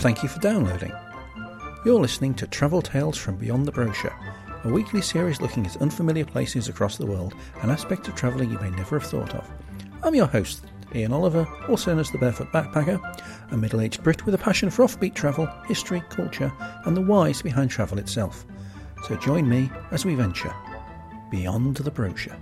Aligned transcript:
thank 0.00 0.22
you 0.22 0.30
for 0.30 0.40
downloading. 0.40 0.92
You're 1.84 2.00
listening 2.00 2.32
to 2.36 2.46
Travel 2.46 2.80
Tales 2.80 3.18
from 3.18 3.36
Beyond 3.36 3.66
the 3.66 3.72
Brochure, 3.72 4.18
a 4.64 4.68
weekly 4.70 5.02
series 5.02 5.42
looking 5.42 5.66
at 5.66 5.76
unfamiliar 5.82 6.24
places 6.24 6.68
across 6.68 6.96
the 6.96 7.04
world, 7.04 7.34
an 7.60 7.68
aspect 7.68 8.08
of 8.08 8.14
travelling 8.14 8.50
you 8.50 8.58
may 8.60 8.70
never 8.70 8.98
have 8.98 9.06
thought 9.06 9.34
of. 9.34 9.46
I'm 10.02 10.14
your 10.14 10.26
host, 10.26 10.64
Ian 10.94 11.12
Oliver, 11.12 11.46
also 11.68 11.90
known 11.90 12.00
as 12.00 12.10
the 12.10 12.16
Barefoot 12.16 12.50
Backpacker, 12.50 13.52
a 13.52 13.56
middle 13.58 13.82
aged 13.82 14.02
Brit 14.02 14.24
with 14.24 14.34
a 14.34 14.38
passion 14.38 14.70
for 14.70 14.86
offbeat 14.86 15.14
travel, 15.14 15.46
history, 15.68 16.02
culture, 16.08 16.50
and 16.86 16.96
the 16.96 17.02
whys 17.02 17.42
behind 17.42 17.70
travel 17.70 17.98
itself. 17.98 18.46
So 19.06 19.16
join 19.16 19.46
me 19.46 19.70
as 19.90 20.06
we 20.06 20.14
venture 20.14 20.54
beyond 21.30 21.76
the 21.76 21.90
brochure. 21.90 22.36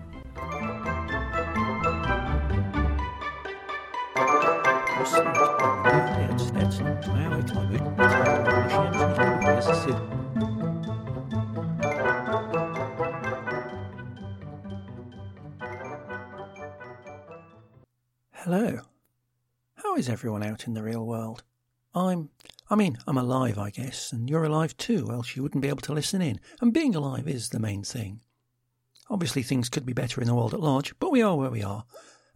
Everyone 20.09 20.43
out 20.43 20.67
in 20.67 20.75
the 20.75 20.83
real 20.83 21.05
world? 21.05 21.43
I'm. 21.95 22.31
I 22.71 22.75
mean, 22.75 22.99
I'm 23.07 23.17
alive, 23.17 23.59
I 23.59 23.71
guess, 23.71 24.13
and 24.13 24.29
you're 24.29 24.45
alive 24.45 24.77
too, 24.77 25.09
else 25.11 25.35
you 25.35 25.43
wouldn't 25.43 25.63
be 25.63 25.69
able 25.69 25.81
to 25.83 25.95
listen 25.95 26.21
in. 26.21 26.39
And 26.61 26.73
being 26.73 26.95
alive 26.95 27.27
is 27.27 27.49
the 27.49 27.59
main 27.59 27.83
thing. 27.83 28.21
Obviously, 29.09 29.43
things 29.43 29.71
could 29.71 29.87
be 29.87 29.95
better 29.95 30.21
in 30.21 30.27
the 30.27 30.35
world 30.35 30.53
at 30.53 30.61
large, 30.61 30.99
but 30.99 31.11
we 31.11 31.23
are 31.23 31.35
where 31.35 31.51
we 31.51 31.63
are. 31.63 31.85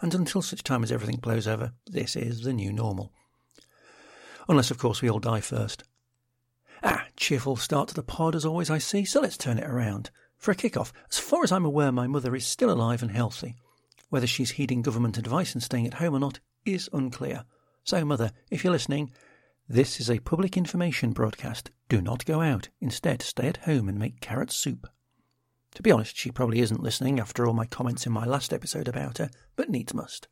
And 0.00 0.14
until 0.14 0.40
such 0.40 0.64
time 0.64 0.82
as 0.82 0.90
everything 0.90 1.16
blows 1.16 1.46
over, 1.46 1.72
this 1.86 2.16
is 2.16 2.42
the 2.42 2.52
new 2.52 2.72
normal. 2.72 3.12
Unless, 4.48 4.70
of 4.70 4.78
course, 4.78 5.02
we 5.02 5.10
all 5.10 5.20
die 5.20 5.42
first. 5.42 5.84
Ah, 6.82 7.06
cheerful 7.14 7.56
start 7.56 7.88
to 7.88 7.94
the 7.94 8.02
pod 8.02 8.34
as 8.34 8.44
always, 8.44 8.70
I 8.70 8.78
see, 8.78 9.04
so 9.04 9.20
let's 9.20 9.36
turn 9.36 9.58
it 9.58 9.68
around. 9.68 10.10
For 10.38 10.50
a 10.50 10.56
kick-off, 10.56 10.92
as 11.10 11.18
far 11.18 11.44
as 11.44 11.52
I'm 11.52 11.64
aware, 11.64 11.92
my 11.92 12.06
mother 12.06 12.34
is 12.34 12.46
still 12.46 12.70
alive 12.70 13.02
and 13.02 13.12
healthy. 13.12 13.54
Whether 14.08 14.26
she's 14.26 14.52
heeding 14.52 14.82
government 14.82 15.18
advice 15.18 15.52
and 15.52 15.62
staying 15.62 15.86
at 15.86 15.94
home 15.94 16.14
or 16.14 16.20
not 16.20 16.40
is 16.64 16.88
unclear. 16.92 17.44
So, 17.84 18.04
Mother, 18.04 18.30
if 18.50 18.62
you're 18.62 18.72
listening, 18.72 19.12
this 19.68 20.00
is 20.00 20.10
a 20.10 20.20
public 20.20 20.56
information 20.56 21.12
broadcast. 21.12 21.70
Do 21.88 22.00
not 22.00 22.24
go 22.24 22.40
out. 22.40 22.68
Instead, 22.80 23.22
stay 23.22 23.48
at 23.48 23.58
home 23.58 23.88
and 23.88 23.98
make 23.98 24.20
carrot 24.20 24.52
soup. 24.52 24.88
To 25.74 25.82
be 25.82 25.90
honest, 25.90 26.16
she 26.16 26.30
probably 26.30 26.60
isn't 26.60 26.82
listening 26.82 27.18
after 27.18 27.46
all 27.46 27.54
my 27.54 27.66
comments 27.66 28.06
in 28.06 28.12
my 28.12 28.24
last 28.24 28.52
episode 28.52 28.86
about 28.86 29.18
her, 29.18 29.30
but 29.56 29.70
needs 29.70 29.94
must. 29.94 30.28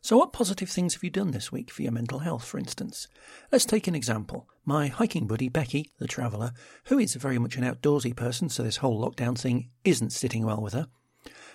So, 0.00 0.16
what 0.18 0.32
positive 0.32 0.68
things 0.68 0.94
have 0.94 1.02
you 1.02 1.10
done 1.10 1.32
this 1.32 1.50
week 1.50 1.70
for 1.70 1.82
your 1.82 1.92
mental 1.92 2.20
health, 2.20 2.44
for 2.44 2.58
instance? 2.58 3.08
Let's 3.50 3.64
take 3.64 3.86
an 3.86 3.94
example. 3.94 4.48
My 4.64 4.86
hiking 4.86 5.26
buddy, 5.26 5.48
Becky, 5.48 5.90
the 5.98 6.06
traveller, 6.06 6.52
who 6.84 6.98
is 6.98 7.14
very 7.14 7.38
much 7.38 7.56
an 7.56 7.64
outdoorsy 7.64 8.14
person, 8.14 8.48
so 8.48 8.62
this 8.62 8.76
whole 8.78 9.02
lockdown 9.02 9.38
thing 9.38 9.70
isn't 9.82 10.12
sitting 10.12 10.44
well 10.44 10.60
with 10.60 10.74
her. 10.74 10.88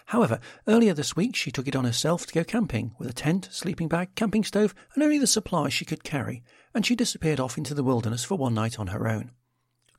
However, 0.07 0.40
earlier 0.68 0.94
this 0.94 1.16
week 1.16 1.35
she 1.35 1.52
took 1.52 1.68
it 1.68 1.75
on 1.75 1.85
herself 1.85 2.25
to 2.25 2.34
go 2.34 2.44
camping 2.44 2.96
with 2.97 3.09
a 3.09 3.13
tent, 3.13 3.47
sleeping 3.52 3.88
bag, 3.88 4.16
camping 4.16 4.44
stove, 4.44 4.74
and 4.94 5.03
only 5.03 5.19
the 5.19 5.28
supplies 5.28 5.74
she 5.74 5.85
could 5.85 6.03
carry, 6.03 6.44
and 6.74 6.85
she 6.85 6.96
disappeared 6.96 7.40
off 7.40 7.57
into 7.57 7.74
the 7.74 7.84
wilderness 7.84 8.24
for 8.24 8.35
one 8.35 8.53
night 8.53 8.79
on 8.79 8.88
her 8.88 9.08
own. 9.08 9.31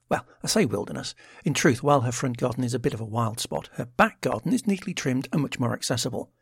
Well, 0.08 0.26
I 0.42 0.48
say 0.48 0.64
wilderness. 0.64 1.14
In 1.44 1.54
truth, 1.54 1.84
while 1.84 2.00
her 2.00 2.10
front 2.10 2.36
garden 2.36 2.64
is 2.64 2.74
a 2.74 2.80
bit 2.80 2.94
of 2.94 3.00
a 3.00 3.04
wild 3.04 3.38
spot, 3.38 3.70
her 3.74 3.86
back 3.86 4.20
garden 4.20 4.52
is 4.52 4.66
neatly 4.66 4.92
trimmed 4.92 5.28
and 5.32 5.40
much 5.40 5.60
more 5.60 5.72
accessible. 5.72 6.32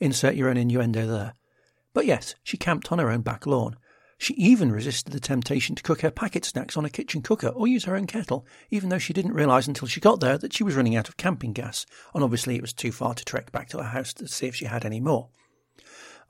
Insert 0.00 0.34
your 0.34 0.48
own 0.48 0.56
innuendo 0.56 1.06
there. 1.06 1.34
But 1.92 2.06
yes, 2.06 2.34
she 2.42 2.56
camped 2.56 2.90
on 2.90 2.98
her 2.98 3.10
own 3.10 3.20
back 3.20 3.46
lawn. 3.46 3.76
She 4.18 4.34
even 4.34 4.70
resisted 4.70 5.12
the 5.12 5.20
temptation 5.20 5.74
to 5.74 5.82
cook 5.82 6.02
her 6.02 6.10
packet 6.10 6.44
snacks 6.44 6.76
on 6.76 6.84
a 6.84 6.90
kitchen 6.90 7.20
cooker 7.20 7.48
or 7.48 7.66
use 7.66 7.84
her 7.84 7.96
own 7.96 8.06
kettle, 8.06 8.46
even 8.70 8.88
though 8.88 8.98
she 8.98 9.12
didn't 9.12 9.34
realise 9.34 9.66
until 9.66 9.88
she 9.88 10.00
got 10.00 10.20
there 10.20 10.38
that 10.38 10.52
she 10.52 10.62
was 10.62 10.76
running 10.76 10.96
out 10.96 11.08
of 11.08 11.16
camping 11.16 11.52
gas, 11.52 11.84
and 12.14 12.22
obviously 12.22 12.56
it 12.56 12.62
was 12.62 12.72
too 12.72 12.92
far 12.92 13.14
to 13.14 13.24
trek 13.24 13.50
back 13.52 13.68
to 13.70 13.78
her 13.78 13.90
house 13.90 14.14
to 14.14 14.28
see 14.28 14.46
if 14.46 14.54
she 14.54 14.66
had 14.66 14.84
any 14.84 15.00
more. 15.00 15.28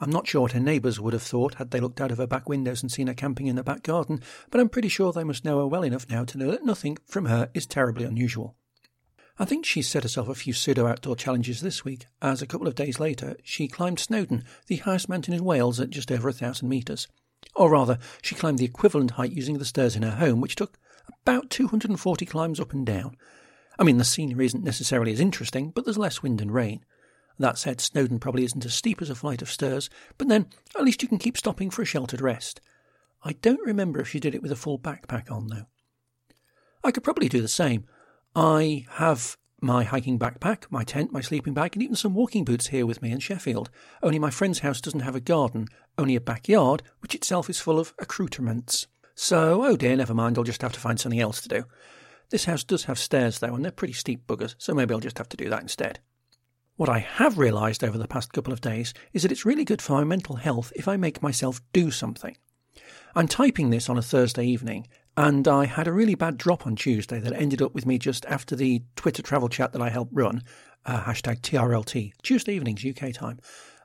I'm 0.00 0.10
not 0.10 0.26
sure 0.26 0.40
what 0.40 0.52
her 0.52 0.60
neighbours 0.60 0.98
would 0.98 1.12
have 1.12 1.22
thought 1.22 1.54
had 1.54 1.70
they 1.70 1.80
looked 1.80 2.00
out 2.00 2.10
of 2.10 2.18
her 2.18 2.26
back 2.26 2.48
windows 2.48 2.82
and 2.82 2.90
seen 2.90 3.06
her 3.06 3.14
camping 3.14 3.46
in 3.46 3.56
the 3.56 3.62
back 3.62 3.82
garden, 3.82 4.20
but 4.50 4.60
I'm 4.60 4.68
pretty 4.68 4.88
sure 4.88 5.12
they 5.12 5.24
must 5.24 5.44
know 5.44 5.58
her 5.58 5.66
well 5.66 5.84
enough 5.84 6.08
now 6.10 6.24
to 6.24 6.38
know 6.38 6.50
that 6.50 6.64
nothing 6.64 6.98
from 7.06 7.26
her 7.26 7.50
is 7.54 7.66
terribly 7.66 8.04
unusual. 8.04 8.56
I 9.38 9.44
think 9.44 9.66
she's 9.66 9.88
set 9.88 10.04
herself 10.04 10.28
a 10.28 10.34
few 10.34 10.52
pseudo 10.52 10.86
outdoor 10.86 11.16
challenges 11.16 11.60
this 11.60 11.84
week, 11.84 12.06
as 12.22 12.40
a 12.40 12.46
couple 12.46 12.66
of 12.66 12.74
days 12.74 12.98
later 12.98 13.36
she 13.42 13.68
climbed 13.68 13.98
Snowdon, 13.98 14.44
the 14.68 14.76
highest 14.76 15.08
mountain 15.08 15.34
in 15.34 15.44
Wales 15.44 15.80
at 15.80 15.90
just 15.90 16.10
over 16.10 16.28
a 16.28 16.32
thousand 16.32 16.68
metres. 16.68 17.08
Or 17.54 17.70
rather, 17.70 17.98
she 18.22 18.34
climbed 18.34 18.58
the 18.58 18.64
equivalent 18.64 19.12
height 19.12 19.32
using 19.32 19.58
the 19.58 19.64
stairs 19.64 19.96
in 19.96 20.02
her 20.02 20.16
home, 20.16 20.40
which 20.40 20.56
took 20.56 20.78
about 21.22 21.50
240 21.50 22.26
climbs 22.26 22.60
up 22.60 22.72
and 22.72 22.84
down. 22.84 23.16
I 23.78 23.84
mean, 23.84 23.98
the 23.98 24.04
scenery 24.04 24.46
isn't 24.46 24.64
necessarily 24.64 25.12
as 25.12 25.20
interesting, 25.20 25.70
but 25.70 25.84
there's 25.84 25.98
less 25.98 26.22
wind 26.22 26.40
and 26.40 26.52
rain. 26.52 26.84
That 27.38 27.58
said, 27.58 27.80
Snowdon 27.80 28.20
probably 28.20 28.44
isn't 28.44 28.64
as 28.64 28.74
steep 28.74 29.02
as 29.02 29.10
a 29.10 29.14
flight 29.14 29.42
of 29.42 29.50
stairs, 29.50 29.90
but 30.18 30.28
then 30.28 30.46
at 30.76 30.84
least 30.84 31.02
you 31.02 31.08
can 31.08 31.18
keep 31.18 31.36
stopping 31.36 31.70
for 31.70 31.82
a 31.82 31.86
sheltered 31.86 32.20
rest. 32.20 32.60
I 33.24 33.32
don't 33.32 33.66
remember 33.66 34.00
if 34.00 34.08
she 34.08 34.20
did 34.20 34.34
it 34.34 34.42
with 34.42 34.52
a 34.52 34.56
full 34.56 34.78
backpack 34.78 35.30
on, 35.30 35.48
though. 35.48 35.66
I 36.84 36.92
could 36.92 37.02
probably 37.02 37.28
do 37.28 37.40
the 37.40 37.48
same. 37.48 37.86
I 38.36 38.86
have 38.90 39.36
my 39.60 39.82
hiking 39.82 40.18
backpack, 40.18 40.64
my 40.70 40.84
tent, 40.84 41.10
my 41.10 41.22
sleeping 41.22 41.54
bag, 41.54 41.74
and 41.74 41.82
even 41.82 41.96
some 41.96 42.14
walking 42.14 42.44
boots 42.44 42.68
here 42.68 42.84
with 42.84 43.00
me 43.00 43.10
in 43.10 43.18
Sheffield. 43.18 43.70
Only 44.02 44.18
my 44.18 44.30
friend's 44.30 44.58
house 44.58 44.80
doesn't 44.80 45.00
have 45.00 45.16
a 45.16 45.20
garden, 45.20 45.68
only 45.98 46.16
a 46.16 46.20
backyard, 46.20 46.82
which 47.00 47.14
itself 47.14 47.48
is 47.48 47.60
full 47.60 47.78
of 47.78 47.94
accoutrements. 47.98 48.86
So, 49.14 49.64
oh 49.64 49.76
dear, 49.76 49.96
never 49.96 50.14
mind, 50.14 50.36
I'll 50.36 50.44
just 50.44 50.62
have 50.62 50.72
to 50.72 50.80
find 50.80 50.98
something 50.98 51.20
else 51.20 51.40
to 51.42 51.48
do. 51.48 51.64
This 52.30 52.46
house 52.46 52.64
does 52.64 52.84
have 52.84 52.98
stairs, 52.98 53.38
though, 53.38 53.54
and 53.54 53.64
they're 53.64 53.72
pretty 53.72 53.92
steep 53.92 54.26
buggers, 54.26 54.54
so 54.58 54.74
maybe 54.74 54.92
I'll 54.92 55.00
just 55.00 55.18
have 55.18 55.28
to 55.28 55.36
do 55.36 55.48
that 55.50 55.62
instead. 55.62 56.00
What 56.76 56.88
I 56.88 56.98
have 56.98 57.38
realised 57.38 57.84
over 57.84 57.96
the 57.96 58.08
past 58.08 58.32
couple 58.32 58.52
of 58.52 58.60
days 58.60 58.92
is 59.12 59.22
that 59.22 59.30
it's 59.30 59.44
really 59.44 59.64
good 59.64 59.80
for 59.80 59.92
my 59.92 60.04
mental 60.04 60.36
health 60.36 60.72
if 60.74 60.88
I 60.88 60.96
make 60.96 61.22
myself 61.22 61.60
do 61.72 61.92
something. 61.92 62.36
I'm 63.14 63.28
typing 63.28 63.70
this 63.70 63.88
on 63.88 63.96
a 63.96 64.02
Thursday 64.02 64.44
evening, 64.44 64.88
and 65.16 65.46
I 65.46 65.66
had 65.66 65.86
a 65.86 65.92
really 65.92 66.16
bad 66.16 66.36
drop 66.36 66.66
on 66.66 66.74
Tuesday 66.74 67.20
that 67.20 67.32
ended 67.32 67.62
up 67.62 67.74
with 67.74 67.86
me 67.86 67.98
just 67.98 68.26
after 68.26 68.56
the 68.56 68.82
Twitter 68.96 69.22
travel 69.22 69.48
chat 69.48 69.72
that 69.72 69.82
I 69.82 69.90
helped 69.90 70.12
run, 70.12 70.42
uh, 70.84 71.04
hashtag 71.04 71.40
TRLT, 71.40 72.12
Tuesday 72.22 72.54
evenings 72.54 72.84
UK 72.84 73.12
time. 73.12 73.38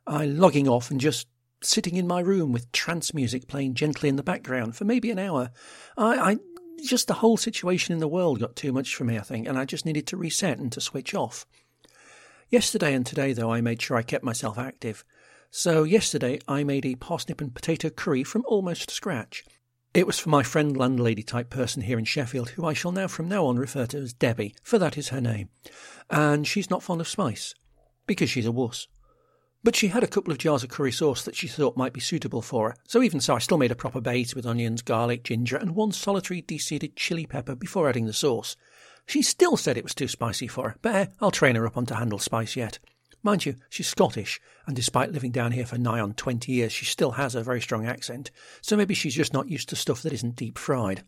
I 0.07 0.25
logging 0.25 0.67
off 0.67 0.89
and 0.89 0.99
just 0.99 1.27
sitting 1.61 1.95
in 1.95 2.07
my 2.07 2.19
room 2.21 2.51
with 2.51 2.71
trance 2.71 3.13
music 3.13 3.47
playing 3.47 3.73
gently 3.73 4.09
in 4.09 4.15
the 4.15 4.23
background 4.23 4.75
for 4.75 4.85
maybe 4.85 5.11
an 5.11 5.19
hour. 5.19 5.51
I, 5.97 6.31
I 6.31 6.37
just 6.83 7.07
the 7.07 7.15
whole 7.15 7.37
situation 7.37 7.93
in 7.93 7.99
the 7.99 8.07
world 8.07 8.39
got 8.39 8.55
too 8.55 8.71
much 8.71 8.95
for 8.95 9.03
me, 9.03 9.17
I 9.17 9.21
think, 9.21 9.47
and 9.47 9.57
I 9.57 9.65
just 9.65 9.85
needed 9.85 10.07
to 10.07 10.17
reset 10.17 10.59
and 10.59 10.71
to 10.71 10.81
switch 10.81 11.13
off. 11.13 11.45
Yesterday 12.49 12.93
and 12.93 13.05
today, 13.05 13.33
though, 13.33 13.51
I 13.51 13.61
made 13.61 13.81
sure 13.81 13.97
I 13.97 14.01
kept 14.01 14.23
myself 14.23 14.57
active. 14.57 15.03
So 15.51 15.83
yesterday 15.83 16.39
I 16.47 16.63
made 16.63 16.85
a 16.85 16.95
parsnip 16.95 17.41
and 17.41 17.53
potato 17.53 17.89
curry 17.89 18.23
from 18.23 18.43
almost 18.47 18.91
scratch. 18.91 19.43
It 19.93 20.05
was 20.05 20.19
for 20.19 20.29
my 20.29 20.43
friend 20.43 20.77
landlady 20.77 21.23
type 21.23 21.49
person 21.49 21.81
here 21.81 21.97
in 21.97 22.05
Sheffield, 22.05 22.49
who 22.49 22.65
I 22.65 22.73
shall 22.73 22.91
now 22.91 23.07
from 23.07 23.27
now 23.27 23.45
on 23.47 23.57
refer 23.57 23.87
to 23.87 23.97
as 23.97 24.13
Debbie, 24.13 24.55
for 24.63 24.77
that 24.77 24.97
is 24.97 25.09
her 25.09 25.21
name. 25.21 25.49
And 26.09 26.47
she's 26.47 26.69
not 26.69 26.83
fond 26.83 27.01
of 27.01 27.07
spice, 27.07 27.55
because 28.05 28.29
she's 28.29 28.45
a 28.45 28.51
wuss. 28.51 28.87
But 29.63 29.75
she 29.75 29.89
had 29.89 30.03
a 30.03 30.07
couple 30.07 30.31
of 30.31 30.37
jars 30.37 30.63
of 30.63 30.69
curry 30.69 30.91
sauce 30.91 31.23
that 31.25 31.35
she 31.35 31.47
thought 31.47 31.75
might 31.75 31.91
be 31.91 31.99
suitable 31.99 32.41
for 32.41 32.69
her, 32.69 32.75
so 32.87 33.03
even 33.03 33.19
so 33.19 33.35
I 33.35 33.39
still 33.39 33.57
made 33.57 33.71
a 33.71 33.75
proper 33.75 33.99
base 33.99 34.33
with 34.33 34.45
onions, 34.45 34.81
garlic, 34.81 35.23
ginger, 35.23 35.57
and 35.57 35.75
one 35.75 35.91
solitary 35.91 36.41
deseeded 36.41 36.95
chili 36.95 37.25
pepper 37.25 37.55
before 37.55 37.89
adding 37.89 38.05
the 38.05 38.13
sauce. 38.13 38.55
She 39.05 39.21
still 39.21 39.57
said 39.57 39.75
it 39.75 39.83
was 39.83 39.95
too 39.95 40.07
spicy 40.07 40.47
for 40.47 40.69
her, 40.69 40.75
but 40.81 40.95
eh, 40.95 41.05
I'll 41.19 41.31
train 41.31 41.55
her 41.55 41.67
up 41.67 41.75
on 41.75 41.85
to 41.87 41.95
handle 41.95 42.19
spice 42.19 42.55
yet. 42.55 42.79
Mind 43.21 43.45
you, 43.45 43.55
she's 43.69 43.87
Scottish, 43.87 44.39
and 44.65 44.77
despite 44.77 45.11
living 45.11 45.31
down 45.31 45.51
here 45.51 45.65
for 45.65 45.77
nigh 45.77 45.99
on 45.99 46.13
20 46.13 46.51
years, 46.53 46.71
she 46.71 46.85
still 46.85 47.11
has 47.11 47.35
a 47.35 47.43
very 47.43 47.59
strong 47.59 47.85
accent, 47.85 48.31
so 48.61 48.77
maybe 48.77 48.93
she's 48.93 49.15
just 49.15 49.33
not 49.33 49.49
used 49.49 49.67
to 49.69 49.75
stuff 49.75 50.01
that 50.03 50.13
isn't 50.13 50.37
deep 50.37 50.57
fried. 50.57 51.03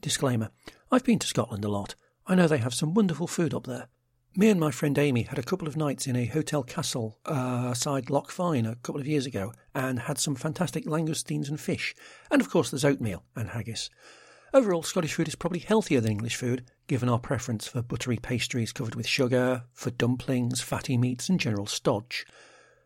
Disclaimer 0.00 0.50
I've 0.90 1.04
been 1.04 1.18
to 1.18 1.26
Scotland 1.26 1.64
a 1.64 1.68
lot. 1.68 1.94
I 2.26 2.34
know 2.34 2.48
they 2.48 2.58
have 2.58 2.72
some 2.72 2.94
wonderful 2.94 3.26
food 3.26 3.52
up 3.52 3.66
there. 3.66 3.88
Me 4.36 4.48
and 4.48 4.60
my 4.60 4.70
friend 4.70 4.96
Amy 4.96 5.22
had 5.22 5.40
a 5.40 5.42
couple 5.42 5.66
of 5.66 5.76
nights 5.76 6.06
in 6.06 6.14
a 6.14 6.24
hotel 6.24 6.62
castle 6.62 7.18
uh, 7.26 7.74
side 7.74 8.10
Loch 8.10 8.30
Fyne 8.30 8.64
a 8.64 8.76
couple 8.76 9.00
of 9.00 9.06
years 9.06 9.26
ago 9.26 9.52
and 9.74 9.98
had 9.98 10.18
some 10.18 10.36
fantastic 10.36 10.84
langoustines 10.86 11.48
and 11.48 11.58
fish, 11.58 11.96
and 12.30 12.40
of 12.40 12.48
course 12.48 12.70
there's 12.70 12.84
oatmeal 12.84 13.24
and 13.34 13.50
haggis. 13.50 13.90
Overall, 14.54 14.84
Scottish 14.84 15.14
food 15.14 15.26
is 15.26 15.34
probably 15.34 15.58
healthier 15.58 16.00
than 16.00 16.12
English 16.12 16.36
food, 16.36 16.64
given 16.86 17.08
our 17.08 17.18
preference 17.18 17.66
for 17.66 17.82
buttery 17.82 18.18
pastries 18.18 18.72
covered 18.72 18.94
with 18.94 19.06
sugar, 19.06 19.64
for 19.72 19.90
dumplings, 19.90 20.60
fatty 20.60 20.96
meats, 20.96 21.28
and 21.28 21.40
general 21.40 21.66
stodge. 21.66 22.24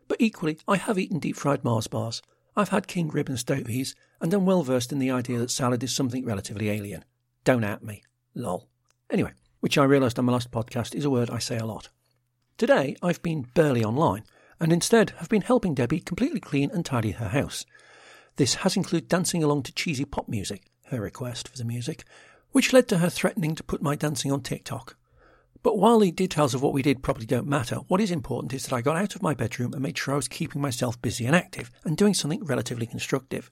But 0.08 0.22
equally, 0.22 0.58
I 0.66 0.76
have 0.76 0.98
eaten 0.98 1.18
deep 1.18 1.36
fried 1.36 1.62
Mars 1.62 1.86
bars. 1.86 2.22
I've 2.56 2.70
had 2.70 2.86
king 2.86 3.08
rib 3.08 3.28
and 3.28 3.38
stovies, 3.38 3.94
and 4.18 4.32
am 4.32 4.46
well 4.46 4.62
versed 4.62 4.92
in 4.92 4.98
the 4.98 5.10
idea 5.10 5.38
that 5.38 5.50
salad 5.50 5.82
is 5.82 5.94
something 5.94 6.24
relatively 6.24 6.70
alien. 6.70 7.04
Don't 7.44 7.64
at 7.64 7.82
me. 7.82 8.02
Lol. 8.34 8.66
Anyway, 9.10 9.32
which 9.64 9.78
I 9.78 9.84
realised 9.84 10.18
on 10.18 10.26
my 10.26 10.32
last 10.34 10.50
podcast 10.50 10.94
is 10.94 11.06
a 11.06 11.10
word 11.10 11.30
I 11.30 11.38
say 11.38 11.56
a 11.56 11.64
lot. 11.64 11.88
Today, 12.58 12.96
I've 13.02 13.22
been 13.22 13.46
barely 13.54 13.82
online, 13.82 14.24
and 14.60 14.70
instead 14.70 15.14
have 15.16 15.30
been 15.30 15.40
helping 15.40 15.72
Debbie 15.72 16.00
completely 16.00 16.38
clean 16.38 16.70
and 16.70 16.84
tidy 16.84 17.12
her 17.12 17.28
house. 17.28 17.64
This 18.36 18.56
has 18.56 18.76
included 18.76 19.08
dancing 19.08 19.42
along 19.42 19.62
to 19.62 19.72
cheesy 19.72 20.04
pop 20.04 20.28
music, 20.28 20.64
her 20.88 21.00
request 21.00 21.48
for 21.48 21.56
the 21.56 21.64
music, 21.64 22.04
which 22.52 22.74
led 22.74 22.88
to 22.88 22.98
her 22.98 23.08
threatening 23.08 23.54
to 23.54 23.64
put 23.64 23.80
my 23.80 23.96
dancing 23.96 24.30
on 24.30 24.42
TikTok. 24.42 24.98
But 25.62 25.78
while 25.78 25.98
the 25.98 26.10
details 26.10 26.52
of 26.52 26.60
what 26.60 26.74
we 26.74 26.82
did 26.82 27.02
probably 27.02 27.24
don't 27.24 27.46
matter, 27.46 27.76
what 27.88 28.02
is 28.02 28.10
important 28.10 28.52
is 28.52 28.66
that 28.66 28.74
I 28.74 28.82
got 28.82 28.98
out 28.98 29.14
of 29.14 29.22
my 29.22 29.32
bedroom 29.32 29.72
and 29.72 29.82
made 29.82 29.96
sure 29.96 30.12
I 30.12 30.16
was 30.16 30.28
keeping 30.28 30.60
myself 30.60 31.00
busy 31.00 31.24
and 31.24 31.34
active 31.34 31.70
and 31.84 31.96
doing 31.96 32.12
something 32.12 32.44
relatively 32.44 32.84
constructive. 32.84 33.50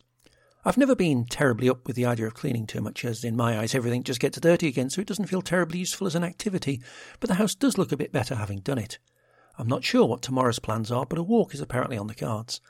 I've 0.65 0.79
never 0.79 0.95
been 0.95 1.25
terribly 1.25 1.69
up 1.69 1.89
with 1.89 1.97
the 1.97 2.07
idea 2.07 2.29
of 2.29 2.35
cleaning 2.35 2.69
too 2.69 2.81
much, 2.81 3.05
as 3.05 3.25
in 3.25 3.37
my 3.37 3.59
eyes 3.59 3.75
everything 3.75 4.05
just 4.05 4.21
gets 4.21 4.39
dirty 4.39 4.69
again, 4.69 4.91
so 4.91 5.01
it 5.01 5.09
doesn't 5.09 5.27
feel 5.27 5.43
terribly 5.43 5.81
useful 5.81 6.07
as 6.07 6.15
an 6.15 6.23
activity, 6.23 6.81
but 7.19 7.27
the 7.27 7.35
house 7.35 7.57
does 7.57 7.77
look 7.77 7.91
a 7.91 7.97
bit 7.97 8.13
better 8.13 8.37
having 8.37 8.61
done 8.61 8.79
it. 8.79 9.01
I'm 9.59 9.67
not 9.67 9.83
sure 9.83 10.07
what 10.07 10.23
tomorrow's 10.23 10.61
plans 10.61 10.93
are, 10.93 11.05
but 11.05 11.19
a 11.19 11.23
walk 11.23 11.53
is 11.53 11.61
apparently 11.61 11.99
on 11.99 12.07
the 12.07 12.15
cards. 12.15 12.61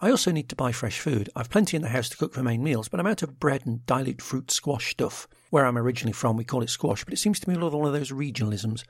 I 0.00 0.10
also 0.10 0.30
need 0.30 0.48
to 0.50 0.56
buy 0.56 0.70
fresh 0.70 1.00
food. 1.00 1.28
I've 1.34 1.50
plenty 1.50 1.76
in 1.76 1.82
the 1.82 1.88
house 1.88 2.08
to 2.10 2.16
cook 2.16 2.34
for 2.34 2.42
main 2.44 2.62
meals, 2.62 2.86
but 2.86 3.00
I'm 3.00 3.06
out 3.06 3.24
of 3.24 3.40
bread 3.40 3.66
and 3.66 3.84
dilute 3.84 4.22
fruit 4.22 4.52
squash 4.52 4.92
stuff. 4.92 5.26
Where 5.50 5.66
I'm 5.66 5.78
originally 5.78 6.12
from, 6.12 6.36
we 6.36 6.44
call 6.44 6.62
it 6.62 6.70
squash, 6.70 7.04
but 7.04 7.14
it 7.14 7.18
seems 7.18 7.40
to 7.40 7.48
me 7.48 7.56
a 7.56 7.58
lot 7.58 7.72
one 7.72 7.88
of 7.88 7.92
those 7.92 8.12
regionalisms. 8.12 8.84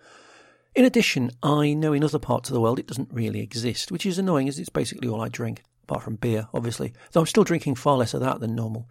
In 0.75 0.85
addition, 0.85 1.31
I 1.43 1.73
know 1.73 1.95
in 1.95 2.05
other 2.05 2.19
parts 2.19 2.51
of 2.51 2.55
the 2.55 2.61
world 2.61 2.79
it 2.79 2.89
doesn't 2.89 3.13
really 3.13 3.41
exist, 3.41 3.91
which 3.91 4.05
is 4.05 4.19
annoying 4.19 4.49
as 4.49 4.59
it's 4.59 4.69
basically 4.69 5.09
all 5.09 5.23
I 5.23 5.29
drink, 5.31 5.63
apart 5.85 6.03
from 6.03 6.17
beer, 6.17 6.49
obviously, 6.53 6.93
though 7.13 7.21
I'm 7.21 7.27
still 7.27 7.45
drinking 7.45 7.77
far 7.77 7.97
less 7.97 8.15
of 8.15 8.21
that 8.21 8.41
than 8.41 8.55
normal. 8.55 8.89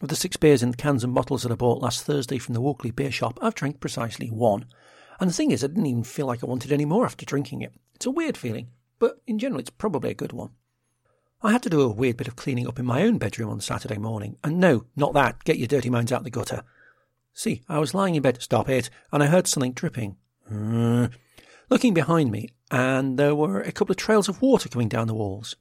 Of 0.00 0.08
the 0.08 0.16
six 0.16 0.36
beers 0.36 0.62
in 0.62 0.72
the 0.72 0.76
cans 0.76 1.04
and 1.04 1.14
bottles 1.14 1.44
that 1.44 1.52
I 1.52 1.54
bought 1.54 1.80
last 1.80 2.04
Thursday 2.04 2.38
from 2.38 2.54
the 2.54 2.60
Walkley 2.60 2.90
beer 2.90 3.12
shop, 3.12 3.38
I've 3.40 3.54
drank 3.54 3.78
precisely 3.78 4.28
one. 4.28 4.66
And 5.20 5.30
the 5.30 5.34
thing 5.34 5.52
is, 5.52 5.62
I 5.62 5.68
didn't 5.68 5.86
even 5.86 6.02
feel 6.02 6.26
like 6.26 6.42
I 6.42 6.46
wanted 6.46 6.72
any 6.72 6.84
more 6.84 7.04
after 7.04 7.24
drinking 7.24 7.62
it. 7.62 7.72
It's 7.94 8.06
a 8.06 8.10
weird 8.10 8.36
feeling, 8.36 8.68
but 8.98 9.20
in 9.26 9.38
general, 9.38 9.60
it's 9.60 9.70
probably 9.70 10.10
a 10.10 10.14
good 10.14 10.32
one. 10.32 10.50
I 11.42 11.52
had 11.52 11.62
to 11.64 11.70
do 11.70 11.82
a 11.82 11.88
weird 11.88 12.16
bit 12.16 12.28
of 12.28 12.36
cleaning 12.36 12.66
up 12.66 12.78
in 12.78 12.84
my 12.86 13.02
own 13.02 13.18
bedroom 13.18 13.50
on 13.50 13.60
Saturday 13.60 13.98
morning. 13.98 14.36
And 14.42 14.58
no, 14.58 14.86
not 14.96 15.12
that. 15.14 15.44
Get 15.44 15.58
your 15.58 15.68
dirty 15.68 15.90
minds 15.90 16.10
out 16.10 16.24
the 16.24 16.30
gutter. 16.30 16.64
See, 17.34 17.62
I 17.68 17.78
was 17.78 17.94
lying 17.94 18.14
in 18.14 18.22
bed, 18.22 18.42
stop 18.42 18.68
it, 18.68 18.90
and 19.12 19.22
I 19.22 19.26
heard 19.26 19.46
something 19.46 19.72
dripping. 19.72 20.16
Looking 21.70 21.94
behind 21.94 22.30
me, 22.30 22.48
and 22.70 23.18
there 23.18 23.34
were 23.34 23.60
a 23.60 23.72
couple 23.72 23.92
of 23.92 23.96
trails 23.96 24.28
of 24.28 24.42
water 24.42 24.68
coming 24.68 24.88
down 24.88 25.06
the 25.06 25.14
walls. 25.14 25.56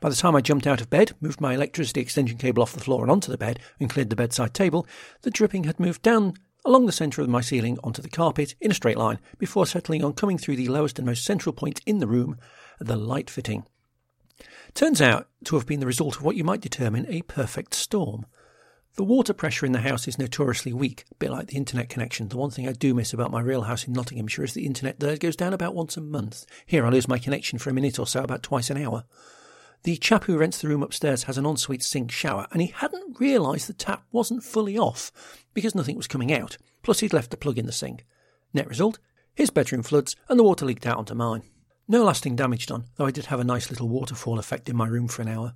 By 0.00 0.08
the 0.10 0.14
time 0.14 0.36
I 0.36 0.40
jumped 0.40 0.66
out 0.66 0.80
of 0.80 0.90
bed, 0.90 1.12
moved 1.20 1.40
my 1.40 1.54
electricity 1.54 2.00
extension 2.00 2.36
cable 2.38 2.62
off 2.62 2.72
the 2.72 2.80
floor 2.80 3.02
and 3.02 3.10
onto 3.10 3.30
the 3.30 3.38
bed, 3.38 3.58
and 3.80 3.88
cleared 3.88 4.10
the 4.10 4.16
bedside 4.16 4.52
table, 4.52 4.86
the 5.22 5.30
dripping 5.30 5.64
had 5.64 5.80
moved 5.80 6.02
down 6.02 6.34
along 6.64 6.86
the 6.86 6.92
centre 6.92 7.22
of 7.22 7.28
my 7.28 7.40
ceiling 7.40 7.78
onto 7.84 8.02
the 8.02 8.08
carpet 8.08 8.54
in 8.60 8.70
a 8.70 8.74
straight 8.74 8.98
line 8.98 9.18
before 9.38 9.66
settling 9.66 10.04
on 10.04 10.12
coming 10.12 10.36
through 10.36 10.56
the 10.56 10.68
lowest 10.68 10.98
and 10.98 11.06
most 11.06 11.24
central 11.24 11.52
point 11.52 11.80
in 11.86 11.98
the 11.98 12.06
room, 12.06 12.36
the 12.80 12.96
light 12.96 13.30
fitting. 13.30 13.64
Turns 14.74 15.00
out 15.00 15.28
to 15.44 15.56
have 15.56 15.66
been 15.66 15.80
the 15.80 15.86
result 15.86 16.16
of 16.16 16.22
what 16.22 16.36
you 16.36 16.44
might 16.44 16.60
determine 16.60 17.06
a 17.08 17.22
perfect 17.22 17.72
storm. 17.72 18.26
The 18.96 19.04
water 19.04 19.32
pressure 19.32 19.64
in 19.64 19.72
the 19.72 19.80
house 19.80 20.08
is 20.08 20.18
notoriously 20.18 20.72
weak, 20.72 21.04
a 21.10 21.14
bit 21.14 21.30
like 21.30 21.48
the 21.48 21.56
internet 21.56 21.88
connection. 21.88 22.28
The 22.28 22.36
one 22.36 22.50
thing 22.50 22.68
I 22.68 22.72
do 22.72 22.94
miss 22.94 23.12
about 23.12 23.30
my 23.30 23.40
real 23.40 23.62
house 23.62 23.86
in 23.86 23.92
Nottinghamshire 23.92 24.44
is 24.44 24.54
the 24.54 24.66
internet 24.66 25.00
there 25.00 25.16
goes 25.16 25.36
down 25.36 25.52
about 25.52 25.74
once 25.74 25.96
a 25.96 26.00
month. 26.00 26.46
Here 26.66 26.84
I 26.84 26.90
lose 26.90 27.08
my 27.08 27.18
connection 27.18 27.58
for 27.58 27.70
a 27.70 27.74
minute 27.74 27.98
or 27.98 28.06
so, 28.06 28.22
about 28.22 28.42
twice 28.42 28.70
an 28.70 28.82
hour. 28.82 29.04
The 29.86 29.96
chap 29.96 30.24
who 30.24 30.36
rents 30.36 30.60
the 30.60 30.66
room 30.66 30.82
upstairs 30.82 31.22
has 31.22 31.38
an 31.38 31.46
ensuite 31.46 31.80
sink 31.80 32.10
shower, 32.10 32.48
and 32.50 32.60
he 32.60 32.74
hadn't 32.74 33.20
realised 33.20 33.68
the 33.68 33.72
tap 33.72 34.02
wasn't 34.10 34.42
fully 34.42 34.76
off 34.76 35.12
because 35.54 35.76
nothing 35.76 35.96
was 35.96 36.08
coming 36.08 36.32
out. 36.32 36.56
Plus, 36.82 36.98
he'd 36.98 37.12
left 37.12 37.30
the 37.30 37.36
plug 37.36 37.56
in 37.56 37.66
the 37.66 37.72
sink. 37.72 38.04
Net 38.52 38.66
result: 38.66 38.98
his 39.32 39.50
bedroom 39.50 39.84
floods, 39.84 40.16
and 40.28 40.40
the 40.40 40.42
water 40.42 40.66
leaked 40.66 40.86
out 40.86 40.98
onto 40.98 41.14
mine. 41.14 41.44
No 41.86 42.02
lasting 42.02 42.34
damage 42.34 42.66
done, 42.66 42.86
though 42.96 43.06
I 43.06 43.12
did 43.12 43.26
have 43.26 43.38
a 43.38 43.44
nice 43.44 43.70
little 43.70 43.88
waterfall 43.88 44.40
effect 44.40 44.68
in 44.68 44.74
my 44.74 44.88
room 44.88 45.06
for 45.06 45.22
an 45.22 45.28
hour. 45.28 45.54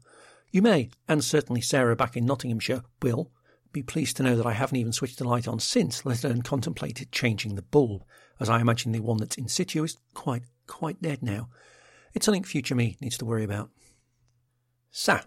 You 0.53 0.63
may, 0.63 0.91
and 1.09 1.25
certainly 1.25 1.61
Sarah 1.61 1.97
back 1.97 2.17
in 2.17 2.25
Nottinghamshire 2.25 2.85
will, 3.03 3.33
be 3.73 3.83
pleased 3.83 4.17
to 4.19 4.23
know 4.23 4.37
that 4.37 4.47
I 4.47 4.53
haven't 4.53 4.79
even 4.79 4.93
switched 4.93 5.19
the 5.19 5.27
light 5.27 5.49
on 5.49 5.59
since, 5.59 6.07
let 6.07 6.23
alone 6.23 6.43
contemplated 6.43 7.11
changing 7.11 7.57
the 7.57 7.63
bulb, 7.63 8.05
as 8.39 8.49
I 8.49 8.61
imagine 8.61 8.93
the 8.93 9.01
one 9.01 9.17
that's 9.17 9.39
in 9.39 9.49
situ 9.49 9.83
is 9.83 9.97
quite, 10.15 10.45
quite 10.69 11.03
dead 11.03 11.21
now. 11.21 11.49
It's 12.15 12.27
something 12.27 12.45
future 12.45 12.77
me 12.77 12.97
needs 13.01 13.19
to 13.19 13.25
worry 13.25 13.43
about. 13.43 13.71
So, 14.91 15.21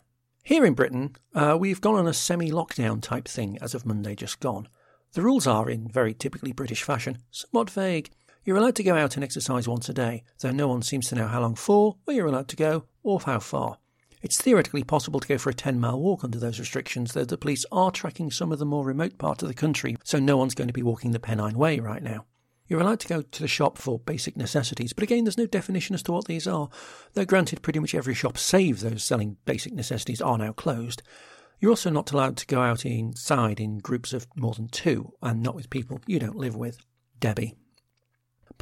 here 0.44 0.65
in 0.65 0.74
Britain, 0.74 1.15
uh, 1.33 1.56
we've 1.57 1.80
gone 1.80 1.95
on 1.95 2.06
a 2.06 2.13
semi 2.13 2.51
lockdown 2.51 3.01
type 3.01 3.30
thing 3.30 3.57
as 3.62 3.74
of 3.74 3.86
Monday 3.86 4.13
just 4.13 4.42
gone. 4.42 4.68
The 5.13 5.21
rules 5.21 5.48
are, 5.48 5.69
in 5.69 5.88
very 5.88 6.13
typically 6.13 6.51
British 6.51 6.83
fashion, 6.83 7.19
somewhat 7.31 7.69
vague. 7.69 8.10
You're 8.44 8.57
allowed 8.57 8.75
to 8.75 8.83
go 8.83 8.98
out 8.98 9.15
and 9.15 9.24
exercise 9.24 9.68
once 9.68 9.88
a 9.88 9.94
day, 9.94 10.24
though 10.39 10.51
no 10.51 10.68
one 10.68 10.81
seems 10.81 11.07
to 11.10 11.15
know 11.15 11.27
how 11.27 11.39
long 11.39 11.56
for, 11.56 11.95
where 12.04 12.18
you're 12.18 12.27
allowed 12.27 12.50
to 12.50 12.57
go, 12.57 12.83
or 13.04 13.21
how 13.21 13.39
far. 13.39 13.77
It's 14.21 14.42
theoretically 14.42 14.83
possible 14.83 15.21
to 15.21 15.27
go 15.27 15.38
for 15.38 15.50
a 15.50 15.54
10 15.54 15.80
mile 15.80 16.00
walk 16.00 16.25
under 16.25 16.39
those 16.39 16.60
restrictions, 16.60 17.13
though 17.13 17.24
the 17.24 17.38
police 17.38 17.65
are 17.71 17.92
tracking 17.92 18.31
some 18.31 18.51
of 18.51 18.60
the 18.60 18.65
more 18.65 18.83
remote 18.83 19.18
parts 19.18 19.44
of 19.44 19.48
the 19.48 19.54
country, 19.54 19.95
so 20.04 20.19
no 20.19 20.36
one's 20.36 20.56
going 20.56 20.68
to 20.68 20.74
be 20.74 20.83
walking 20.83 21.12
the 21.12 21.19
Pennine 21.19 21.57
Way 21.57 21.80
right 21.80 22.04
now. 22.04 22.25
You're 22.74 22.81
allowed 22.81 23.02
to 23.02 23.08
go 23.08 23.22
to 23.22 23.40
the 23.40 23.48
shop 23.48 23.78
for 23.78 24.00
basic 24.00 24.36
necessities, 24.36 24.94
but 24.94 25.04
again, 25.04 25.25
there's 25.25 25.38
no 25.38 25.46
definition 25.46 25.94
as 25.94 26.02
to 26.02 26.12
what 26.12 26.25
these 26.25 26.48
are. 26.48 26.70
Though 27.14 27.24
granted, 27.24 27.62
pretty 27.62 27.78
much 27.78 27.94
every 27.94 28.16
shop, 28.16 28.36
save 28.36 28.80
those 28.80 29.04
selling 29.04 29.38
basic 29.46 29.74
necessities, 29.74 30.24
are 30.24 30.40
now 30.40 30.54
closed. 30.54 31.04
You're 31.60 31.70
also 31.70 31.92
not 31.92 32.12
allowed 32.12 32.36
to 32.38 32.48
go 32.48 32.64
out 32.64 32.84
inside 32.84 33.60
in 33.60 33.78
groups 33.78 34.12
of 34.12 34.25
more 34.36 34.56
than 34.56 34.70
two, 34.70 35.14
and 35.22 35.44
not 35.44 35.54
with 35.54 35.70
people 35.70 36.02
you 36.08 36.18
don't 36.18 36.36
live 36.36 36.56
with. 36.56 36.80
Debbie. 37.20 37.54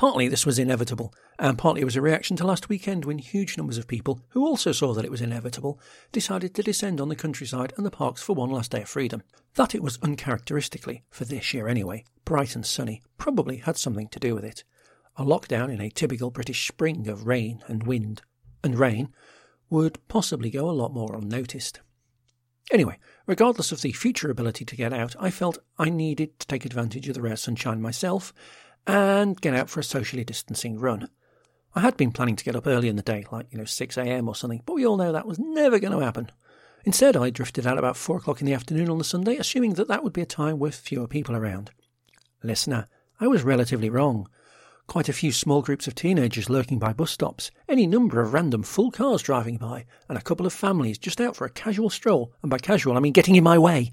Partly 0.01 0.27
this 0.27 0.47
was 0.47 0.57
inevitable, 0.57 1.13
and 1.37 1.59
partly 1.59 1.81
it 1.81 1.85
was 1.85 1.95
a 1.95 2.01
reaction 2.01 2.35
to 2.37 2.43
last 2.43 2.69
weekend 2.69 3.05
when 3.05 3.19
huge 3.19 3.55
numbers 3.55 3.77
of 3.77 3.87
people, 3.87 4.19
who 4.29 4.43
also 4.43 4.71
saw 4.71 4.95
that 4.95 5.05
it 5.05 5.11
was 5.11 5.21
inevitable, 5.21 5.79
decided 6.11 6.55
to 6.55 6.63
descend 6.63 6.99
on 6.99 7.07
the 7.07 7.15
countryside 7.15 7.71
and 7.77 7.85
the 7.85 7.91
parks 7.91 8.19
for 8.19 8.33
one 8.33 8.49
last 8.49 8.71
day 8.71 8.81
of 8.81 8.89
freedom. 8.89 9.21
That 9.53 9.75
it 9.75 9.83
was 9.83 9.99
uncharacteristically, 10.01 11.03
for 11.11 11.25
this 11.25 11.53
year 11.53 11.67
anyway, 11.67 12.03
bright 12.25 12.55
and 12.55 12.65
sunny, 12.65 13.03
probably 13.19 13.57
had 13.57 13.77
something 13.77 14.07
to 14.07 14.19
do 14.19 14.33
with 14.33 14.43
it. 14.43 14.63
A 15.17 15.23
lockdown 15.23 15.71
in 15.71 15.79
a 15.79 15.91
typical 15.91 16.31
British 16.31 16.67
spring 16.67 17.07
of 17.07 17.27
rain 17.27 17.61
and 17.67 17.83
wind 17.83 18.23
and 18.63 18.79
rain 18.79 19.09
would 19.69 19.99
possibly 20.07 20.49
go 20.49 20.67
a 20.67 20.71
lot 20.71 20.95
more 20.95 21.15
unnoticed. 21.15 21.79
Anyway, 22.71 22.97
regardless 23.27 23.71
of 23.71 23.81
the 23.81 23.91
future 23.91 24.31
ability 24.31 24.65
to 24.65 24.75
get 24.75 24.93
out, 24.93 25.15
I 25.19 25.29
felt 25.29 25.59
I 25.77 25.89
needed 25.89 26.39
to 26.39 26.47
take 26.47 26.65
advantage 26.65 27.07
of 27.07 27.13
the 27.13 27.21
rare 27.21 27.35
sunshine 27.35 27.83
myself 27.83 28.33
and 28.87 29.39
get 29.39 29.53
out 29.53 29.69
for 29.69 29.79
a 29.79 29.83
socially 29.83 30.23
distancing 30.23 30.79
run. 30.79 31.09
I 31.73 31.81
had 31.81 31.95
been 31.95 32.11
planning 32.11 32.35
to 32.35 32.43
get 32.43 32.55
up 32.55 32.67
early 32.67 32.89
in 32.89 32.97
the 32.97 33.01
day, 33.01 33.25
like, 33.31 33.47
you 33.51 33.57
know, 33.57 33.63
6am 33.63 34.27
or 34.27 34.35
something, 34.35 34.61
but 34.65 34.73
we 34.73 34.85
all 34.85 34.97
know 34.97 35.11
that 35.11 35.27
was 35.27 35.39
never 35.39 35.79
going 35.79 35.97
to 35.97 36.03
happen. 36.03 36.29
Instead, 36.83 37.15
I 37.15 37.29
drifted 37.29 37.67
out 37.67 37.77
about 37.77 37.95
4 37.95 38.17
o'clock 38.17 38.41
in 38.41 38.47
the 38.47 38.53
afternoon 38.53 38.89
on 38.89 38.97
the 38.97 39.03
Sunday, 39.03 39.37
assuming 39.37 39.75
that 39.75 39.87
that 39.87 40.03
would 40.03 40.13
be 40.13 40.21
a 40.21 40.25
time 40.25 40.59
with 40.59 40.75
fewer 40.75 41.07
people 41.07 41.35
around. 41.35 41.71
Listener, 42.43 42.87
I 43.19 43.27
was 43.27 43.43
relatively 43.43 43.89
wrong. 43.89 44.27
Quite 44.87 45.07
a 45.07 45.13
few 45.13 45.31
small 45.31 45.61
groups 45.61 45.87
of 45.87 45.95
teenagers 45.95 46.49
lurking 46.49 46.79
by 46.79 46.91
bus 46.91 47.11
stops, 47.11 47.51
any 47.69 47.87
number 47.87 48.19
of 48.19 48.33
random 48.33 48.63
full 48.63 48.91
cars 48.91 49.21
driving 49.21 49.57
by, 49.57 49.85
and 50.09 50.17
a 50.17 50.21
couple 50.21 50.45
of 50.45 50.53
families 50.53 50.97
just 50.97 51.21
out 51.21 51.35
for 51.35 51.45
a 51.45 51.51
casual 51.51 51.89
stroll, 51.89 52.33
and 52.41 52.49
by 52.49 52.57
casual 52.57 52.97
I 52.97 52.99
mean 52.99 53.13
getting 53.13 53.35
in 53.35 53.43
my 53.43 53.57
way. 53.57 53.91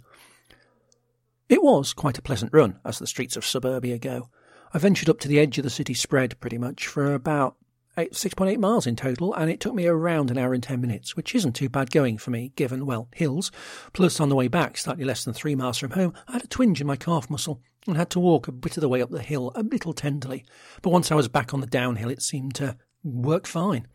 It 1.48 1.62
was 1.62 1.92
quite 1.92 2.18
a 2.18 2.22
pleasant 2.22 2.52
run, 2.52 2.80
as 2.84 2.98
the 2.98 3.06
streets 3.06 3.36
of 3.36 3.46
suburbia 3.46 3.98
go. 3.98 4.30
I 4.72 4.78
ventured 4.78 5.08
up 5.08 5.20
to 5.20 5.28
the 5.28 5.38
edge 5.38 5.56
of 5.58 5.64
the 5.64 5.70
city 5.70 5.94
spread 5.94 6.38
pretty 6.40 6.58
much 6.58 6.86
for 6.86 7.14
about 7.14 7.56
6.8 7.96 8.58
miles 8.58 8.86
in 8.86 8.96
total, 8.96 9.34
and 9.34 9.50
it 9.50 9.60
took 9.60 9.74
me 9.74 9.86
around 9.86 10.30
an 10.30 10.38
hour 10.38 10.54
and 10.54 10.62
10 10.62 10.80
minutes, 10.80 11.16
which 11.16 11.34
isn't 11.34 11.54
too 11.54 11.68
bad 11.68 11.90
going 11.90 12.18
for 12.18 12.30
me, 12.30 12.52
given, 12.54 12.86
well, 12.86 13.08
hills. 13.14 13.50
Plus, 13.92 14.20
on 14.20 14.28
the 14.28 14.36
way 14.36 14.46
back, 14.46 14.76
slightly 14.76 15.04
less 15.04 15.24
than 15.24 15.34
three 15.34 15.54
miles 15.54 15.78
from 15.78 15.92
home, 15.92 16.12
I 16.28 16.32
had 16.32 16.44
a 16.44 16.48
twinge 16.48 16.80
in 16.80 16.86
my 16.86 16.96
calf 16.96 17.28
muscle 17.28 17.60
and 17.86 17.96
had 17.96 18.10
to 18.10 18.20
walk 18.20 18.46
a 18.46 18.52
bit 18.52 18.76
of 18.76 18.82
the 18.82 18.88
way 18.88 19.02
up 19.02 19.10
the 19.10 19.22
hill, 19.22 19.50
a 19.54 19.62
little 19.62 19.92
tenderly. 19.92 20.44
But 20.82 20.90
once 20.90 21.10
I 21.10 21.16
was 21.16 21.28
back 21.28 21.52
on 21.52 21.60
the 21.60 21.66
downhill, 21.66 22.10
it 22.10 22.22
seemed 22.22 22.54
to 22.56 22.76
work 23.02 23.46
fine. 23.46 23.88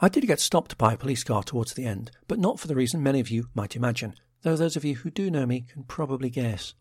I 0.00 0.08
did 0.08 0.26
get 0.26 0.40
stopped 0.40 0.76
by 0.76 0.92
a 0.92 0.98
police 0.98 1.24
car 1.24 1.42
towards 1.42 1.72
the 1.72 1.86
end, 1.86 2.10
but 2.28 2.38
not 2.38 2.60
for 2.60 2.68
the 2.68 2.76
reason 2.76 3.02
many 3.02 3.20
of 3.20 3.30
you 3.30 3.48
might 3.54 3.74
imagine, 3.74 4.14
though 4.42 4.56
those 4.56 4.76
of 4.76 4.84
you 4.84 4.96
who 4.96 5.10
do 5.10 5.30
know 5.30 5.46
me 5.46 5.62
can 5.62 5.84
probably 5.84 6.30
guess. 6.30 6.74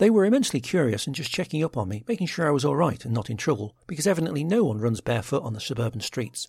They 0.00 0.08
were 0.08 0.24
immensely 0.24 0.62
curious 0.62 1.06
and 1.06 1.14
just 1.14 1.30
checking 1.30 1.62
up 1.62 1.76
on 1.76 1.90
me, 1.90 2.04
making 2.08 2.28
sure 2.28 2.48
I 2.48 2.52
was 2.52 2.64
all 2.64 2.74
right 2.74 3.04
and 3.04 3.12
not 3.12 3.28
in 3.28 3.36
trouble, 3.36 3.76
because 3.86 4.06
evidently 4.06 4.42
no 4.42 4.64
one 4.64 4.80
runs 4.80 5.02
barefoot 5.02 5.42
on 5.42 5.52
the 5.52 5.60
suburban 5.60 6.00
streets. 6.00 6.48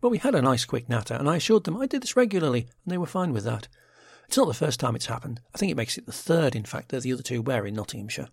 But 0.00 0.10
we 0.10 0.18
had 0.18 0.36
a 0.36 0.40
nice 0.40 0.64
quick 0.64 0.88
natter, 0.88 1.14
and 1.14 1.28
I 1.28 1.34
assured 1.34 1.64
them 1.64 1.76
I 1.76 1.86
did 1.86 2.04
this 2.04 2.14
regularly, 2.14 2.68
and 2.84 2.92
they 2.92 2.96
were 2.96 3.06
fine 3.06 3.32
with 3.32 3.42
that. 3.42 3.66
It's 4.28 4.36
not 4.36 4.46
the 4.46 4.54
first 4.54 4.78
time 4.78 4.94
it's 4.94 5.06
happened. 5.06 5.40
I 5.52 5.58
think 5.58 5.72
it 5.72 5.76
makes 5.76 5.98
it 5.98 6.06
the 6.06 6.12
third, 6.12 6.54
in 6.54 6.62
fact, 6.62 6.90
that 6.90 7.02
the 7.02 7.12
other 7.12 7.24
two 7.24 7.42
were 7.42 7.66
in 7.66 7.74
Nottinghamshire. 7.74 8.28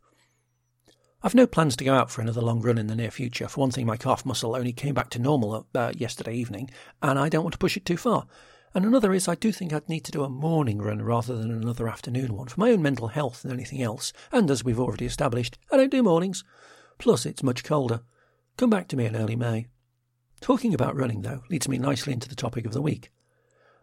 I've 1.24 1.34
no 1.34 1.48
plans 1.48 1.75
to 1.77 1.84
go 1.84 1.96
out 1.96 2.12
for 2.12 2.22
another 2.22 2.41
long 2.41 2.62
run 2.62 2.77
in 2.77 2.86
the 2.86 2.96
near 2.96 3.10
future. 3.10 3.48
For 3.48 3.62
one 3.62 3.72
thing, 3.72 3.88
my 3.88 3.98
calf 3.98 4.27
muscle 4.27 4.56
only 4.56 4.74
came 4.74 4.94
back 4.94 5.10
to 5.12 5.20
normal 5.20 5.65
uh, 5.74 5.91
yesterday 5.98 6.36
evening, 6.36 6.70
and 7.01 7.18
I 7.18 7.30
don't 7.30 7.44
want 7.44 7.53
to 7.53 7.58
push 7.58 7.77
it 7.77 7.86
too 7.86 7.98
far. 7.98 8.27
And 8.74 8.86
another 8.86 9.13
is 9.13 9.28
I 9.28 9.36
do 9.36 9.51
think 9.51 9.74
I'd 9.74 9.90
need 9.90 10.06
to 10.06 10.12
do 10.12 10.24
a 10.24 10.30
morning 10.30 10.82
run 10.82 11.01
rather 11.01 11.36
than 11.36 11.51
another 11.51 11.90
afternoon 11.90 12.36
one 12.36 12.48
for 12.48 12.60
my 12.60 12.72
own 12.72 12.82
mental 12.82 13.10
health 13.10 13.42
than 13.42 13.51
anything 13.51 13.82
else. 13.82 14.13
And 14.32 14.50
as 14.50 14.63
we've 14.63 14.80
already 14.80 15.06
established, 15.06 15.58
I 15.72 15.78
don't 15.78 15.92
do 15.92 16.04
mornings. 16.04 16.44
Plus, 16.98 17.25
it's 17.25 17.44
much 17.44 17.63
colder. 17.63 18.01
Come 18.58 18.70
back 18.70 18.88
to 18.90 18.96
me 18.96 19.06
in 19.06 19.16
early 19.16 19.36
May. 19.36 19.68
Talking 20.40 20.74
about 20.74 20.96
running, 20.96 21.22
though, 21.22 21.44
leads 21.50 21.68
me 21.68 21.78
nicely 21.78 22.13
into 22.13 22.30
the 22.30 22.36
topic 22.36 22.66
of 22.66 22.74
the 22.74 22.82
week. 22.82 23.12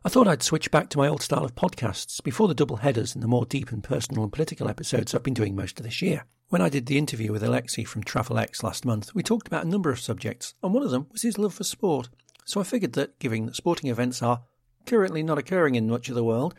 I 0.04 0.09
thought 0.09 0.28
I'd 0.28 0.42
switch 0.42 0.71
back 0.71 0.88
to 0.90 0.99
my 0.99 1.09
old 1.09 1.23
style 1.23 1.45
of 1.45 1.54
podcasts 1.54 2.23
before 2.23 2.49
the 2.49 2.54
double 2.54 2.76
headers 2.78 3.14
and 3.14 3.23
the 3.23 3.28
more 3.28 3.45
deep 3.45 3.73
and 3.73 3.83
personal 3.83 4.23
and 4.23 4.33
political 4.33 4.68
episodes 4.68 5.14
I've 5.14 5.23
been 5.23 5.35
doing 5.35 5.54
most 5.54 5.78
of 5.78 5.85
this 5.85 6.00
year. 6.00 6.25
When 6.49 6.62
I 6.62 6.68
did 6.68 6.87
the 6.87 6.97
interview 6.97 7.30
with 7.30 7.42
Alexi 7.42 7.87
from 7.87 8.04
TravelX 8.04 8.62
last 8.62 8.87
month, 8.87 9.14
we 9.14 9.23
talked 9.23 9.49
about 9.49 9.66
a 9.66 9.68
number 9.68 9.90
of 9.90 10.00
subjects, 10.00 10.54
and 10.62 10.73
one 10.73 10.83
of 10.83 10.90
them 10.90 11.09
was 11.12 11.23
his 11.23 11.37
love 11.37 11.52
for 11.52 11.64
sport. 11.64 12.09
So 12.47 12.61
I 12.61 12.64
figured 12.64 12.95
that, 12.95 13.18
given 13.18 13.47
that 13.47 13.57
sporting 13.57 13.90
events 13.90 14.23
are 14.23 14.45
currently 14.87 15.23
not 15.23 15.38
occurring 15.38 15.75
in 15.75 15.88
much 15.88 16.08
of 16.08 16.14
the 16.14 16.25
world, 16.25 16.54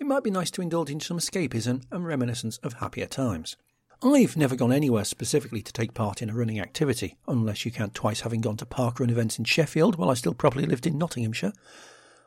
it 0.00 0.06
might 0.06 0.24
be 0.24 0.30
nice 0.30 0.50
to 0.52 0.62
indulge 0.62 0.90
in 0.90 1.00
some 1.00 1.18
escapism 1.18 1.84
and 1.90 2.06
reminiscence 2.06 2.58
of 2.58 2.74
happier 2.74 3.06
times. 3.06 3.56
I've 4.02 4.36
never 4.36 4.56
gone 4.56 4.72
anywhere 4.72 5.04
specifically 5.04 5.62
to 5.62 5.72
take 5.72 5.94
part 5.94 6.20
in 6.20 6.28
a 6.28 6.34
running 6.34 6.60
activity, 6.60 7.16
unless 7.26 7.64
you 7.64 7.70
count 7.70 7.94
twice 7.94 8.20
having 8.20 8.40
gone 8.40 8.56
to 8.58 8.66
parkrun 8.66 9.10
events 9.10 9.38
in 9.38 9.44
Sheffield 9.44 9.96
while 9.96 10.10
I 10.10 10.14
still 10.14 10.34
properly 10.34 10.66
lived 10.66 10.86
in 10.86 10.98
Nottinghamshire. 10.98 11.52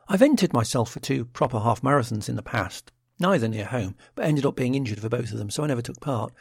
I've 0.08 0.22
entered 0.22 0.52
myself 0.52 0.90
for 0.90 1.00
two 1.00 1.26
proper 1.26 1.60
half 1.60 1.82
marathons 1.82 2.28
in 2.28 2.36
the 2.36 2.42
past, 2.42 2.90
neither 3.20 3.46
near 3.46 3.66
home, 3.66 3.94
but 4.14 4.24
ended 4.24 4.46
up 4.46 4.56
being 4.56 4.74
injured 4.74 5.00
for 5.00 5.08
both 5.08 5.30
of 5.30 5.38
them, 5.38 5.50
so 5.50 5.62
I 5.62 5.66
never 5.66 5.82
took 5.82 6.00
part. 6.00 6.32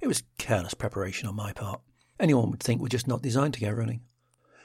It 0.00 0.08
was 0.08 0.24
careless 0.36 0.74
preparation 0.74 1.28
on 1.28 1.36
my 1.36 1.52
part. 1.52 1.80
Anyone 2.18 2.50
would 2.50 2.60
think 2.60 2.80
we're 2.80 2.88
just 2.88 3.08
not 3.08 3.22
designed 3.22 3.54
to 3.54 3.60
go 3.60 3.70
running. 3.70 4.00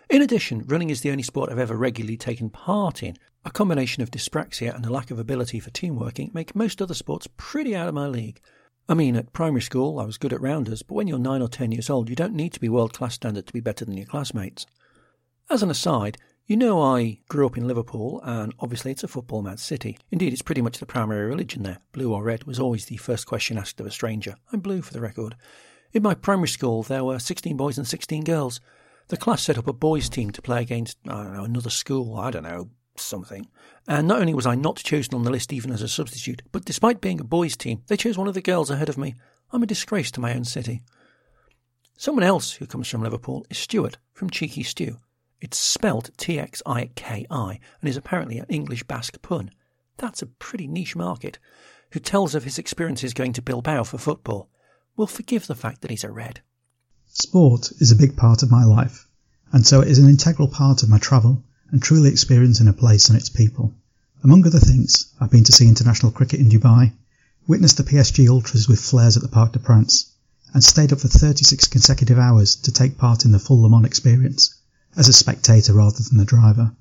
In 0.09 0.21
addition, 0.21 0.63
running 0.67 0.89
is 0.89 1.01
the 1.01 1.11
only 1.11 1.23
sport 1.23 1.51
I've 1.51 1.59
ever 1.59 1.75
regularly 1.75 2.17
taken 2.17 2.49
part 2.49 3.03
in. 3.03 3.17
A 3.47 3.49
combination 3.49 4.03
of 4.03 4.11
dyspraxia 4.11 4.75
and 4.75 4.85
a 4.85 4.91
lack 4.91 5.09
of 5.09 5.19
ability 5.19 5.61
for 5.61 5.69
team 5.69 5.95
working 5.95 6.31
make 6.33 6.53
most 6.53 6.81
other 6.81 6.93
sports 6.93 7.29
pretty 7.37 7.73
out 7.73 7.87
of 7.87 7.93
my 7.93 8.05
league. 8.05 8.41
I 8.89 8.93
mean, 8.93 9.15
at 9.15 9.31
primary 9.31 9.61
school, 9.61 10.01
I 10.01 10.03
was 10.03 10.17
good 10.17 10.33
at 10.33 10.41
rounders, 10.41 10.81
but 10.83 10.95
when 10.95 11.07
you're 11.07 11.17
9 11.17 11.41
or 11.41 11.47
10 11.47 11.71
years 11.71 11.89
old, 11.89 12.09
you 12.09 12.15
don't 12.17 12.33
need 12.33 12.51
to 12.51 12.59
be 12.59 12.67
world 12.67 12.91
class 12.91 13.13
standard 13.13 13.47
to 13.47 13.53
be 13.53 13.61
better 13.61 13.85
than 13.85 13.95
your 13.95 14.05
classmates. 14.05 14.65
As 15.49 15.63
an 15.63 15.69
aside, 15.69 16.17
you 16.45 16.57
know 16.57 16.81
I 16.81 17.19
grew 17.29 17.45
up 17.45 17.57
in 17.57 17.69
Liverpool, 17.69 18.19
and 18.25 18.53
obviously 18.59 18.91
it's 18.91 19.05
a 19.05 19.07
football 19.07 19.41
mad 19.41 19.61
city. 19.61 19.97
Indeed, 20.11 20.33
it's 20.33 20.41
pretty 20.41 20.61
much 20.61 20.79
the 20.79 20.85
primary 20.85 21.25
religion 21.25 21.63
there. 21.63 21.79
Blue 21.93 22.13
or 22.13 22.23
red 22.23 22.43
was 22.43 22.59
always 22.59 22.87
the 22.87 22.97
first 22.97 23.27
question 23.27 23.57
asked 23.57 23.79
of 23.79 23.85
a 23.85 23.91
stranger. 23.91 24.35
I'm 24.51 24.59
blue 24.59 24.81
for 24.81 24.91
the 24.91 24.99
record. 24.99 25.37
In 25.93 26.03
my 26.03 26.15
primary 26.15 26.49
school, 26.49 26.83
there 26.83 27.05
were 27.05 27.17
16 27.17 27.55
boys 27.55 27.77
and 27.77 27.87
16 27.87 28.25
girls. 28.25 28.59
The 29.07 29.15
class 29.15 29.41
set 29.41 29.57
up 29.57 29.69
a 29.69 29.73
boys' 29.73 30.09
team 30.09 30.31
to 30.31 30.41
play 30.41 30.61
against, 30.61 30.97
I 31.07 31.23
don't 31.23 31.33
know, 31.33 31.45
another 31.45 31.69
school, 31.69 32.17
I 32.17 32.29
don't 32.29 32.43
know, 32.43 32.71
something. 32.99 33.47
And 33.87 34.07
not 34.07 34.19
only 34.19 34.33
was 34.33 34.45
I 34.45 34.55
not 34.55 34.77
chosen 34.77 35.13
on 35.13 35.23
the 35.23 35.31
list 35.31 35.53
even 35.53 35.71
as 35.71 35.81
a 35.81 35.87
substitute, 35.87 36.41
but 36.51 36.65
despite 36.65 37.01
being 37.01 37.19
a 37.19 37.23
boys' 37.23 37.57
team, 37.57 37.83
they 37.87 37.97
chose 37.97 38.17
one 38.17 38.27
of 38.27 38.33
the 38.33 38.41
girls 38.41 38.69
ahead 38.69 38.89
of 38.89 38.97
me. 38.97 39.15
I'm 39.51 39.63
a 39.63 39.67
disgrace 39.67 40.11
to 40.11 40.19
my 40.19 40.33
own 40.33 40.43
city. 40.43 40.83
Someone 41.97 42.23
else 42.23 42.53
who 42.53 42.67
comes 42.67 42.87
from 42.87 43.01
Liverpool 43.01 43.45
is 43.49 43.57
Stuart 43.57 43.97
from 44.13 44.29
Txiki 44.29 44.65
Stew. 44.65 44.97
It's 45.39 45.57
spelt 45.57 46.09
T 46.17 46.39
X 46.39 46.61
I 46.65 46.89
K 46.95 47.25
I 47.29 47.59
and 47.81 47.89
is 47.89 47.97
apparently 47.97 48.39
an 48.39 48.45
English 48.49 48.83
Basque 48.83 49.21
pun. 49.21 49.51
That's 49.97 50.21
a 50.21 50.27
pretty 50.27 50.67
niche 50.67 50.95
market. 50.95 51.39
Who 51.91 51.99
tells 51.99 52.35
of 52.35 52.43
his 52.43 52.59
experiences 52.59 53.13
going 53.13 53.33
to 53.33 53.41
Bilbao 53.41 53.83
for 53.83 53.97
football. 53.97 54.49
We'll 54.95 55.07
forgive 55.07 55.47
the 55.47 55.55
fact 55.55 55.81
that 55.81 55.91
he's 55.91 56.03
a 56.03 56.11
red. 56.11 56.41
Sport 57.07 57.71
is 57.79 57.91
a 57.91 57.95
big 57.95 58.17
part 58.17 58.43
of 58.43 58.51
my 58.51 58.63
life, 58.65 59.07
and 59.53 59.65
so 59.65 59.81
it 59.81 59.87
is 59.87 59.97
an 59.97 60.09
integral 60.09 60.49
part 60.49 60.83
of 60.83 60.89
my 60.89 60.99
travel 60.99 61.43
and 61.71 61.81
truly 61.81 62.09
experiencing 62.09 62.67
a 62.67 62.73
place 62.73 63.09
and 63.09 63.17
its 63.17 63.29
people. 63.29 63.73
Among 64.23 64.45
other 64.45 64.59
things, 64.59 65.07
I've 65.19 65.31
been 65.31 65.43
to 65.43 65.51
see 65.51 65.67
international 65.67 66.11
cricket 66.11 66.39
in 66.39 66.49
Dubai, 66.49 66.93
witnessed 67.45 67.77
the 67.77 67.83
PSG 67.83 68.27
Ultras 68.27 68.67
with 68.67 68.79
flares 68.79 69.15
at 69.15 69.23
the 69.23 69.29
Parc 69.29 69.53
des 69.53 69.59
Princes, 69.59 70.05
and 70.53 70.63
stayed 70.63 70.93
up 70.93 70.99
for 70.99 71.07
36 71.07 71.67
consecutive 71.67 72.17
hours 72.17 72.55
to 72.55 72.71
take 72.71 72.97
part 72.97 73.25
in 73.25 73.31
the 73.31 73.39
full 73.39 73.61
Le 73.61 73.69
Mans 73.69 73.85
experience, 73.85 74.55
as 74.95 75.07
a 75.07 75.13
spectator 75.13 75.73
rather 75.73 76.01
than 76.03 76.19
a 76.19 76.25
driver. 76.25 76.71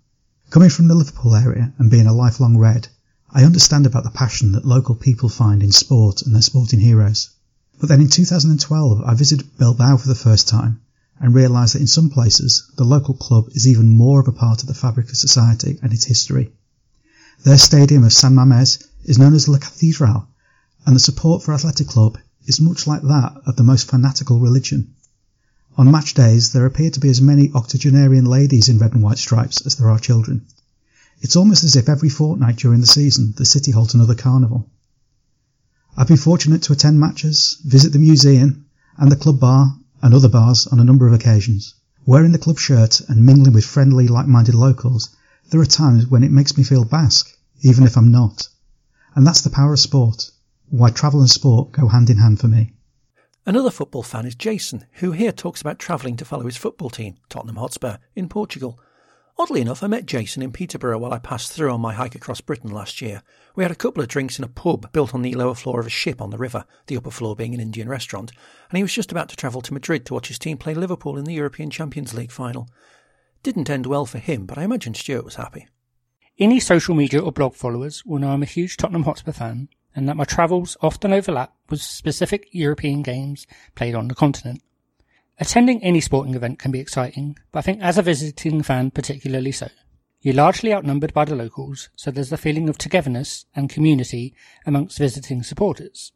Coming 0.51 0.71
from 0.71 0.89
the 0.89 0.95
Liverpool 0.95 1.35
area 1.35 1.73
and 1.79 1.91
being 1.91 2.07
a 2.07 2.13
lifelong 2.13 2.57
Red, 2.57 2.89
I 3.31 3.45
understand 3.45 3.87
about 3.87 4.05
the 4.05 4.11
passion 4.11 4.53
that 4.53 4.65
local 4.65 4.95
people 4.95 5.29
find 5.29 5.63
in 5.63 5.73
sport 5.73 6.23
and 6.23 6.35
their 6.35 6.43
sporting 6.43 6.81
heroes. 6.81 7.31
But 7.79 7.89
then 7.89 8.01
in 8.01 8.09
2012, 8.09 9.03
I 9.03 9.15
visited 9.15 9.59
Bilbao 9.59 9.97
for 9.97 10.09
the 10.09 10.15
first 10.15 10.49
time 10.49 10.81
and 11.21 11.35
realise 11.35 11.73
that 11.73 11.81
in 11.81 11.87
some 11.87 12.11
places, 12.11 12.71
the 12.77 12.85
local 12.85 13.15
club 13.15 13.49
is 13.53 13.67
even 13.67 13.89
more 13.89 14.21
of 14.21 14.29
a 14.29 14.33
part 14.33 14.63
of 14.63 14.69
the 14.69 14.75
fabric 14.75 15.09
of 15.09 15.17
society 15.17 15.79
and 15.83 15.93
its 15.93 16.05
history. 16.05 16.53
Their 17.45 17.59
stadium 17.59 18.05
of 18.05 18.13
San 18.13 18.35
Mamés 18.35 18.85
is 19.05 19.19
known 19.19 19.35
as 19.35 19.49
La 19.49 19.59
Catedral, 19.59 20.27
and 20.85 20.95
the 20.95 21.01
support 21.01 21.43
for 21.43 21.53
Athletic 21.53 21.87
Club 21.87 22.19
is 22.47 22.61
much 22.61 22.87
like 22.87 23.03
that 23.03 23.41
of 23.47 23.57
the 23.57 23.63
most 23.63 23.89
fanatical 23.89 24.41
religion. 24.41 24.95
On 25.77 25.91
match 25.91 26.15
days, 26.15 26.51
there 26.51 26.65
appear 26.65 26.91
to 26.91 27.01
be 27.01 27.09
as 27.09 27.21
many 27.21 27.51
octogenarian 27.53 28.25
ladies 28.25 28.69
in 28.69 28.79
red 28.79 28.95
and 28.95 29.03
white 29.03 29.19
stripes 29.19 29.61
as 29.67 29.77
there 29.77 29.91
are 29.91 29.99
children. 29.99 30.47
It's 31.21 31.37
almost 31.37 31.65
as 31.65 31.77
if 31.77 31.89
every 31.89 32.09
fortnight 32.09 32.57
during 32.57 32.81
the 32.81 32.87
season, 32.87 33.35
the 33.37 33.45
city 33.45 33.71
holds 33.71 33.95
another 33.95 34.15
carnival. 34.15 34.69
I've 35.97 36.09
been 36.09 36.17
fortunate 36.17 36.63
to 36.65 36.73
attend 36.73 37.01
matches, 37.01 37.59
visit 37.65 37.93
the 37.93 37.99
museum 37.99 38.67
and 38.99 39.11
the 39.11 39.17
club 39.17 39.41
bar 39.41 39.79
and 40.07 40.15
other 40.15 40.29
bars 40.29 40.69
on 40.69 40.79
a 40.79 40.85
number 40.85 41.09
of 41.09 41.13
occasions. 41.13 41.75
Wearing 42.07 42.31
the 42.31 42.39
club 42.39 42.61
shirt 42.61 43.01
and 43.09 43.27
mingling 43.27 43.53
with 43.53 43.65
friendly, 43.65 44.07
like-minded 44.07 44.55
locals, 44.55 45.11
there 45.51 45.61
are 45.61 45.67
times 45.67 46.07
when 46.07 46.23
it 46.23 46.31
makes 46.31 46.57
me 46.57 46.63
feel 46.63 46.85
Basque, 46.85 47.37
even 47.63 47.83
if 47.83 47.97
I'm 47.97 48.13
not. 48.13 48.49
And 49.17 49.27
that's 49.27 49.41
the 49.41 49.51
power 49.51 49.73
of 49.73 49.81
sport. 49.81 50.31
Why 50.71 50.91
travel 50.91 51.19
and 51.19 51.29
sport 51.29 51.73
go 51.73 51.89
hand 51.89 52.09
in 52.09 52.19
hand 52.19 52.39
for 52.39 52.47
me. 52.47 52.73
Another 53.45 53.71
football 53.71 54.05
fan 54.05 54.27
is 54.27 54.37
Jason, 54.37 54.85
who 54.93 55.11
here 55.11 55.33
talks 55.33 55.61
about 55.61 55.81
travelling 55.81 56.17
to 56.19 56.25
follow 56.25 56.47
his 56.47 56.57
football 56.57 56.91
team, 56.91 57.17
Tottenham 57.29 57.57
Hotspur, 57.57 57.97
in 58.15 58.29
Portugal. 58.29 58.79
Oddly 59.39 59.61
enough, 59.61 59.83
I 59.83 59.87
met 59.87 60.07
Jason 60.07 60.43
in 60.43 60.51
Peterborough 60.51 60.97
while 60.97 61.13
I 61.13 61.19
passed 61.19 61.53
through 61.53 61.71
on 61.71 61.81
my 61.83 61.93
hike 61.93 62.15
across 62.15 62.41
Britain 62.41 62.71
last 62.71 63.03
year. 63.03 63.23
We 63.55 63.65
had 63.65 63.71
a 63.71 63.75
couple 63.75 64.03
of 64.03 64.09
drinks 64.09 64.39
in 64.39 64.45
a 64.45 64.49
pub 64.49 64.91
built 64.93 65.15
on 65.15 65.21
the 65.21 65.35
lower 65.35 65.55
floor 65.55 65.79
of 65.79 65.87
a 65.87 65.91
ship 65.91 66.23
on 66.23 66.31
the 66.31 66.39
river, 66.39 66.65
the 66.87 66.97
upper 66.97 67.11
floor 67.11 67.37
being 67.37 67.53
an 67.53 67.61
Indian 67.61 67.87
restaurant, 67.87 68.33
and 68.71 68.79
he 68.79 68.83
was 68.83 68.95
just 68.95 69.13
about 69.13 69.29
to 69.29 69.37
travel 69.37 69.61
to 69.61 69.75
Madrid 69.75 70.07
to 70.07 70.15
watch 70.15 70.29
his 70.29 70.39
team 70.39 70.57
play 70.57 70.73
Liverpool 70.73 71.19
in 71.19 71.27
the 71.27 71.35
European 71.35 71.69
Champions 71.69 72.15
League 72.15 72.33
final. 72.33 72.67
Didn't 73.43 73.69
end 73.69 73.85
well 73.85 74.07
for 74.07 74.19
him, 74.19 74.47
but 74.47 74.57
I 74.57 74.65
imagine 74.65 74.95
Stuart 74.95 75.27
was 75.27 75.35
happy. 75.35 75.69
Any 76.39 76.59
social 76.59 76.95
media 76.95 77.21
or 77.21 77.31
blog 77.31 77.55
followers 77.55 78.07
will 78.07 78.19
know 78.19 78.31
I'm 78.31 78.43
a 78.43 78.47
huge 78.47 78.79
Tottenham 78.79 79.03
Hotspur 79.03 79.33
fan, 79.33 79.69
and 79.95 80.09
that 80.09 80.17
my 80.17 80.25
travels 80.25 80.79
often 80.81 81.13
overlap 81.13 81.55
with 81.69 81.83
specific 81.83 82.49
European 82.53 83.03
games 83.03 83.47
played 83.75 83.95
on 83.95 84.09
the 84.09 84.15
continent. 84.15 84.63
Attending 85.39 85.83
any 85.83 86.01
sporting 86.01 86.35
event 86.35 86.59
can 86.59 86.71
be 86.71 86.81
exciting, 86.81 87.39
but 87.53 87.59
I 87.59 87.63
think 87.63 87.83
as 87.83 87.99
a 87.99 88.03
visiting 88.03 88.63
fan 88.63 88.91
particularly 88.91 89.53
so. 89.53 89.69
You're 90.23 90.35
largely 90.35 90.73
outnumbered 90.73 91.13
by 91.13 91.27
the 91.27 91.37
locals, 91.37 91.91
so 91.95 92.11
there's 92.11 92.31
the 92.31 92.39
feeling 92.39 92.71
of 92.71 92.79
togetherness 92.79 93.45
and 93.55 93.69
community 93.69 94.35
amongst 94.65 94.99
visiting 94.99 95.43
supporters. 95.43 96.13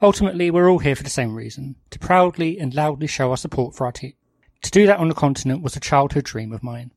Ultimately, 0.00 0.50
we're 0.50 0.70
all 0.70 0.78
here 0.78 0.96
for 0.96 1.02
the 1.02 1.10
same 1.10 1.34
reason, 1.34 1.76
to 1.90 1.98
proudly 1.98 2.58
and 2.58 2.74
loudly 2.74 3.06
show 3.06 3.30
our 3.30 3.36
support 3.36 3.74
for 3.74 3.84
our 3.84 3.92
team. 3.92 4.14
To 4.62 4.70
do 4.70 4.86
that 4.86 4.98
on 4.98 5.08
the 5.08 5.14
continent 5.14 5.62
was 5.62 5.76
a 5.76 5.80
childhood 5.80 6.24
dream 6.24 6.52
of 6.52 6.62
mine. 6.62 6.90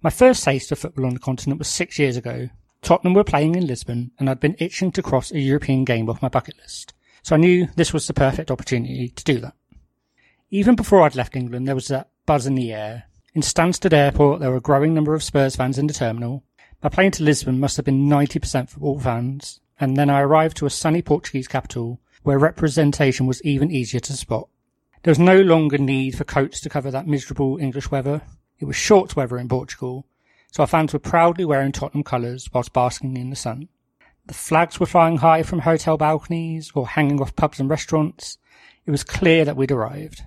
My 0.00 0.10
first 0.10 0.44
taste 0.44 0.70
of 0.70 0.78
football 0.78 1.06
on 1.06 1.14
the 1.14 1.20
continent 1.20 1.58
was 1.58 1.66
six 1.66 1.98
years 1.98 2.16
ago. 2.16 2.50
Tottenham 2.82 3.14
were 3.14 3.24
playing 3.24 3.56
in 3.56 3.66
Lisbon, 3.66 4.12
and 4.18 4.30
I'd 4.30 4.38
been 4.38 4.56
itching 4.60 4.92
to 4.92 5.02
cross 5.02 5.32
a 5.32 5.40
European 5.40 5.84
game 5.84 6.08
off 6.08 6.22
my 6.22 6.28
bucket 6.28 6.56
list, 6.58 6.94
so 7.24 7.34
I 7.34 7.38
knew 7.38 7.66
this 7.74 7.92
was 7.92 8.06
the 8.06 8.14
perfect 8.14 8.52
opportunity 8.52 9.08
to 9.08 9.24
do 9.24 9.40
that. 9.40 9.54
Even 10.50 10.76
before 10.76 11.02
I'd 11.02 11.14
left 11.14 11.36
England, 11.36 11.68
there 11.68 11.74
was 11.74 11.88
that 11.88 12.08
buzz 12.24 12.46
in 12.46 12.54
the 12.54 12.72
air. 12.72 13.04
In 13.34 13.42
Stansted 13.42 13.92
Airport, 13.92 14.40
there 14.40 14.50
were 14.50 14.56
a 14.56 14.62
growing 14.62 14.94
number 14.94 15.12
of 15.12 15.22
Spurs 15.22 15.56
fans 15.56 15.76
in 15.76 15.86
the 15.86 15.92
terminal. 15.92 16.42
My 16.82 16.88
plane 16.88 17.10
to 17.12 17.22
Lisbon 17.22 17.60
must 17.60 17.76
have 17.76 17.84
been 17.84 18.08
90% 18.08 18.70
football 18.70 18.98
fans, 18.98 19.60
and 19.78 19.94
then 19.94 20.08
I 20.08 20.22
arrived 20.22 20.56
to 20.56 20.66
a 20.66 20.70
sunny 20.70 21.02
Portuguese 21.02 21.48
capital 21.48 22.00
where 22.22 22.38
representation 22.38 23.26
was 23.26 23.42
even 23.42 23.70
easier 23.70 24.00
to 24.00 24.14
spot. 24.14 24.48
There 25.02 25.10
was 25.10 25.18
no 25.18 25.38
longer 25.38 25.76
need 25.76 26.16
for 26.16 26.24
coats 26.24 26.60
to 26.60 26.70
cover 26.70 26.90
that 26.90 27.06
miserable 27.06 27.58
English 27.58 27.90
weather. 27.90 28.22
It 28.58 28.64
was 28.64 28.74
short 28.74 29.16
weather 29.16 29.36
in 29.36 29.50
Portugal, 29.50 30.06
so 30.50 30.62
our 30.62 30.66
fans 30.66 30.94
were 30.94 30.98
proudly 30.98 31.44
wearing 31.44 31.72
Tottenham 31.72 32.04
colours 32.04 32.48
whilst 32.54 32.72
basking 32.72 33.18
in 33.18 33.28
the 33.28 33.36
sun. 33.36 33.68
The 34.26 34.32
flags 34.32 34.80
were 34.80 34.86
flying 34.86 35.18
high 35.18 35.42
from 35.42 35.58
hotel 35.58 35.98
balconies 35.98 36.72
or 36.74 36.88
hanging 36.88 37.20
off 37.20 37.36
pubs 37.36 37.60
and 37.60 37.68
restaurants. 37.68 38.38
It 38.86 38.90
was 38.90 39.04
clear 39.04 39.44
that 39.44 39.56
we'd 39.56 39.70
arrived. 39.70 40.22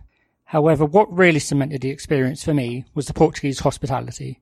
However, 0.51 0.83
what 0.83 1.09
really 1.17 1.39
cemented 1.39 1.79
the 1.79 1.91
experience 1.91 2.43
for 2.43 2.53
me 2.53 2.83
was 2.93 3.05
the 3.05 3.13
Portuguese 3.13 3.61
hospitality. 3.61 4.41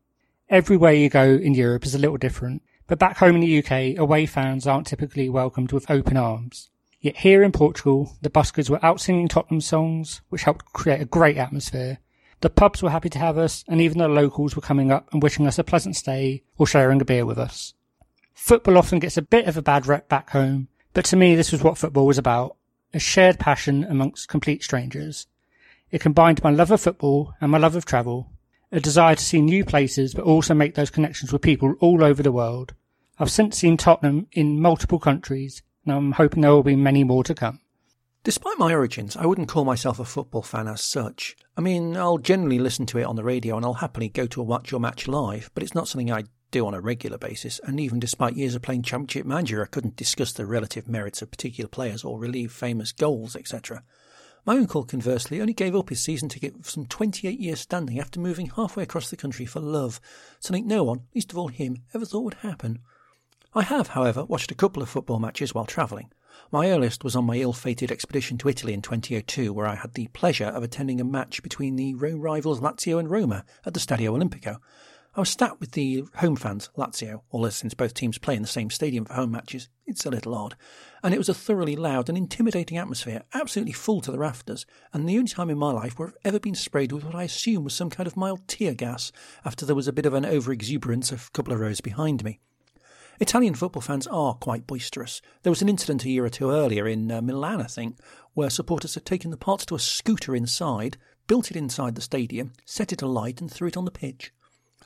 Everywhere 0.49 0.93
you 0.93 1.07
go 1.07 1.35
in 1.35 1.53
Europe 1.53 1.85
is 1.85 1.93
a 1.93 1.99
little 1.99 2.17
different, 2.17 2.63
but 2.87 2.97
back 2.97 3.17
home 3.17 3.35
in 3.35 3.41
the 3.41 3.59
UK, 3.59 3.95
away 3.95 4.25
fans 4.25 4.65
aren't 4.65 4.87
typically 4.87 5.29
welcomed 5.29 5.71
with 5.71 5.91
open 5.91 6.17
arms. 6.17 6.71
Yet 6.99 7.17
here 7.17 7.43
in 7.43 7.51
Portugal, 7.51 8.17
the 8.23 8.31
buskers 8.31 8.71
were 8.71 8.83
out 8.83 8.99
singing 8.99 9.27
Tottenham 9.27 9.61
songs, 9.61 10.21
which 10.29 10.41
helped 10.41 10.73
create 10.73 10.99
a 10.99 11.05
great 11.05 11.37
atmosphere. 11.37 11.99
The 12.41 12.49
pubs 12.49 12.81
were 12.81 12.89
happy 12.89 13.09
to 13.09 13.19
have 13.19 13.37
us, 13.37 13.63
and 13.67 13.79
even 13.79 13.99
the 13.99 14.07
locals 14.07 14.55
were 14.55 14.63
coming 14.63 14.91
up 14.91 15.13
and 15.13 15.21
wishing 15.21 15.45
us 15.45 15.59
a 15.59 15.63
pleasant 15.63 15.95
stay 15.95 16.41
or 16.57 16.65
sharing 16.65 16.99
a 17.01 17.05
beer 17.05 17.23
with 17.23 17.37
us. 17.37 17.75
Football 18.33 18.79
often 18.79 18.97
gets 18.97 19.17
a 19.17 19.21
bit 19.21 19.45
of 19.45 19.57
a 19.57 19.61
bad 19.61 19.85
rep 19.85 20.09
back 20.09 20.31
home, 20.31 20.69
but 20.95 21.05
to 21.05 21.15
me 21.15 21.35
this 21.35 21.51
was 21.51 21.61
what 21.61 21.77
football 21.77 22.07
was 22.07 22.17
about. 22.17 22.55
A 22.95 22.99
shared 22.99 23.37
passion 23.37 23.83
amongst 23.83 24.27
complete 24.27 24.63
strangers. 24.63 25.27
It 25.91 26.01
combined 26.01 26.43
my 26.43 26.51
love 26.51 26.71
of 26.71 26.81
football 26.81 27.33
and 27.41 27.51
my 27.51 27.57
love 27.57 27.75
of 27.75 27.85
travel, 27.85 28.31
a 28.71 28.79
desire 28.79 29.15
to 29.15 29.23
see 29.23 29.41
new 29.41 29.65
places 29.65 30.13
but 30.13 30.25
also 30.25 30.53
make 30.53 30.75
those 30.75 30.89
connections 30.89 31.33
with 31.33 31.41
people 31.41 31.75
all 31.79 32.03
over 32.03 32.21
the 32.21 32.31
world. 32.31 32.73
I've 33.17 33.31
since 33.31 33.57
seen 33.57 33.77
Tottenham 33.77 34.27
in 34.31 34.61
multiple 34.61 34.99
countries 34.99 35.63
and 35.85 35.93
I'm 35.93 36.11
hoping 36.13 36.41
there 36.41 36.51
will 36.51 36.63
be 36.63 36.75
many 36.75 37.03
more 37.03 37.23
to 37.23 37.33
come. 37.33 37.59
Despite 38.23 38.59
my 38.59 38.73
origins, 38.73 39.15
I 39.15 39.25
wouldn't 39.25 39.47
call 39.47 39.65
myself 39.65 39.99
a 39.99 40.05
football 40.05 40.41
fan 40.41 40.67
as 40.67 40.81
such. 40.81 41.35
I 41.57 41.61
mean, 41.61 41.95
I'll 41.95 42.17
generally 42.17 42.59
listen 42.59 42.85
to 42.87 42.97
it 42.99 43.05
on 43.05 43.15
the 43.15 43.23
radio 43.23 43.55
and 43.55 43.65
I'll 43.65 43.75
happily 43.75 44.09
go 44.09 44.27
to 44.27 44.41
a 44.41 44.43
watch 44.43 44.73
or 44.73 44.79
match 44.79 45.07
live, 45.07 45.49
but 45.53 45.63
it's 45.63 45.73
not 45.73 45.87
something 45.87 46.11
I 46.11 46.25
do 46.51 46.65
on 46.65 46.73
a 46.73 46.81
regular 46.81 47.17
basis, 47.17 47.59
and 47.63 47.79
even 47.79 47.99
despite 47.99 48.35
years 48.35 48.55
of 48.55 48.61
playing 48.61 48.83
Championship 48.83 49.25
Manager, 49.25 49.63
I 49.63 49.67
couldn't 49.67 49.95
discuss 49.95 50.33
the 50.33 50.45
relative 50.45 50.87
merits 50.87 51.21
of 51.21 51.31
particular 51.31 51.67
players 51.67 52.03
or 52.03 52.19
relieve 52.19 52.51
famous 52.51 52.91
goals, 52.91 53.35
etc. 53.35 53.83
My 54.45 54.57
uncle, 54.57 54.83
conversely, 54.83 55.41
only 55.41 55.53
gave 55.53 55.75
up 55.75 55.89
his 55.89 56.01
season 56.01 56.29
ticket 56.29 56.63
for 56.63 56.69
some 56.69 56.85
28 56.85 57.39
years 57.39 57.59
standing 57.59 57.99
after 57.99 58.19
moving 58.19 58.47
halfway 58.47 58.83
across 58.83 59.09
the 59.09 59.17
country 59.17 59.45
for 59.45 59.59
love, 59.59 59.99
something 60.39 60.67
no 60.67 60.83
one, 60.83 61.01
least 61.13 61.31
of 61.31 61.37
all 61.37 61.49
him, 61.49 61.83
ever 61.93 62.05
thought 62.05 62.23
would 62.23 62.33
happen. 62.35 62.79
I 63.53 63.63
have, 63.63 63.89
however, 63.89 64.25
watched 64.25 64.51
a 64.51 64.55
couple 64.55 64.81
of 64.81 64.89
football 64.89 65.19
matches 65.19 65.53
while 65.53 65.65
travelling. 65.65 66.11
My 66.51 66.69
earliest 66.69 67.03
was 67.03 67.15
on 67.15 67.25
my 67.25 67.35
ill 67.35 67.53
fated 67.53 67.91
expedition 67.91 68.37
to 68.39 68.49
Italy 68.49 68.73
in 68.73 68.81
2002, 68.81 69.51
where 69.51 69.67
I 69.67 69.75
had 69.75 69.93
the 69.93 70.07
pleasure 70.07 70.45
of 70.45 70.63
attending 70.63 71.01
a 71.01 71.03
match 71.03 71.43
between 71.43 71.75
the 71.75 71.93
Rome 71.95 72.21
rivals 72.21 72.61
Lazio 72.61 72.99
and 72.99 73.09
Roma 73.09 73.43
at 73.65 73.73
the 73.73 73.79
Stadio 73.79 74.17
Olimpico. 74.17 74.57
I 75.19 75.23
was 75.23 75.31
sat 75.31 75.59
with 75.59 75.73
the 75.73 76.05
home 76.15 76.37
fans, 76.37 76.69
Lazio, 76.77 77.23
although 77.33 77.49
since 77.49 77.73
both 77.73 77.93
teams 77.93 78.17
play 78.17 78.37
in 78.37 78.41
the 78.41 78.47
same 78.47 78.69
stadium 78.69 79.03
for 79.03 79.15
home 79.15 79.31
matches, 79.31 79.67
it's 79.85 80.05
a 80.05 80.09
little 80.09 80.33
odd. 80.33 80.55
And 81.03 81.13
it 81.13 81.17
was 81.17 81.27
a 81.27 81.33
thoroughly 81.33 81.75
loud 81.75 82.07
and 82.07 82.17
intimidating 82.17 82.77
atmosphere, 82.77 83.23
absolutely 83.33 83.73
full 83.73 83.99
to 83.99 84.13
the 84.13 84.17
rafters, 84.17 84.65
and 84.93 85.09
the 85.09 85.17
only 85.17 85.27
time 85.27 85.49
in 85.49 85.57
my 85.57 85.73
life 85.73 85.99
where 85.99 86.07
I've 86.07 86.17
ever 86.23 86.39
been 86.39 86.55
sprayed 86.55 86.93
with 86.93 87.03
what 87.03 87.15
I 87.15 87.23
assume 87.23 87.65
was 87.65 87.73
some 87.73 87.89
kind 87.89 88.07
of 88.07 88.15
mild 88.15 88.47
tear 88.47 88.73
gas 88.73 89.11
after 89.43 89.65
there 89.65 89.75
was 89.75 89.89
a 89.89 89.91
bit 89.91 90.05
of 90.05 90.13
an 90.13 90.25
over 90.25 90.53
exuberance 90.53 91.11
a 91.11 91.17
couple 91.33 91.51
of 91.51 91.59
rows 91.59 91.81
behind 91.81 92.23
me. 92.23 92.39
Italian 93.19 93.55
football 93.55 93.81
fans 93.81 94.07
are 94.07 94.35
quite 94.35 94.67
boisterous. 94.67 95.21
There 95.43 95.51
was 95.51 95.61
an 95.61 95.67
incident 95.67 96.05
a 96.05 96.09
year 96.09 96.23
or 96.23 96.29
two 96.29 96.49
earlier 96.49 96.87
in 96.87 97.11
uh, 97.11 97.21
Milan, 97.21 97.59
I 97.59 97.65
think, 97.65 97.97
where 98.35 98.49
supporters 98.49 98.93
had 98.93 99.05
taken 99.05 99.31
the 99.31 99.35
parts 99.35 99.65
to 99.65 99.75
a 99.75 99.79
scooter 99.79 100.33
inside, 100.33 100.95
built 101.27 101.51
it 101.51 101.57
inside 101.57 101.95
the 101.95 102.01
stadium, 102.01 102.53
set 102.63 102.93
it 102.93 103.01
alight, 103.01 103.41
and 103.41 103.51
threw 103.51 103.67
it 103.67 103.75
on 103.75 103.83
the 103.83 103.91
pitch. 103.91 104.31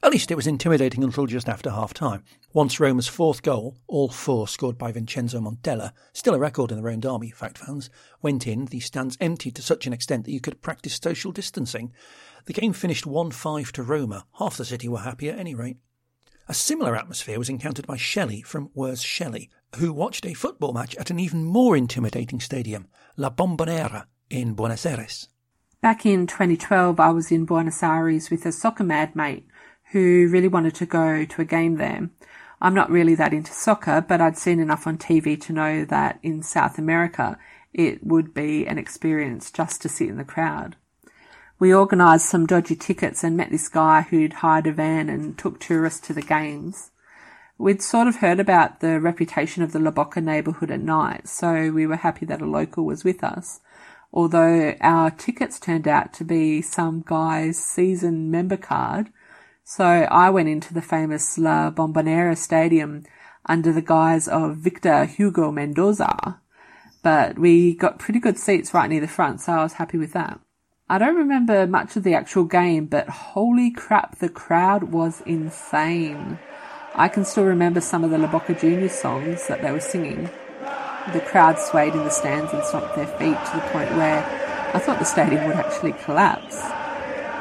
At 0.03 0.11
least 0.11 0.31
it 0.31 0.35
was 0.35 0.47
intimidating 0.47 1.01
until 1.01 1.27
just 1.27 1.47
after 1.47 1.69
half 1.69 1.93
time. 1.93 2.25
Once 2.51 2.77
Roma's 2.77 3.07
fourth 3.07 3.41
goal, 3.41 3.77
all 3.87 4.09
four 4.09 4.49
scored 4.49 4.77
by 4.77 4.91
Vincenzo 4.91 5.39
Montella, 5.39 5.93
still 6.11 6.35
a 6.35 6.39
record 6.39 6.71
in 6.71 6.77
the 6.77 6.83
round 6.83 7.05
army, 7.05 7.31
fact 7.31 7.57
fans, 7.57 7.89
went 8.21 8.45
in, 8.45 8.65
the 8.65 8.81
stands 8.81 9.17
emptied 9.21 9.55
to 9.55 9.61
such 9.61 9.87
an 9.87 9.93
extent 9.93 10.25
that 10.25 10.33
you 10.33 10.41
could 10.41 10.61
practice 10.61 10.99
social 11.01 11.31
distancing. 11.31 11.93
The 12.47 12.53
game 12.53 12.73
finished 12.73 13.05
1 13.05 13.31
5 13.31 13.71
to 13.71 13.83
Roma. 13.83 14.25
Half 14.39 14.57
the 14.57 14.65
city 14.65 14.89
were 14.89 14.99
happy 14.99 15.29
at 15.29 15.39
any 15.39 15.55
rate. 15.55 15.77
A 16.49 16.53
similar 16.53 16.97
atmosphere 16.97 17.39
was 17.39 17.47
encountered 17.47 17.87
by 17.87 17.95
Shelley 17.95 18.41
from 18.41 18.71
Where's 18.73 19.01
Shelley, 19.01 19.49
who 19.77 19.93
watched 19.93 20.25
a 20.25 20.33
football 20.33 20.73
match 20.73 20.97
at 20.97 21.11
an 21.11 21.19
even 21.19 21.45
more 21.45 21.77
intimidating 21.77 22.41
stadium, 22.41 22.87
La 23.15 23.29
Bombonera, 23.29 24.07
in 24.29 24.53
Buenos 24.53 24.85
Aires. 24.85 25.29
Back 25.81 26.05
in 26.05 26.27
2012, 26.27 26.99
I 26.99 27.11
was 27.11 27.31
in 27.31 27.45
Buenos 27.45 27.81
Aires 27.81 28.29
with 28.29 28.45
a 28.45 28.51
soccer 28.51 28.83
mad 28.83 29.15
mate 29.15 29.47
who 29.93 30.27
really 30.29 30.47
wanted 30.47 30.75
to 30.75 30.85
go 30.85 31.25
to 31.25 31.41
a 31.41 31.45
game 31.45 31.77
there. 31.77 32.09
I'm 32.61 32.73
not 32.73 32.91
really 32.91 33.15
that 33.15 33.33
into 33.33 33.51
soccer, 33.51 34.01
but 34.01 34.21
I'd 34.21 34.37
seen 34.37 34.59
enough 34.59 34.85
on 34.85 34.97
TV 34.97 35.39
to 35.41 35.53
know 35.53 35.85
that 35.85 36.19
in 36.21 36.43
South 36.43 36.77
America 36.77 37.39
it 37.73 38.05
would 38.05 38.33
be 38.33 38.67
an 38.67 38.77
experience 38.77 39.49
just 39.49 39.81
to 39.81 39.89
sit 39.89 40.09
in 40.09 40.17
the 40.17 40.23
crowd 40.23 40.75
we 41.63 41.73
organised 41.73 42.27
some 42.27 42.45
dodgy 42.45 42.75
tickets 42.75 43.23
and 43.23 43.37
met 43.37 43.49
this 43.49 43.69
guy 43.69 44.01
who'd 44.01 44.33
hired 44.33 44.67
a 44.67 44.71
van 44.73 45.07
and 45.07 45.37
took 45.37 45.61
tourists 45.61 46.05
to 46.05 46.11
the 46.11 46.21
games. 46.21 46.91
We'd 47.57 47.81
sort 47.81 48.07
of 48.07 48.17
heard 48.17 48.41
about 48.41 48.81
the 48.81 48.99
reputation 48.99 49.63
of 49.63 49.71
the 49.71 49.79
La 49.79 49.91
Boca 49.91 50.19
neighbourhood 50.19 50.71
at 50.71 50.81
night, 50.81 51.29
so 51.29 51.71
we 51.71 51.87
were 51.87 51.95
happy 51.95 52.25
that 52.25 52.41
a 52.41 52.45
local 52.45 52.83
was 52.83 53.05
with 53.05 53.23
us. 53.23 53.61
Although 54.11 54.75
our 54.81 55.09
tickets 55.09 55.57
turned 55.57 55.87
out 55.87 56.11
to 56.15 56.25
be 56.25 56.61
some 56.61 57.01
guy's 57.05 57.57
season 57.57 58.29
member 58.29 58.57
card, 58.57 59.09
so 59.63 59.85
I 59.85 60.29
went 60.29 60.49
into 60.49 60.73
the 60.73 60.81
famous 60.81 61.37
La 61.37 61.71
Bombonera 61.71 62.37
Stadium 62.37 63.03
under 63.45 63.71
the 63.71 63.81
guise 63.81 64.27
of 64.27 64.57
Victor 64.57 65.05
Hugo 65.05 65.51
Mendoza, 65.51 66.39
but 67.01 67.39
we 67.39 67.75
got 67.75 67.99
pretty 67.99 68.19
good 68.19 68.37
seats 68.37 68.73
right 68.73 68.89
near 68.89 69.01
the 69.01 69.07
front, 69.07 69.41
so 69.41 69.53
I 69.53 69.63
was 69.63 69.73
happy 69.73 69.97
with 69.97 70.13
that. 70.13 70.39
I 70.89 70.97
don't 70.97 71.15
remember 71.15 71.65
much 71.65 71.95
of 71.95 72.03
the 72.03 72.13
actual 72.13 72.43
game, 72.43 72.85
but 72.85 73.07
holy 73.09 73.71
crap, 73.71 74.19
the 74.19 74.29
crowd 74.29 74.83
was 74.91 75.21
insane. 75.25 76.39
I 76.93 77.07
can 77.07 77.25
still 77.25 77.45
remember 77.45 77.81
some 77.81 78.03
of 78.03 78.11
the 78.11 78.17
La 78.17 78.27
Boca 78.27 78.53
Junior 78.53 78.89
songs 78.89 79.47
that 79.47 79.61
they 79.61 79.71
were 79.71 79.79
singing. 79.79 80.29
The 81.11 81.21
crowd 81.21 81.57
swayed 81.57 81.93
in 81.93 82.03
the 82.03 82.09
stands 82.09 82.53
and 82.53 82.63
stomped 82.63 82.95
their 82.95 83.07
feet 83.07 83.37
to 83.45 83.55
the 83.55 83.67
point 83.71 83.91
where 83.95 84.23
I 84.73 84.79
thought 84.79 84.99
the 84.99 85.05
stadium 85.05 85.47
would 85.47 85.55
actually 85.55 85.93
collapse. 85.93 86.61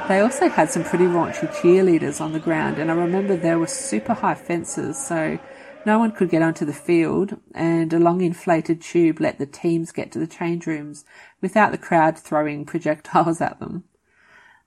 They 0.08 0.20
also 0.20 0.48
had 0.48 0.68
some 0.68 0.84
pretty 0.84 1.04
raunchy 1.04 1.48
cheerleaders 1.54 2.20
on 2.20 2.32
the 2.32 2.40
ground, 2.40 2.78
and 2.78 2.90
I 2.90 2.94
remember 2.94 3.36
there 3.36 3.58
were 3.58 3.68
super 3.68 4.14
high 4.14 4.34
fences, 4.34 5.02
so 5.02 5.38
no 5.86 5.98
one 5.98 6.10
could 6.10 6.28
get 6.28 6.42
onto 6.42 6.64
the 6.64 6.72
field, 6.72 7.36
and 7.54 7.92
a 7.92 7.98
long 7.98 8.20
inflated 8.20 8.82
tube 8.82 9.20
let 9.20 9.38
the 9.38 9.46
teams 9.46 9.92
get 9.92 10.10
to 10.12 10.18
the 10.18 10.26
change 10.26 10.66
rooms 10.66 11.04
without 11.40 11.70
the 11.70 11.78
crowd 11.78 12.18
throwing 12.18 12.64
projectiles 12.64 13.40
at 13.40 13.60
them. 13.60 13.84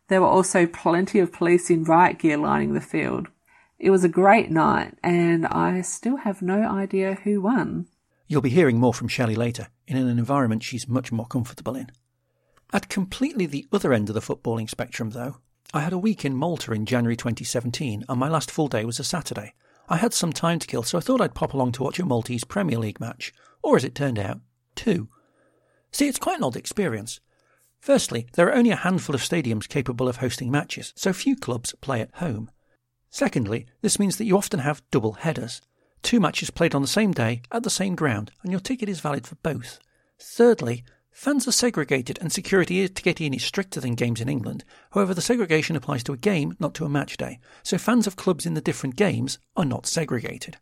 There 0.08 0.22
were 0.22 0.28
also 0.28 0.66
plenty 0.66 1.20
of 1.20 1.34
police 1.34 1.70
in 1.70 1.84
riot 1.84 2.20
gear 2.20 2.38
lining 2.38 2.74
the 2.74 2.82
field. 2.82 3.28
It 3.78 3.90
was 3.90 4.04
a 4.04 4.10
great 4.10 4.50
night, 4.50 4.98
and 5.04 5.46
I 5.48 5.82
still 5.82 6.18
have 6.18 6.42
no 6.42 6.62
idea 6.62 7.16
who 7.24 7.42
won. 7.42 7.88
You'll 8.28 8.42
be 8.42 8.50
hearing 8.50 8.80
more 8.80 8.94
from 8.94 9.10
Shelley 9.10 9.36
later, 9.36 9.68
in 9.86 9.98
an 9.98 10.18
environment 10.18 10.64
she's 10.64 10.88
much 10.88 11.12
more 11.12 11.28
comfortable 11.28 11.76
in. 11.76 11.92
At 12.76 12.90
completely 12.90 13.46
the 13.46 13.66
other 13.72 13.94
end 13.94 14.10
of 14.10 14.16
the 14.16 14.20
footballing 14.20 14.70
spectrum, 14.70 15.12
though, 15.12 15.38
I 15.74 15.80
had 15.80 15.94
a 15.94 15.98
week 15.98 16.26
in 16.26 16.36
Malta 16.36 16.74
in 16.74 16.86
January 16.86 17.16
2017, 17.16 18.04
and 18.10 18.20
my 18.20 18.28
last 18.28 18.52
full 18.52 18.68
day 18.68 18.84
was 18.84 19.00
a 19.00 19.04
Saturday. 19.06 19.54
I 19.88 19.96
had 19.96 20.14
some 20.14 20.34
time 20.34 20.60
to 20.60 20.68
kill, 20.68 20.84
so 20.84 20.98
I 20.98 21.02
thought 21.02 21.22
I'd 21.22 21.36
pop 21.36 21.54
along 21.54 21.72
to 21.74 21.84
watch 21.84 22.00
a 22.00 22.06
Maltese 22.06 22.44
Premier 22.44 22.78
League 22.78 23.00
match, 23.00 23.34
or 23.64 23.78
as 23.78 23.86
it 23.86 23.96
turned 23.96 24.20
out, 24.20 24.42
two. 24.76 25.08
See, 25.94 26.10
it's 26.10 26.20
quite 26.20 26.40
an 26.40 26.44
odd 26.44 26.58
experience. 26.58 27.22
Firstly, 27.80 28.28
there 28.34 28.50
are 28.50 28.56
only 28.56 28.72
a 28.72 28.76
handful 28.76 29.16
of 29.16 29.22
stadiums 29.22 29.70
capable 29.70 30.10
of 30.10 30.18
hosting 30.18 30.52
matches, 30.52 30.92
so 30.98 31.14
few 31.14 31.38
clubs 31.38 31.74
play 31.80 32.02
at 32.02 32.16
home. 32.16 32.52
Secondly, 33.10 33.68
this 33.80 34.00
means 34.00 34.18
that 34.18 34.26
you 34.26 34.36
often 34.36 34.60
have 34.60 34.84
double 34.92 35.14
headers. 35.14 35.62
Two 36.04 36.20
matches 36.20 36.50
played 36.50 36.76
on 36.76 36.82
the 36.82 36.90
same 36.90 37.14
day 37.14 37.42
at 37.54 37.64
the 37.64 37.70
same 37.70 37.96
ground, 37.96 38.34
and 38.44 38.52
your 38.52 38.60
ticket 38.60 38.90
is 38.90 39.00
valid 39.00 39.26
for 39.26 39.36
both. 39.36 39.80
Thirdly, 40.20 40.84
Fans 41.16 41.48
are 41.48 41.54
segregated 41.54 42.20
and 42.20 42.30
security 42.30 42.86
to 42.90 43.02
get 43.02 43.22
in 43.22 43.34
is 43.34 43.42
stricter 43.42 43.80
than 43.80 43.96
games 43.96 44.20
in 44.20 44.28
England. 44.28 44.66
However, 44.92 45.14
the 45.14 45.22
segregation 45.22 45.78
applies 45.78 46.04
to 46.04 46.12
a 46.12 46.18
game, 46.18 46.58
not 46.60 46.74
to 46.76 46.84
a 46.84 46.90
match 46.90 47.16
day. 47.16 47.40
So 47.64 47.78
fans 47.78 48.06
of 48.06 48.18
clubs 48.18 48.46
in 48.46 48.54
the 48.54 48.60
different 48.60 48.98
games 48.98 49.40
are 49.56 49.64
not 49.64 49.88
segregated. 49.88 50.58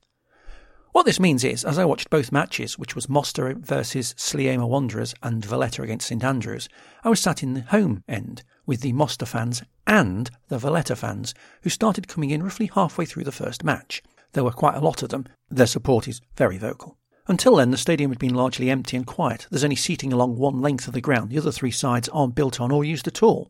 What 0.91 1.07
this 1.07 1.19
means 1.19 1.43
is, 1.43 1.65
as 1.65 1.79
I 1.79 1.85
watched 1.85 2.11
both 2.11 2.31
matches, 2.31 2.77
which 2.77 2.93
was 2.93 3.09
Mosta 3.09 3.55
versus 3.55 4.13
Sliema 4.13 4.69
Wanderers 4.69 5.15
and 5.23 5.43
Valletta 5.43 5.81
against 5.81 6.07
St 6.07 6.23
Andrews, 6.23 6.69
I 7.03 7.09
was 7.09 7.19
sat 7.19 7.41
in 7.41 7.55
the 7.55 7.61
home 7.61 8.03
end 8.07 8.43
with 8.67 8.81
the 8.81 8.93
Mosta 8.93 9.25
fans 9.25 9.63
and 9.87 10.29
the 10.49 10.59
Valletta 10.59 10.95
fans, 10.95 11.33
who 11.63 11.71
started 11.71 12.07
coming 12.07 12.29
in 12.29 12.43
roughly 12.43 12.67
halfway 12.67 13.05
through 13.05 13.23
the 13.23 13.31
first 13.31 13.63
match. 13.63 14.03
There 14.33 14.43
were 14.43 14.51
quite 14.51 14.75
a 14.75 14.85
lot 14.85 15.01
of 15.01 15.09
them. 15.09 15.25
Their 15.49 15.65
support 15.65 16.07
is 16.07 16.21
very 16.37 16.59
vocal. 16.59 16.99
Until 17.27 17.55
then, 17.55 17.71
the 17.71 17.77
stadium 17.77 18.11
had 18.11 18.19
been 18.19 18.33
largely 18.33 18.69
empty 18.69 18.97
and 18.97 19.07
quiet. 19.07 19.47
There's 19.49 19.63
only 19.63 19.77
seating 19.77 20.11
along 20.11 20.35
one 20.35 20.61
length 20.61 20.87
of 20.87 20.93
the 20.93 21.01
ground. 21.01 21.29
The 21.29 21.37
other 21.37 21.51
three 21.51 21.71
sides 21.71 22.09
aren't 22.09 22.35
built 22.35 22.59
on 22.59 22.71
or 22.71 22.83
used 22.83 23.07
at 23.07 23.23
all. 23.23 23.49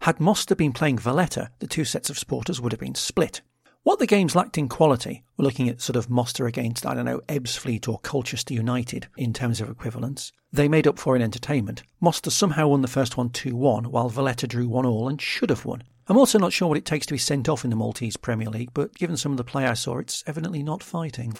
Had 0.00 0.20
Mosta 0.20 0.54
been 0.54 0.72
playing 0.72 0.98
Valletta, 0.98 1.50
the 1.60 1.66
two 1.66 1.86
sets 1.86 2.10
of 2.10 2.18
supporters 2.18 2.60
would 2.60 2.72
have 2.72 2.80
been 2.80 2.94
split. 2.94 3.40
What 3.84 3.98
the 3.98 4.06
games 4.06 4.34
lacked 4.34 4.58
in 4.58 4.68
quality, 4.68 5.24
we're 5.36 5.44
looking 5.44 5.68
at 5.68 5.80
sort 5.80 5.96
of 5.96 6.08
Mosta 6.08 6.46
against, 6.46 6.84
I 6.84 6.94
don't 6.94 7.04
know, 7.04 7.20
Ebbsfleet 7.28 7.88
or 7.88 7.98
Colchester 8.00 8.52
United 8.52 9.08
in 9.16 9.32
terms 9.32 9.60
of 9.60 9.70
equivalence. 9.70 10.32
They 10.52 10.68
made 10.68 10.86
up 10.86 10.98
for 10.98 11.16
in 11.16 11.22
entertainment. 11.22 11.82
Mosta 12.00 12.30
somehow 12.30 12.68
won 12.68 12.82
the 12.82 12.88
first 12.88 13.16
one 13.16 13.30
2 13.30 13.56
1, 13.56 13.90
while 13.90 14.08
Valletta 14.08 14.46
drew 14.46 14.68
1 14.68 14.84
all 14.84 15.08
and 15.08 15.20
should 15.20 15.50
have 15.50 15.64
won. 15.64 15.82
I'm 16.06 16.18
also 16.18 16.38
not 16.38 16.52
sure 16.52 16.68
what 16.68 16.78
it 16.78 16.84
takes 16.84 17.06
to 17.06 17.14
be 17.14 17.18
sent 17.18 17.48
off 17.48 17.64
in 17.64 17.70
the 17.70 17.76
Maltese 17.76 18.18
Premier 18.18 18.48
League, 18.50 18.70
but 18.74 18.94
given 18.94 19.16
some 19.16 19.32
of 19.32 19.38
the 19.38 19.44
play 19.44 19.66
I 19.66 19.74
saw, 19.74 19.98
it's 19.98 20.22
evidently 20.26 20.62
not 20.62 20.82
fighting. 20.82 21.34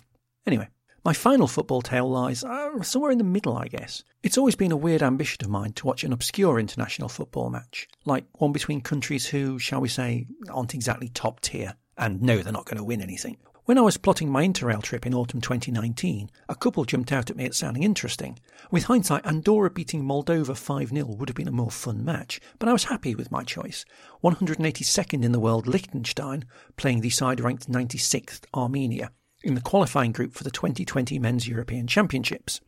Anyway, 0.47 0.68
my 1.05 1.12
final 1.12 1.47
football 1.47 1.83
tale 1.83 2.09
lies 2.09 2.43
uh, 2.43 2.83
somewhere 2.83 3.11
in 3.11 3.19
the 3.19 3.25
middle, 3.25 3.57
I 3.57 3.69
guess. 3.69 4.03
It's 4.23 4.38
always 4.38 4.57
been 4.57 4.73
a 4.73 4.77
weird 4.77 5.03
ambition 5.03 5.45
of 5.45 5.51
mine 5.51 5.75
to 5.75 5.87
watch 5.87 6.03
an 6.03 6.14
obscure 6.14 6.59
international 6.59 7.11
football 7.11 7.51
match, 7.51 7.88
like 8.07 8.25
one 8.35 8.53
between 8.53 8.81
countries 8.81 9.27
who, 9.27 9.59
shall 9.59 9.83
we 9.83 9.88
say, 9.88 10.27
aren't 10.51 10.75
exactly 10.75 11.09
top 11.09 11.40
tier, 11.40 11.75
and 11.99 12.23
know 12.23 12.38
they're 12.38 12.53
not 12.53 12.64
going 12.64 12.79
to 12.79 12.85
win 12.85 13.03
anything. 13.03 13.37
When 13.67 13.79
I 13.79 13.83
was 13.83 13.97
plotting 13.97 14.31
my 14.31 14.47
Interrail 14.47 14.83
trip 14.83 15.07
in 15.07 15.14
autumn 15.14 15.40
2019, 15.40 16.31
a 16.49 16.55
couple 16.55 16.85
jumped 16.85 17.12
out 17.12 17.31
at 17.31 17.37
me 17.37 17.47
as 17.49 17.57
sounding 17.57 17.83
interesting. 17.83 18.38
With 18.71 18.85
hindsight, 18.85 19.27
Andorra 19.27 19.71
beating 19.71 20.05
Moldova 20.05 20.57
5 20.57 20.88
0 20.90 21.07
would 21.07 21.29
have 21.29 21.37
been 21.37 21.49
a 21.49 21.53
more 21.53 21.71
fun 21.71 22.05
match, 22.05 22.40
but 22.59 22.69
I 22.69 22.73
was 22.73 22.85
happy 22.85 23.14
with 23.14 23.31
my 23.31 23.43
choice. 23.43 23.87
182nd 24.23 25.25
in 25.25 25.33
the 25.33 25.40
world 25.40 25.67
Liechtenstein, 25.67 26.45
playing 26.77 27.01
the 27.01 27.11
side 27.11 27.40
ranked 27.40 27.71
96th 27.71 28.45
Armenia, 28.55 29.11
in 29.44 29.54
the 29.54 29.61
qualifying 29.61 30.12
group 30.12 30.33
for 30.33 30.44
the 30.44 30.50
2020 30.50 31.18
Men's 31.18 31.46
European 31.48 31.87
Championships. 31.87 32.61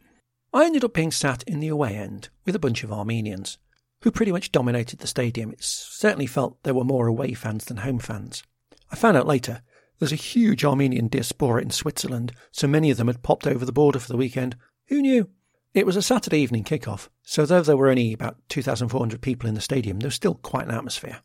I 0.52 0.64
ended 0.64 0.84
up 0.84 0.94
being 0.94 1.10
sat 1.10 1.42
in 1.44 1.60
the 1.60 1.68
away 1.68 1.96
end 1.96 2.28
with 2.44 2.54
a 2.54 2.60
bunch 2.60 2.84
of 2.84 2.92
Armenians, 2.92 3.58
who 4.02 4.10
pretty 4.10 4.32
much 4.32 4.52
dominated 4.52 5.00
the 5.00 5.06
stadium. 5.06 5.52
It 5.52 5.62
certainly 5.62 6.26
felt 6.26 6.62
there 6.62 6.74
were 6.74 6.84
more 6.84 7.06
away 7.06 7.34
fans 7.34 7.64
than 7.64 7.78
home 7.78 7.98
fans. 7.98 8.42
I 8.90 8.96
found 8.96 9.16
out 9.16 9.26
later 9.26 9.62
there's 9.98 10.12
a 10.12 10.16
huge 10.16 10.64
Armenian 10.64 11.08
diaspora 11.08 11.62
in 11.62 11.70
Switzerland, 11.70 12.32
so 12.52 12.66
many 12.66 12.90
of 12.90 12.96
them 12.96 13.06
had 13.06 13.22
popped 13.22 13.46
over 13.46 13.64
the 13.64 13.72
border 13.72 13.98
for 13.98 14.08
the 14.08 14.16
weekend. 14.16 14.56
Who 14.88 15.02
knew? 15.02 15.28
It 15.74 15.86
was 15.86 15.96
a 15.96 16.02
Saturday 16.02 16.38
evening 16.38 16.64
kick-off, 16.64 17.10
so 17.22 17.44
though 17.44 17.62
there 17.62 17.76
were 17.76 17.90
only 17.90 18.12
about 18.12 18.36
2,400 18.48 19.20
people 19.20 19.48
in 19.48 19.54
the 19.54 19.60
stadium, 19.60 19.98
there 19.98 20.08
was 20.08 20.14
still 20.14 20.34
quite 20.36 20.66
an 20.66 20.74
atmosphere. 20.74 21.20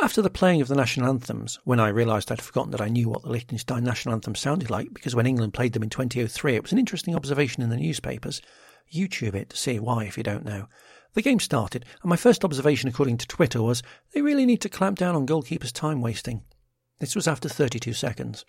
After 0.00 0.22
the 0.22 0.30
playing 0.30 0.60
of 0.60 0.68
the 0.68 0.74
national 0.74 1.08
anthems, 1.08 1.60
when 1.64 1.78
I 1.78 1.88
realised 1.88 2.32
I'd 2.32 2.42
forgotten 2.42 2.72
that 2.72 2.80
I 2.80 2.88
knew 2.88 3.08
what 3.08 3.22
the 3.22 3.30
Liechtenstein 3.30 3.84
national 3.84 4.14
anthem 4.14 4.34
sounded 4.34 4.68
like, 4.68 4.92
because 4.92 5.14
when 5.14 5.26
England 5.26 5.54
played 5.54 5.74
them 5.74 5.82
in 5.82 5.90
2003, 5.90 6.56
it 6.56 6.62
was 6.62 6.72
an 6.72 6.78
interesting 6.78 7.14
observation 7.14 7.62
in 7.62 7.68
the 7.68 7.76
newspapers. 7.76 8.42
YouTube 8.92 9.34
it 9.34 9.50
to 9.50 9.56
see 9.56 9.78
why 9.78 10.04
if 10.04 10.16
you 10.16 10.24
don't 10.24 10.44
know. 10.44 10.66
The 11.14 11.22
game 11.22 11.38
started, 11.38 11.84
and 12.02 12.10
my 12.10 12.16
first 12.16 12.44
observation 12.44 12.88
according 12.88 13.18
to 13.18 13.28
Twitter 13.28 13.62
was 13.62 13.82
they 14.12 14.22
really 14.22 14.44
need 14.44 14.60
to 14.62 14.68
clamp 14.68 14.98
down 14.98 15.14
on 15.14 15.26
goalkeepers' 15.26 15.72
time 15.72 16.00
wasting. 16.00 16.42
This 16.98 17.14
was 17.14 17.28
after 17.28 17.48
32 17.48 17.92
seconds. 17.92 18.44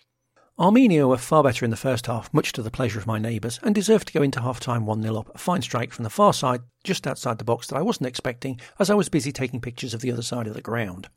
Armenia 0.58 1.06
were 1.06 1.18
far 1.18 1.42
better 1.42 1.64
in 1.64 1.70
the 1.70 1.76
first 1.76 2.06
half, 2.06 2.32
much 2.32 2.52
to 2.52 2.62
the 2.62 2.70
pleasure 2.70 2.98
of 2.98 3.06
my 3.06 3.18
neighbours, 3.18 3.60
and 3.62 3.74
deserved 3.74 4.08
to 4.08 4.12
go 4.12 4.22
into 4.22 4.40
half 4.40 4.60
time 4.60 4.86
1 4.86 5.02
0 5.02 5.18
up. 5.18 5.34
A 5.34 5.38
fine 5.38 5.62
strike 5.62 5.92
from 5.92 6.04
the 6.04 6.10
far 6.10 6.32
side, 6.32 6.62
just 6.82 7.06
outside 7.06 7.38
the 7.38 7.44
box 7.44 7.68
that 7.68 7.76
I 7.76 7.82
wasn't 7.82 8.06
expecting, 8.06 8.60
as 8.78 8.90
I 8.90 8.94
was 8.94 9.08
busy 9.08 9.30
taking 9.30 9.60
pictures 9.60 9.94
of 9.94 10.00
the 10.00 10.10
other 10.10 10.22
side 10.22 10.46
of 10.46 10.54
the 10.54 10.60
ground. 10.60 11.08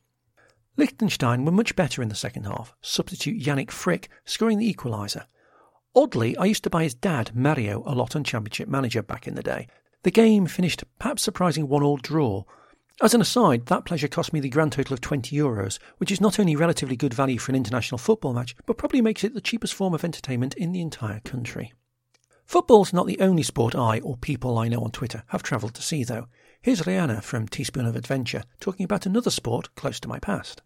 Liechtenstein 0.77 1.43
were 1.43 1.51
much 1.51 1.75
better 1.75 2.03
in 2.03 2.09
the 2.09 2.15
second 2.15 2.45
half, 2.45 2.75
substitute 2.81 3.41
Yanik 3.41 3.71
Frick 3.71 4.09
scoring 4.25 4.59
the 4.59 4.71
equaliser. 4.71 5.25
Oddly, 5.95 6.37
I 6.37 6.45
used 6.45 6.63
to 6.65 6.69
buy 6.69 6.83
his 6.83 6.93
dad, 6.93 7.35
Mario, 7.35 7.81
a 7.87 7.95
lot 7.95 8.15
on 8.15 8.23
Championship 8.23 8.69
Manager 8.69 9.01
back 9.01 9.27
in 9.27 9.33
the 9.33 9.41
day. 9.41 9.67
The 10.03 10.11
game 10.11 10.45
finished 10.45 10.83
perhaps 10.99 11.23
surprising 11.23 11.67
one 11.67 11.81
all 11.81 11.97
draw, 11.97 12.43
as 12.99 13.13
an 13.13 13.21
aside, 13.21 13.67
that 13.67 13.85
pleasure 13.85 14.07
cost 14.07 14.33
me 14.33 14.39
the 14.39 14.49
grand 14.49 14.71
total 14.71 14.93
of 14.95 15.01
20 15.01 15.35
euros, 15.35 15.77
which 15.99 16.11
is 16.11 16.19
not 16.19 16.39
only 16.39 16.55
relatively 16.55 16.95
good 16.95 17.13
value 17.13 17.37
for 17.37 17.51
an 17.51 17.55
international 17.55 17.99
football 17.99 18.33
match, 18.33 18.55
but 18.65 18.77
probably 18.77 19.01
makes 19.01 19.23
it 19.23 19.35
the 19.35 19.41
cheapest 19.41 19.75
form 19.75 19.93
of 19.93 20.03
entertainment 20.03 20.55
in 20.55 20.71
the 20.71 20.81
entire 20.81 21.19
country. 21.19 21.73
Football's 22.45 22.93
not 22.93 23.05
the 23.05 23.19
only 23.19 23.43
sport 23.43 23.75
I, 23.75 23.99
or 23.99 24.17
people 24.17 24.57
I 24.57 24.67
know 24.67 24.81
on 24.81 24.89
Twitter, 24.89 25.23
have 25.27 25.43
travelled 25.43 25.75
to 25.75 25.83
see, 25.83 26.03
though. 26.03 26.27
Here's 26.59 26.87
Rhiannon 26.87 27.21
from 27.21 27.47
Teaspoon 27.47 27.85
of 27.85 27.95
Adventure 27.95 28.43
talking 28.59 28.83
about 28.83 29.05
another 29.05 29.29
sport 29.29 29.73
close 29.75 29.99
to 29.99 30.07
my 30.07 30.17
past 30.17 30.63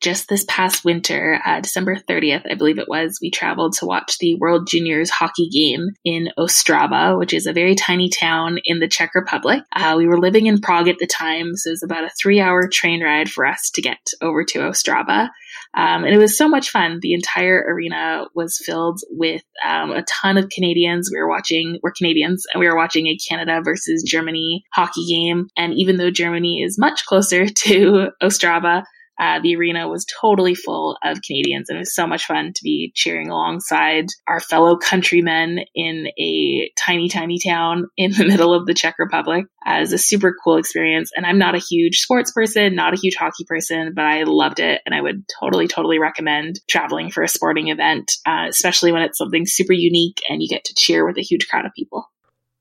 just 0.00 0.28
this 0.28 0.44
past 0.48 0.84
winter, 0.84 1.40
uh, 1.44 1.60
December 1.60 1.96
30th, 1.96 2.50
I 2.50 2.54
believe 2.54 2.78
it 2.78 2.88
was, 2.88 3.18
we 3.22 3.30
traveled 3.30 3.74
to 3.74 3.86
watch 3.86 4.18
the 4.18 4.36
World 4.36 4.66
Juniors 4.68 5.10
hockey 5.10 5.48
game 5.48 5.90
in 6.04 6.28
Ostrava, 6.38 7.18
which 7.18 7.32
is 7.32 7.46
a 7.46 7.52
very 7.52 7.74
tiny 7.74 8.10
town 8.10 8.58
in 8.64 8.80
the 8.80 8.88
Czech 8.88 9.14
Republic. 9.14 9.62
Uh, 9.74 9.94
we 9.96 10.06
were 10.06 10.20
living 10.20 10.46
in 10.46 10.60
Prague 10.60 10.88
at 10.88 10.98
the 10.98 11.06
time, 11.06 11.54
so 11.54 11.70
it 11.70 11.72
was 11.72 11.82
about 11.82 12.04
a 12.04 12.10
three 12.20 12.40
hour 12.40 12.68
train 12.68 13.02
ride 13.02 13.30
for 13.30 13.46
us 13.46 13.70
to 13.74 13.82
get 13.82 13.98
over 14.20 14.44
to 14.44 14.58
Ostrava. 14.60 15.30
Um, 15.76 16.04
and 16.04 16.14
it 16.14 16.18
was 16.18 16.36
so 16.36 16.48
much 16.48 16.70
fun. 16.70 16.98
The 17.00 17.14
entire 17.14 17.64
arena 17.68 18.26
was 18.34 18.58
filled 18.64 19.00
with 19.10 19.42
um, 19.66 19.90
a 19.90 20.04
ton 20.04 20.36
of 20.36 20.48
Canadians. 20.48 21.10
We 21.12 21.20
were 21.20 21.28
watching, 21.28 21.80
we're 21.82 21.92
Canadians, 21.92 22.44
and 22.52 22.60
we 22.60 22.68
were 22.68 22.76
watching 22.76 23.06
a 23.06 23.16
Canada 23.16 23.60
versus 23.62 24.04
Germany 24.06 24.64
hockey 24.72 25.04
game. 25.06 25.48
And 25.56 25.74
even 25.74 25.96
though 25.96 26.10
Germany 26.10 26.62
is 26.62 26.78
much 26.78 27.04
closer 27.06 27.46
to 27.48 28.08
Ostrava, 28.22 28.84
uh, 29.18 29.40
the 29.40 29.56
arena 29.56 29.88
was 29.88 30.06
totally 30.20 30.54
full 30.54 30.98
of 31.04 31.22
Canadians, 31.22 31.68
and 31.68 31.76
it 31.76 31.80
was 31.80 31.94
so 31.94 32.06
much 32.06 32.26
fun 32.26 32.52
to 32.54 32.62
be 32.62 32.92
cheering 32.94 33.30
alongside 33.30 34.06
our 34.26 34.40
fellow 34.40 34.76
countrymen 34.76 35.60
in 35.74 36.08
a 36.18 36.70
tiny, 36.78 37.08
tiny 37.08 37.38
town 37.38 37.86
in 37.96 38.12
the 38.12 38.24
middle 38.28 38.52
of 38.52 38.66
the 38.66 38.74
Czech 38.74 38.96
Republic. 38.98 39.46
As 39.66 39.92
a 39.92 39.98
super 39.98 40.36
cool 40.44 40.58
experience. 40.58 41.10
And 41.16 41.24
I'm 41.24 41.38
not 41.38 41.54
a 41.54 41.58
huge 41.58 42.00
sports 42.00 42.32
person, 42.32 42.74
not 42.74 42.92
a 42.92 43.00
huge 43.00 43.16
hockey 43.16 43.44
person, 43.48 43.92
but 43.94 44.04
I 44.04 44.24
loved 44.24 44.60
it, 44.60 44.82
and 44.84 44.94
I 44.94 45.00
would 45.00 45.24
totally, 45.40 45.68
totally 45.68 45.98
recommend 45.98 46.60
traveling 46.68 47.10
for 47.10 47.22
a 47.22 47.28
sporting 47.28 47.68
event, 47.68 48.12
uh, 48.26 48.46
especially 48.48 48.92
when 48.92 49.02
it's 49.02 49.18
something 49.18 49.46
super 49.46 49.72
unique 49.72 50.20
and 50.28 50.42
you 50.42 50.48
get 50.48 50.64
to 50.64 50.74
cheer 50.76 51.06
with 51.06 51.16
a 51.16 51.22
huge 51.22 51.48
crowd 51.48 51.64
of 51.64 51.72
people. 51.74 52.10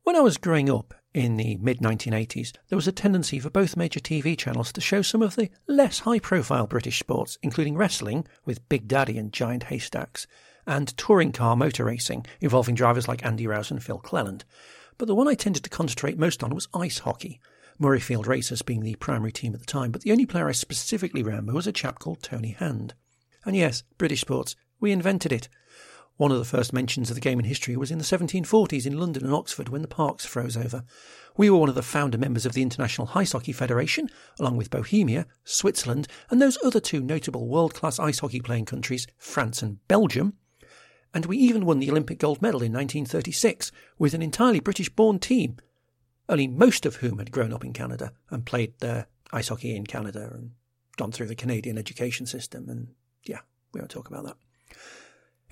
When 0.04 0.16
I 0.16 0.22
was 0.22 0.38
growing 0.38 0.70
up, 0.70 0.94
in 1.14 1.38
the 1.38 1.58
mid 1.58 1.80
1980s, 1.80 2.54
there 2.70 2.76
was 2.76 2.88
a 2.88 2.92
tendency 2.92 3.40
for 3.40 3.50
both 3.50 3.78
major 3.78 4.00
TV 4.00 4.38
channels 4.38 4.72
to 4.74 4.82
show 4.82 5.02
some 5.02 5.22
of 5.22 5.36
the 5.36 5.50
less 5.68 6.00
high 6.00 6.20
profile 6.20 6.68
British 6.68 7.00
sports, 7.00 7.38
including 7.42 7.78
wrestling 7.78 8.26
with 8.46 8.68
Big 8.70 8.88
Daddy 8.88 9.18
and 9.18 9.32
Giant 9.32 9.64
Haystacks, 9.64 10.26
and 10.66 10.96
touring 10.98 11.32
car 11.32 11.56
motor 11.56 11.86
racing 11.86 12.26
involving 12.42 12.76
drivers 12.76 13.08
like 13.08 13.26
Andy 13.26 13.46
Rouse 13.46 13.70
and 13.70 13.84
Phil 13.84 14.00
Cleland. 14.00 14.44
But 14.98 15.08
the 15.08 15.16
one 15.16 15.28
I 15.28 15.36
tended 15.36 15.64
to 15.64 15.70
concentrate 15.70 16.18
most 16.18 16.44
on 16.44 16.54
was 16.54 16.68
ice 16.74 17.00
hockey, 17.00 17.40
Murrayfield 17.80 18.28
Racers 18.28 18.62
being 18.62 18.82
the 18.82 18.96
primary 18.96 19.32
team 19.32 19.54
at 19.54 19.60
the 19.60 19.66
time, 19.66 19.92
but 19.92 20.02
the 20.02 20.12
only 20.12 20.26
player 20.26 20.48
I 20.48 20.54
specifically 20.54 21.24
remember 21.24 21.54
was 21.54 21.68
a 21.68 21.72
chap 21.72 22.00
called 22.00 22.22
Tony 22.22 22.52
Hand. 22.52 22.94
And 23.46 23.56
yes, 23.56 23.84
British 23.98 24.22
sports, 24.22 24.56
we 24.80 24.92
invented 24.92 25.32
it. 25.32 25.50
One 26.18 26.32
of 26.32 26.38
the 26.38 26.46
first 26.46 26.74
mentions 26.74 27.10
of 27.10 27.16
the 27.16 27.22
game 27.22 27.40
in 27.40 27.46
history 27.46 27.76
was 27.76 27.90
in 27.90 27.98
the 27.98 28.04
1740s 28.04 28.86
in 28.86 29.00
London 29.00 29.26
and 29.26 29.34
Oxford 29.34 29.70
when 29.70 29.82
the 29.82 29.88
parks 29.88 30.26
froze 30.26 30.56
over. 30.56 30.84
We 31.36 31.50
were 31.50 31.58
one 31.58 31.70
of 31.70 31.76
the 31.76 31.82
founder 31.82 32.20
members 32.20 32.46
of 32.46 32.54
the 32.54 32.62
International 32.62 33.10
Ice 33.16 33.32
Hockey 33.32 33.52
Federation, 33.52 34.10
along 34.40 34.58
with 34.58 34.70
Bohemia, 34.70 35.26
Switzerland, 35.44 36.08
and 36.30 36.40
those 36.40 36.60
other 36.64 36.80
two 36.80 37.02
notable 37.02 37.48
world 37.48 37.74
class 37.74 37.98
ice 37.98 38.20
hockey 38.20 38.42
playing 38.42 38.66
countries, 38.66 39.08
France 39.18 39.64
and 39.64 39.86
Belgium. 39.88 40.34
And 41.16 41.26
we 41.26 41.38
even 41.38 41.66
won 41.66 41.80
the 41.80 41.90
Olympic 41.90 42.20
gold 42.20 42.44
medal 42.44 42.62
in 42.62 42.72
1936 42.72 43.72
with 43.98 44.14
an 44.14 44.22
entirely 44.22 44.60
British 44.60 44.90
born 44.90 45.18
team, 45.18 45.58
only 46.30 46.48
most 46.48 46.86
of 46.86 46.98
whom 46.98 47.18
had 47.18 47.32
grown 47.32 47.52
up 47.52 47.66
in 47.66 47.74
Canada 47.74 48.14
and 48.30 48.46
played 48.46 48.78
their 48.80 49.08
ice 49.32 49.48
hockey 49.48 49.76
in 49.76 49.88
Canada 49.88 50.30
and 50.32 50.52
gone 50.96 51.12
through 51.12 51.28
the 51.28 51.36
Canadian 51.36 51.80
education 51.80 52.28
system. 52.28 52.70
And 52.70 52.90
yeah, 53.24 53.40
we 53.74 53.80
won't 53.80 53.90
talk 53.90 54.08
about 54.08 54.26
that. 54.26 54.38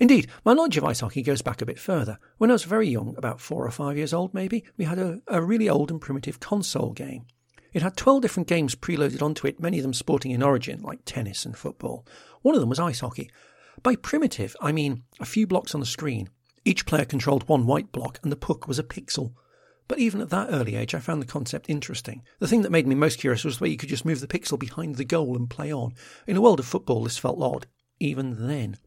Indeed, 0.02 0.26
my 0.44 0.52
knowledge 0.52 0.76
of 0.76 0.84
ice 0.84 0.98
hockey 0.98 1.22
goes 1.22 1.42
back 1.42 1.62
a 1.62 1.64
bit 1.64 1.78
further. 1.78 2.18
When 2.38 2.50
I 2.50 2.54
was 2.54 2.64
very 2.64 2.88
young, 2.88 3.14
about 3.16 3.40
four 3.40 3.64
or 3.64 3.70
five 3.70 3.96
years 3.96 4.12
old 4.12 4.34
maybe, 4.34 4.64
we 4.76 4.84
had 4.84 4.98
a, 4.98 5.20
a 5.28 5.40
really 5.40 5.68
old 5.68 5.92
and 5.92 6.00
primitive 6.00 6.40
console 6.40 6.92
game. 6.92 7.24
It 7.72 7.82
had 7.82 7.96
12 7.96 8.20
different 8.20 8.48
games 8.48 8.74
preloaded 8.74 9.22
onto 9.22 9.46
it, 9.46 9.60
many 9.60 9.78
of 9.78 9.84
them 9.84 9.94
sporting 9.94 10.32
in 10.32 10.42
origin, 10.42 10.82
like 10.82 11.04
tennis 11.04 11.46
and 11.46 11.56
football. 11.56 12.04
One 12.40 12.56
of 12.56 12.60
them 12.60 12.68
was 12.68 12.80
ice 12.80 12.98
hockey. 12.98 13.30
By 13.84 13.94
primitive, 13.94 14.56
I 14.60 14.72
mean 14.72 15.04
a 15.20 15.24
few 15.24 15.46
blocks 15.46 15.72
on 15.72 15.78
the 15.78 15.86
screen. 15.86 16.30
Each 16.64 16.84
player 16.84 17.04
controlled 17.04 17.48
one 17.48 17.64
white 17.64 17.92
block, 17.92 18.18
and 18.24 18.32
the 18.32 18.36
puck 18.36 18.66
was 18.66 18.80
a 18.80 18.82
pixel. 18.82 19.34
But 19.86 20.00
even 20.00 20.20
at 20.20 20.30
that 20.30 20.48
early 20.50 20.74
age, 20.74 20.96
I 20.96 20.98
found 20.98 21.22
the 21.22 21.26
concept 21.26 21.70
interesting. 21.70 22.22
The 22.40 22.48
thing 22.48 22.62
that 22.62 22.72
made 22.72 22.88
me 22.88 22.96
most 22.96 23.20
curious 23.20 23.44
was 23.44 23.58
the 23.58 23.62
way 23.62 23.70
you 23.70 23.76
could 23.76 23.88
just 23.88 24.04
move 24.04 24.18
the 24.18 24.26
pixel 24.26 24.58
behind 24.58 24.96
the 24.96 25.04
goal 25.04 25.36
and 25.36 25.48
play 25.48 25.72
on. 25.72 25.94
In 26.26 26.36
a 26.36 26.40
world 26.40 26.58
of 26.58 26.66
football, 26.66 27.04
this 27.04 27.18
felt 27.18 27.40
odd, 27.40 27.68
even 28.00 28.48
then. 28.48 28.78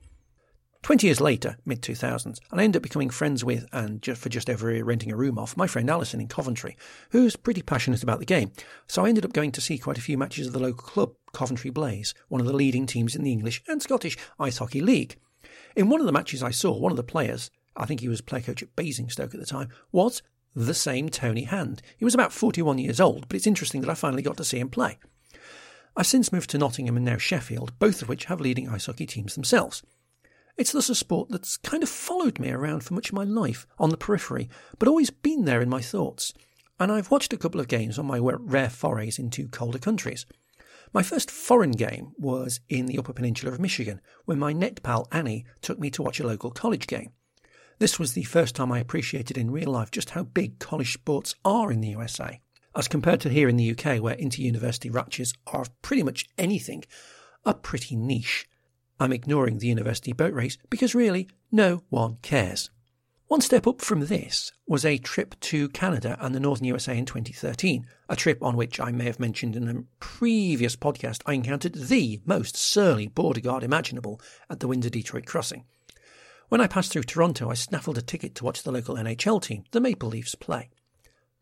20 0.86 1.08
years 1.08 1.19
later, 1.19 1.58
mid 1.65 1.82
2000s, 1.82 2.38
I 2.52 2.63
ended 2.63 2.80
up 2.80 2.84
becoming 2.84 3.10
friends 3.10 3.43
with, 3.43 3.65
and 3.74 4.04
just 4.04 4.21
for 4.21 4.30
just 4.30 4.52
over 4.52 4.67
renting 4.84 5.12
a 5.12 5.15
room 5.15 5.39
off, 5.39 5.58
my 5.58 5.65
friend 5.65 5.89
Alison 5.89 6.21
in 6.21 6.28
Coventry, 6.28 6.78
who's 7.10 7.36
pretty 7.36 7.63
passionate 7.63 8.04
about 8.04 8.19
the 8.19 8.26
game. 8.26 8.52
So 8.86 9.04
I 9.04 9.10
ended 9.10 9.26
up 9.26 9.34
going 9.34 9.52
to 9.54 9.62
see 9.62 9.80
quite 9.80 9.98
a 9.98 10.02
few 10.02 10.15
matches 10.15 10.45
of 10.45 10.54
the 10.54 10.60
local 10.60 10.84
club, 10.84 11.13
Coventry 11.34 11.71
Blaze, 11.71 12.13
one 12.28 12.39
of 12.39 12.45
the 12.45 12.54
leading 12.54 12.86
teams 12.86 13.15
in 13.15 13.24
the 13.24 13.32
English 13.32 13.63
and 13.67 13.82
Scottish 13.82 14.15
Ice 14.39 14.60
Hockey 14.60 14.80
League. 14.80 15.17
In 15.76 15.89
one 15.89 16.02
of 16.02 16.06
the 16.06 16.12
matches 16.12 16.43
I 16.43 16.52
saw, 16.52 16.78
one 16.78 16.91
of 16.91 16.98
the 16.98 17.04
players, 17.04 17.50
I 17.76 17.88
think 17.88 18.02
he 18.02 18.08
was 18.08 18.21
player 18.21 18.43
coach 18.43 18.62
at 18.62 18.76
Basingstoke 18.76 19.34
at 19.34 19.39
the 19.39 19.48
time, 19.48 19.69
was 19.91 20.21
the 20.56 20.76
same 20.76 21.10
Tony 21.10 21.45
Hand. 21.45 21.82
He 21.98 22.06
was 22.06 22.13
about 22.13 22.32
41 22.32 22.78
years 22.78 23.00
old, 23.00 23.28
but 23.28 23.36
it's 23.36 23.48
interesting 23.48 23.82
that 23.82 23.89
I 23.89 23.95
finally 23.95 24.21
got 24.21 24.38
to 24.38 24.43
see 24.43 24.60
him 24.60 24.69
play. 24.69 25.00
I've 25.98 26.06
since 26.06 26.32
moved 26.32 26.52
to 26.52 26.60
Nottingham 26.60 26.95
and 26.95 27.06
now 27.06 27.17
Sheffield, 27.17 27.71
both 27.80 28.04
of 28.04 28.08
which 28.08 28.26
have 28.26 28.39
leading 28.39 28.69
ice 28.69 28.86
hockey 28.86 29.08
teams 29.08 29.34
themselves. 29.34 29.82
It's 30.58 30.72
thus 30.72 30.89
a 30.89 30.96
sport 30.96 31.30
that's 31.30 31.58
kind 31.58 31.84
of 31.84 31.89
followed 31.89 32.39
me 32.39 32.50
around 32.50 32.82
for 32.84 32.94
much 32.94 33.10
of 33.10 33.15
my 33.15 33.26
life, 33.26 33.68
on 33.78 33.89
the 33.89 33.98
periphery, 33.98 34.50
but 34.80 34.88
always 34.88 35.10
been 35.10 35.44
there 35.44 35.62
in 35.62 35.70
my 35.70 35.82
thoughts. 35.82 36.34
And 36.80 36.91
I've 36.91 37.12
watched 37.12 37.34
a 37.34 37.38
couple 37.38 37.60
of 37.60 37.68
games 37.68 38.00
on 38.00 38.06
my 38.06 38.20
rare 38.20 38.70
forays 38.70 39.20
into 39.20 39.50
colder 39.50 39.80
countries. 39.80 40.26
My 40.94 41.04
first 41.04 41.30
foreign 41.30 41.72
game 41.72 42.13
was 42.18 42.62
in 42.70 42.86
the 42.86 42.98
Upper 42.98 43.12
Peninsula 43.12 43.52
of 43.52 43.60
Michigan, 43.60 44.00
when 44.24 44.39
my 44.39 44.54
net 44.54 44.82
pal 44.82 45.10
Annie 45.12 45.46
took 45.62 45.78
me 45.78 45.89
to 45.89 46.02
watch 46.02 46.22
a 46.22 46.28
local 46.28 46.52
college 46.52 46.88
game. 46.88 47.12
This 47.80 48.00
was 48.00 48.13
the 48.13 48.24
first 48.24 48.56
time 48.56 48.72
I 48.72 48.80
appreciated 48.80 49.38
in 49.38 49.52
real 49.52 49.72
life 49.72 49.91
just 49.91 50.12
how 50.12 50.24
big 50.24 50.60
college 50.60 50.94
sports 50.94 51.36
are 51.44 51.70
in 51.70 51.82
the 51.82 51.89
USA, 51.89 52.39
as 52.74 52.88
compared 52.88 53.20
to 53.22 53.30
here 53.30 53.50
in 53.50 53.58
the 53.58 53.72
UK, 53.72 54.02
where 54.02 54.15
inter 54.15 54.41
university 54.41 54.89
ratchets 54.89 55.34
are 55.48 55.65
pretty 55.82 56.04
much 56.04 56.26
anything, 56.38 56.86
are 57.46 57.54
pretty 57.54 57.98
niche. 57.98 58.48
I'm 58.99 59.13
ignoring 59.13 59.58
the 59.58 59.67
university 59.67 60.13
boat 60.13 60.34
race 60.34 60.58
because 60.69 60.95
really, 60.95 61.27
no 61.51 61.84
one 61.89 62.17
cares. 62.21 62.69
One 63.27 63.41
step 63.41 63.65
up 63.65 63.81
from 63.81 64.05
this 64.05 64.51
was 64.67 64.86
a 64.86 64.99
trip 64.99 65.39
to 65.39 65.67
Canada 65.69 66.15
and 66.21 66.36
the 66.36 66.39
northern 66.39 66.65
USA 66.65 66.95
in 66.95 67.05
2013, 67.05 67.88
a 68.08 68.15
trip 68.15 68.43
on 68.43 68.55
which 68.55 68.79
I 68.79 68.91
may 68.91 69.05
have 69.05 69.19
mentioned 69.19 69.55
in 69.55 69.67
a 69.67 69.84
previous 69.99 70.75
podcast 70.75 71.23
I 71.25 71.34
encountered 71.34 71.73
the 71.73 72.21
most 72.25 72.55
surly 72.55 73.08
border 73.08 73.41
guard 73.41 73.63
imaginable 73.63 74.21
at 74.49 74.60
the 74.60 74.67
Windsor 74.67 74.91
Detroit 74.91 75.25
crossing. 75.25 75.65
When 76.49 76.62
I 76.62 76.67
passed 76.67 76.91
through 76.93 77.03
Toronto, 77.03 77.49
I 77.49 77.55
snaffled 77.55 77.97
a 77.97 78.03
ticket 78.03 78.36
to 78.36 78.43
watch 78.43 78.62
the 78.62 78.71
local 78.71 78.95
NHL 78.95 79.41
team, 79.41 79.63
the 79.71 79.81
Maple 79.81 80.10
Leafs, 80.10 80.36
play. 80.36 80.69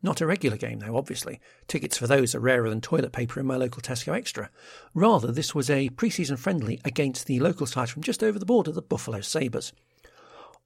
Not 0.05 0.19
a 0.19 0.27
regular 0.27 0.57
game, 0.57 0.79
though, 0.79 0.97
obviously. 0.97 1.39
Tickets 1.67 1.97
for 1.97 2.07
those 2.07 2.35
are 2.35 2.39
rarer 2.41 2.69
than 2.69 2.81
toilet 2.81 3.13
paper 3.13 3.39
in 3.39 3.45
my 3.45 3.55
local 3.55 3.81
Tesco 3.81 4.13
Extra. 4.13 4.49
Rather, 4.93 5.31
this 5.31 5.55
was 5.55 5.69
a 5.69 5.87
pre 5.89 6.09
season 6.09 6.35
friendly 6.35 6.81
against 6.83 7.25
the 7.25 7.39
local 7.39 7.65
side 7.65 7.89
from 7.89 8.03
just 8.03 8.21
over 8.21 8.37
the 8.37 8.45
border, 8.45 8.73
the 8.73 8.81
Buffalo 8.81 9.21
Sabres. 9.21 9.71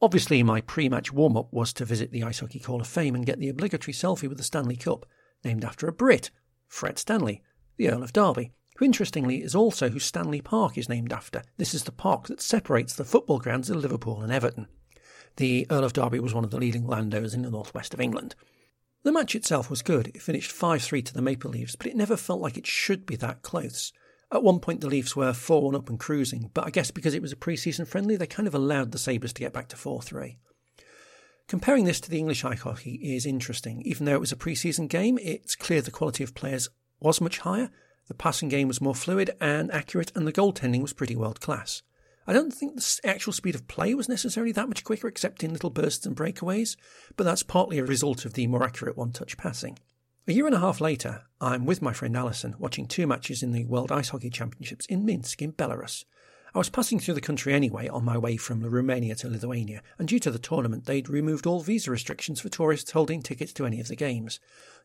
Obviously, 0.02 0.42
my 0.42 0.62
pre 0.62 0.90
match 0.90 1.14
warm 1.14 1.38
up 1.38 1.54
was 1.54 1.72
to 1.74 1.86
visit 1.86 2.12
the 2.12 2.24
Ice 2.24 2.40
Hockey 2.40 2.58
Hall 2.58 2.82
of 2.82 2.88
Fame 2.88 3.14
and 3.14 3.28
get 3.28 3.38
the 3.38 3.50
obligatory 3.50 3.94
selfie 3.94 4.28
with 4.28 4.40
the 4.40 4.44
Stanley 4.44 4.76
Cup, 4.76 5.06
named 5.46 5.64
after 5.64 5.88
a 5.88 5.94
Brit, 5.94 6.32
Fred 6.68 6.98
Stanley, 6.98 7.44
the 7.78 7.92
Earl 7.92 8.02
of 8.02 8.14
Derby, 8.14 8.54
who 8.78 8.86
interestingly 8.86 9.44
is 9.44 9.54
also 9.54 9.90
who 9.90 10.00
Stanley 10.00 10.42
Park 10.42 10.80
is 10.80 10.90
named 10.90 11.14
after. 11.14 11.44
This 11.58 11.76
is 11.76 11.84
the 11.84 11.92
park 11.92 12.26
that 12.26 12.42
separates 12.42 12.96
the 12.96 13.06
football 13.06 13.38
grounds 13.38 13.70
of 13.70 13.78
Liverpool 13.78 14.22
and 14.24 14.32
Everton. 14.32 14.68
The 15.36 15.68
Earl 15.70 15.84
of 15.84 15.94
Derby 15.94 16.20
was 16.20 16.34
one 16.34 16.44
of 16.44 16.50
the 16.50 16.58
leading 16.58 16.88
landowners 16.88 17.36
in 17.36 17.44
the 17.44 17.52
northwest 17.52 17.94
of 17.94 18.02
England. 18.02 18.34
The 19.08 19.14
match 19.14 19.36
itself 19.36 19.70
was 19.70 19.82
good. 19.82 20.08
It 20.08 20.22
finished 20.22 20.52
5 20.52 20.82
3 20.82 21.02
to 21.02 21.14
the 21.14 21.22
Maple 21.22 21.50
Leafs, 21.50 21.78
but 21.78 21.88
it 21.88 21.96
never 21.96 22.18
felt 22.18 22.42
like 22.42 22.58
it 22.58 22.68
should 22.68 23.06
be 23.06 23.16
that 23.16 23.42
close. 23.42 23.94
At 24.34 24.44
one 24.44 24.60
point, 24.60 24.82
the 24.82 24.90
Leafs 24.90 25.16
were 25.16 25.32
4 25.32 25.62
1 25.62 25.76
up 25.76 25.90
and 25.90 25.98
cruising, 25.98 26.52
but 26.54 26.66
I 26.66 26.72
guess 26.72 26.92
because 26.92 27.14
it 27.14 27.22
was 27.22 27.32
a 27.32 27.38
pre 27.38 27.56
season 27.56 27.86
friendly, 27.86 28.18
they 28.18 28.28
kind 28.28 28.50
of 28.50 28.54
allowed 28.54 28.92
the 28.92 28.98
Sabres 28.98 29.32
to 29.32 29.40
get 29.40 29.54
back 29.54 29.70
to 29.70 29.78
4 29.78 30.02
3. 30.02 30.38
Comparing 31.48 31.86
this 31.86 32.02
to 32.02 32.10
the 32.10 32.18
English 32.18 32.44
ice 32.44 32.60
hockey 32.60 32.96
is 32.96 33.26
interesting. 33.26 33.82
Even 33.86 34.06
though 34.06 34.16
it 34.16 34.20
was 34.20 34.34
a 34.34 34.36
pre 34.36 34.56
season 34.56 34.88
game, 34.88 35.18
it's 35.22 35.56
clear 35.56 35.82
the 35.82 35.90
quality 35.90 36.26
of 36.26 36.36
players 36.36 36.68
was 37.00 37.22
much 37.22 37.38
higher, 37.38 37.70
the 38.10 38.14
passing 38.14 38.50
game 38.50 38.68
was 38.68 38.82
more 38.82 38.94
fluid 38.94 39.32
and 39.40 39.72
accurate, 39.72 40.12
and 40.16 40.28
the 40.28 40.34
goaltending 40.34 40.82
was 40.82 40.92
pretty 40.92 41.16
world 41.16 41.40
class. 41.40 41.82
I 42.30 42.34
don't 42.34 42.54
think 42.54 42.76
the 42.76 43.00
actual 43.06 43.32
speed 43.32 43.56
of 43.56 43.70
play 43.70 43.94
was 43.94 44.10
necessarily 44.10 44.52
that 44.52 44.68
much 44.68 44.84
quicker, 44.84 45.08
except 45.08 45.44
in 45.44 45.54
little 45.54 45.70
bursts 45.70 46.06
and 46.06 46.16
breakaways, 46.16 46.76
but 47.16 47.24
that's 47.24 47.42
partly 47.42 47.78
a 47.78 47.86
result 47.86 48.26
of 48.26 48.34
the 48.34 48.48
more 48.48 48.66
accurate 48.66 48.98
one 48.98 49.14
touch 49.14 49.38
passing. 49.38 49.80
A 50.28 50.34
year 50.34 50.46
and 50.46 50.54
a 50.54 50.60
half 50.60 50.82
later, 50.82 51.24
I'm 51.40 51.66
with 51.66 51.82
my 51.82 51.94
friend 51.94 52.18
Alison 52.18 52.56
watching 52.60 52.86
two 52.86 53.08
matches 53.08 53.42
in 53.42 53.54
the 53.54 53.64
World 53.64 53.94
Ice 53.94 54.10
Hockey 54.10 54.30
Championships 54.30 54.86
in 54.88 55.06
Minsk 55.06 55.42
in 55.42 55.54
Belarus. 55.54 56.04
I 56.56 56.60
was 56.60 56.70
passing 56.70 57.00
through 57.00 57.16
the 57.16 57.22
country 57.22 57.54
anyway 57.54 57.88
on 57.90 58.06
my 58.06 58.18
way 58.18 58.38
from 58.38 58.62
Romania 58.62 59.16
to 59.16 59.30
Lithuania, 59.30 59.84
and 60.00 60.08
due 60.08 60.20
to 60.20 60.32
the 60.32 60.40
tournament, 60.40 60.86
they'd 60.86 61.10
removed 61.10 61.46
all 61.46 61.60
visa 61.60 61.92
restrictions 61.92 62.40
for 62.40 62.50
tourists 62.50 62.92
holding 62.92 63.22
tickets 63.22 63.52
to 63.54 63.66
any 63.66 63.82
of 63.82 63.90
the 63.90 63.96
games. 63.96 64.40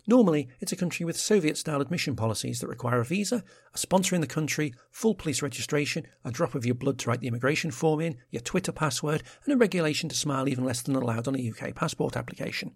Normally, 0.07 0.48
it's 0.61 0.72
a 0.72 0.77
country 0.77 1.07
with 1.07 1.16
Soviet 1.16 1.57
style 1.57 1.81
admission 1.81 2.16
policies 2.16 2.59
that 2.59 2.66
require 2.66 3.01
a 3.01 3.05
visa, 3.05 3.44
a 3.72 3.79
sponsor 3.79 4.16
in 4.16 4.20
the 4.20 4.27
country, 4.27 4.75
full 4.90 5.14
police 5.14 5.40
registration, 5.40 6.07
a 6.25 6.33
drop 6.33 6.57
of 6.57 6.66
your 6.66 6.75
blood 6.75 6.98
to 6.98 7.09
write 7.09 7.20
the 7.20 7.29
immigration 7.29 7.70
form 7.70 8.01
in, 8.01 8.16
your 8.31 8.42
Twitter 8.42 8.72
password, 8.72 9.22
and 9.44 9.55
a 9.55 9.57
regulation 9.57 10.09
to 10.09 10.16
smile 10.16 10.48
even 10.48 10.64
less 10.64 10.83
than 10.83 10.96
allowed 10.96 11.29
on 11.29 11.37
a 11.37 11.51
UK 11.51 11.75
passport 11.75 12.16
application. 12.16 12.72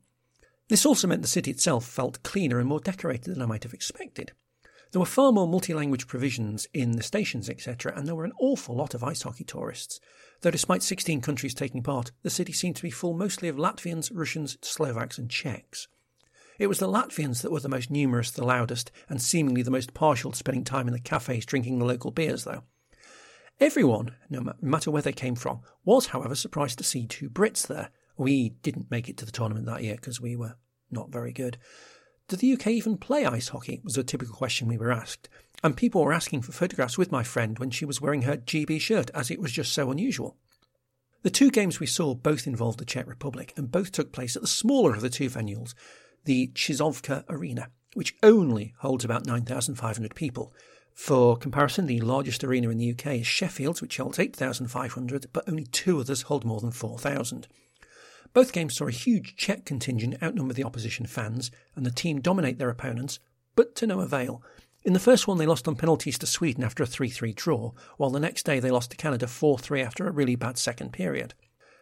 This 0.68 0.86
also 0.86 1.08
meant 1.08 1.22
the 1.22 1.28
city 1.28 1.50
itself 1.50 1.84
felt 1.84 2.22
cleaner 2.22 2.60
and 2.60 2.68
more 2.68 2.80
decorated 2.80 3.34
than 3.34 3.42
I 3.42 3.46
might 3.46 3.64
have 3.64 3.74
expected. 3.74 4.32
There 4.96 5.00
were 5.00 5.04
far 5.04 5.30
more 5.30 5.46
multi-language 5.46 6.06
provisions 6.06 6.66
in 6.72 6.92
the 6.92 7.02
stations, 7.02 7.50
etc., 7.50 7.92
and 7.94 8.08
there 8.08 8.14
were 8.14 8.24
an 8.24 8.32
awful 8.40 8.74
lot 8.74 8.94
of 8.94 9.04
ice 9.04 9.20
hockey 9.20 9.44
tourists. 9.44 10.00
Though 10.40 10.50
despite 10.50 10.82
16 10.82 11.20
countries 11.20 11.52
taking 11.52 11.82
part, 11.82 12.12
the 12.22 12.30
city 12.30 12.54
seemed 12.54 12.76
to 12.76 12.82
be 12.82 12.90
full 12.90 13.12
mostly 13.12 13.48
of 13.48 13.56
Latvians, 13.56 14.10
Russians, 14.10 14.56
Slovaks, 14.62 15.18
and 15.18 15.28
Czechs. 15.28 15.88
It 16.58 16.68
was 16.68 16.78
the 16.78 16.88
Latvians 16.88 17.42
that 17.42 17.52
were 17.52 17.60
the 17.60 17.68
most 17.68 17.90
numerous, 17.90 18.30
the 18.30 18.46
loudest, 18.46 18.90
and 19.06 19.20
seemingly 19.20 19.60
the 19.60 19.70
most 19.70 19.92
partial 19.92 20.30
to 20.30 20.36
spending 20.38 20.64
time 20.64 20.86
in 20.86 20.94
the 20.94 20.98
cafes 20.98 21.44
drinking 21.44 21.78
the 21.78 21.84
local 21.84 22.10
beers, 22.10 22.44
though. 22.44 22.62
Everyone, 23.60 24.14
no 24.30 24.54
matter 24.62 24.90
where 24.90 25.02
they 25.02 25.12
came 25.12 25.34
from, 25.34 25.60
was, 25.84 26.06
however, 26.06 26.34
surprised 26.34 26.78
to 26.78 26.84
see 26.84 27.06
two 27.06 27.28
Brits 27.28 27.66
there, 27.66 27.90
we 28.16 28.48
didn't 28.62 28.90
make 28.90 29.10
it 29.10 29.18
to 29.18 29.26
the 29.26 29.30
tournament 29.30 29.66
that 29.66 29.84
year 29.84 29.96
because 29.96 30.22
we 30.22 30.36
were 30.36 30.56
not 30.90 31.12
very 31.12 31.34
good. 31.34 31.58
Did 32.28 32.40
the 32.40 32.52
UK 32.54 32.68
even 32.68 32.98
play 32.98 33.24
ice 33.24 33.48
hockey? 33.48 33.80
was 33.84 33.96
a 33.96 34.02
typical 34.02 34.34
question 34.34 34.66
we 34.66 34.76
were 34.76 34.90
asked. 34.90 35.28
And 35.62 35.76
people 35.76 36.02
were 36.02 36.12
asking 36.12 36.42
for 36.42 36.50
photographs 36.50 36.98
with 36.98 37.12
my 37.12 37.22
friend 37.22 37.58
when 37.58 37.70
she 37.70 37.84
was 37.84 38.00
wearing 38.00 38.22
her 38.22 38.36
GB 38.36 38.80
shirt, 38.80 39.10
as 39.14 39.30
it 39.30 39.40
was 39.40 39.52
just 39.52 39.72
so 39.72 39.92
unusual. 39.92 40.36
The 41.22 41.30
two 41.30 41.52
games 41.52 41.78
we 41.78 41.86
saw 41.86 42.14
both 42.14 42.46
involved 42.46 42.80
the 42.80 42.84
Czech 42.84 43.06
Republic, 43.06 43.52
and 43.56 43.70
both 43.70 43.92
took 43.92 44.12
place 44.12 44.34
at 44.34 44.42
the 44.42 44.48
smaller 44.48 44.94
of 44.94 45.02
the 45.02 45.10
two 45.10 45.30
venues, 45.30 45.74
the 46.24 46.48
Chizhovka 46.48 47.24
Arena, 47.28 47.70
which 47.94 48.16
only 48.24 48.74
holds 48.78 49.04
about 49.04 49.24
9,500 49.24 50.14
people. 50.16 50.52
For 50.94 51.36
comparison, 51.36 51.86
the 51.86 52.00
largest 52.00 52.42
arena 52.42 52.70
in 52.70 52.78
the 52.78 52.90
UK 52.90 53.20
is 53.20 53.26
Sheffield's, 53.26 53.80
which 53.80 53.98
holds 53.98 54.18
8,500, 54.18 55.26
but 55.32 55.48
only 55.48 55.64
two 55.64 56.00
others 56.00 56.22
hold 56.22 56.44
more 56.44 56.60
than 56.60 56.72
4,000. 56.72 57.46
Both 58.36 58.52
games 58.52 58.76
saw 58.76 58.86
a 58.86 58.90
huge 58.90 59.34
Czech 59.36 59.64
contingent 59.64 60.22
outnumber 60.22 60.52
the 60.52 60.64
opposition 60.64 61.06
fans 61.06 61.50
and 61.74 61.86
the 61.86 61.90
team 61.90 62.20
dominate 62.20 62.58
their 62.58 62.68
opponents, 62.68 63.18
but 63.54 63.74
to 63.76 63.86
no 63.86 64.00
avail. 64.00 64.42
In 64.84 64.92
the 64.92 64.98
first 64.98 65.26
one, 65.26 65.38
they 65.38 65.46
lost 65.46 65.66
on 65.66 65.74
penalties 65.74 66.18
to 66.18 66.26
Sweden 66.26 66.62
after 66.62 66.82
a 66.82 66.86
3 66.86 67.08
3 67.08 67.32
draw, 67.32 67.72
while 67.96 68.10
the 68.10 68.20
next 68.20 68.44
day 68.44 68.60
they 68.60 68.70
lost 68.70 68.90
to 68.90 68.96
Canada 68.98 69.26
4 69.26 69.58
3 69.58 69.80
after 69.80 70.06
a 70.06 70.10
really 70.10 70.36
bad 70.36 70.58
second 70.58 70.92
period. 70.92 71.32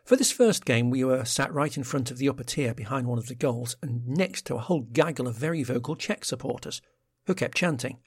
For 0.05 0.15
this 0.15 0.31
first 0.31 0.65
game, 0.65 0.91
we 0.91 1.03
were 1.03 1.25
sat 1.25 1.53
right 1.53 1.77
in 1.77 1.83
front 1.83 2.13
of 2.13 2.19
the 2.19 2.29
upper 2.29 2.45
tier 2.45 2.73
behind 2.73 3.09
one 3.09 3.19
of 3.19 3.27
the 3.27 3.35
goals 3.35 3.75
and 3.83 4.07
next 4.07 4.47
to 4.47 4.55
a 4.55 4.61
whole 4.61 4.83
gaggle 4.83 5.27
of 5.27 5.35
very 5.35 5.65
vocal 5.65 5.97
Czech 5.97 6.25
supporters 6.25 6.81
who 7.27 7.35
kept 7.35 7.57
chanting 7.57 7.99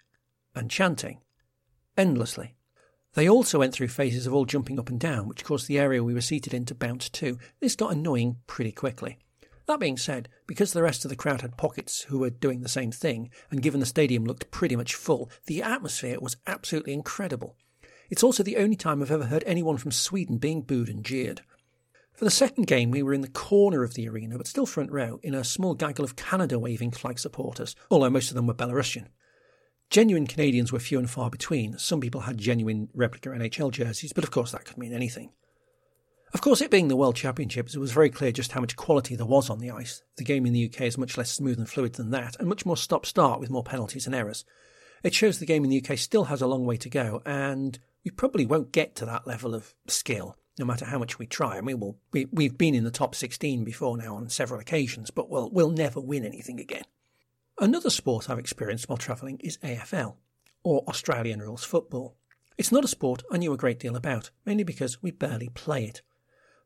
and 0.56 0.72
chanting 0.72 1.20
endlessly. 1.98 2.56
They 3.18 3.28
also 3.28 3.58
went 3.58 3.74
through 3.74 3.88
phases 3.88 4.28
of 4.28 4.36
all 4.36 4.46
jumping 4.46 4.78
up 4.78 4.90
and 4.90 5.00
down, 5.00 5.28
which 5.28 5.44
caused 5.44 5.68
the 5.68 5.80
area 5.80 6.04
we 6.04 6.14
were 6.14 6.22
seated 6.22 6.54
in 6.54 6.66
to 6.66 6.76
bounce 6.76 7.10
too. 7.10 7.40
This 7.60 7.76
got 7.76 7.92
annoying 7.92 8.38
pretty 8.46 8.72
quickly. 8.72 9.18
That 9.66 9.80
being 9.80 9.98
said, 9.98 10.30
because 10.46 10.72
the 10.72 10.84
rest 10.84 11.04
of 11.04 11.10
the 11.10 11.16
crowd 11.16 11.42
had 11.42 11.58
pockets 11.58 12.04
who 12.04 12.20
were 12.20 12.30
doing 12.30 12.62
the 12.62 12.70
same 12.70 12.92
thing, 12.92 13.32
and 13.50 13.64
given 13.64 13.80
the 13.80 13.88
stadium 13.88 14.24
looked 14.24 14.52
pretty 14.52 14.76
much 14.76 14.94
full, 14.94 15.32
the 15.48 15.64
atmosphere 15.64 16.20
was 16.20 16.38
absolutely 16.46 16.94
incredible. 16.94 17.56
It's 18.12 18.22
also 18.22 18.44
the 18.44 18.58
only 18.58 18.76
time 18.76 19.02
I've 19.02 19.10
ever 19.10 19.26
heard 19.26 19.44
anyone 19.48 19.78
from 19.78 19.90
Sweden 19.90 20.38
being 20.38 20.62
booed 20.62 20.88
and 20.88 21.04
jeered. 21.04 21.42
For 22.14 22.24
the 22.24 22.30
second 22.30 22.68
game, 22.68 22.92
we 22.92 23.02
were 23.02 23.16
in 23.16 23.22
the 23.22 23.30
corner 23.30 23.84
of 23.84 23.96
the 23.96 24.08
arena, 24.08 24.38
but 24.38 24.46
still 24.46 24.68
front 24.68 24.92
row, 24.92 25.20
in 25.24 25.34
a 25.34 25.44
small 25.44 25.74
gaggle 25.74 26.06
of 26.06 26.16
Canada 26.16 26.60
waving 26.60 26.92
flag 26.92 27.18
supporters, 27.18 27.76
although 27.90 28.12
most 28.12 28.30
of 28.30 28.36
them 28.36 28.46
were 28.46 28.54
Belarusian. 28.54 29.08
Genuine 29.90 30.28
Canadians 30.28 30.72
were 30.72 30.80
few 30.80 31.00
and 31.00 31.10
far 31.10 31.30
between. 31.30 31.78
Some 31.78 32.02
people 32.02 32.22
had 32.22 32.38
genuine 32.38 32.90
replica 32.94 33.30
NHL 33.30 33.72
jerseys, 33.72 34.14
but 34.14 34.24
of 34.24 34.32
course 34.32 34.52
that 34.52 34.66
could 34.66 34.78
mean 34.78 34.94
anything. 34.94 35.32
Of 36.34 36.42
course, 36.42 36.60
it 36.60 36.70
being 36.70 36.90
the 36.90 36.98
World 36.98 37.16
Championships, 37.16 37.74
it 37.74 37.80
was 37.80 37.94
very 37.94 38.10
clear 38.10 38.34
just 38.34 38.52
how 38.52 38.60
much 38.60 38.76
quality 38.76 39.16
there 39.16 39.26
was 39.26 39.50
on 39.50 39.60
the 39.60 39.72
ice. 39.72 40.04
The 40.18 40.26
game 40.26 40.46
in 40.46 40.52
the 40.52 40.66
UK 40.66 40.82
is 40.82 40.98
much 40.98 41.18
less 41.18 41.32
smooth 41.32 41.58
and 41.58 41.70
fluid 41.70 41.94
than 41.94 42.12
that, 42.12 42.36
and 42.38 42.50
much 42.50 42.66
more 42.66 42.76
stop 42.76 43.06
start 43.06 43.40
with 43.40 43.50
more 43.50 43.64
penalties 43.64 44.06
and 44.06 44.14
errors. 44.14 44.44
It 45.04 45.14
shows 45.14 45.40
the 45.40 45.46
game 45.46 45.64
in 45.64 45.70
the 45.70 45.82
UK 45.82 45.98
still 45.98 46.26
has 46.26 46.42
a 46.42 46.48
long 46.48 46.66
way 46.66 46.76
to 46.78 46.90
go, 46.90 47.22
and 47.26 47.80
we 48.04 48.12
probably 48.12 48.46
won't 48.46 48.74
get 48.74 48.94
to 48.96 49.06
that 49.06 49.26
level 49.26 49.56
of 49.56 49.74
skill, 49.88 50.36
no 50.60 50.66
matter 50.66 50.86
how 50.86 51.00
much 51.00 51.18
we 51.18 51.28
try. 51.28 51.58
I 51.58 51.62
mean, 51.62 51.80
we'll, 51.80 51.98
we, 52.12 52.26
we've 52.32 52.58
been 52.58 52.76
in 52.76 52.84
the 52.84 52.92
top 52.92 53.16
16 53.16 53.64
before 53.64 53.98
now 53.98 54.16
on 54.16 54.28
several 54.28 54.60
occasions, 54.60 55.12
but 55.12 55.30
we'll, 55.30 55.50
we'll 55.50 55.72
never 55.72 56.02
win 56.02 56.26
anything 56.26 56.60
again. 56.60 56.84
Another 57.60 57.90
sport 57.90 58.30
I've 58.30 58.38
experienced 58.38 58.88
while 58.88 58.98
travelling 58.98 59.40
is 59.40 59.58
AFL, 59.64 60.18
or 60.64 60.84
Australian 60.88 61.40
Rules 61.40 61.64
Football. 61.64 62.16
It's 62.56 62.72
not 62.72 62.86
a 62.86 62.88
sport 62.88 63.24
I 63.32 63.38
knew 63.38 63.52
a 63.52 63.58
great 63.58 63.80
deal 63.80 63.96
about, 63.96 64.30
mainly 64.46 64.64
because 64.64 65.02
we 65.02 65.10
barely 65.10 65.50
play 65.50 65.86
it. 65.86 66.04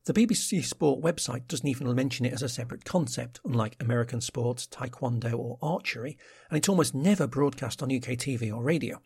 The 0.04 0.14
BBC 0.14 0.66
Sport 0.66 1.02
website 1.02 1.48
doesn't 1.48 1.68
even 1.68 1.96
mention 1.96 2.26
it 2.26 2.34
as 2.34 2.42
a 2.42 2.50
separate 2.50 2.84
concept, 2.84 3.40
unlike 3.46 3.78
American 3.80 4.20
sports, 4.20 4.68
taekwondo, 4.68 5.40
or 5.40 5.58
archery, 5.62 6.18
and 6.50 6.58
it's 6.58 6.68
almost 6.68 6.94
never 6.94 7.26
broadcast 7.26 7.82
on 7.82 7.96
UK 7.96 8.18
TV 8.18 8.54
or 8.54 8.62
radio. 8.62 9.02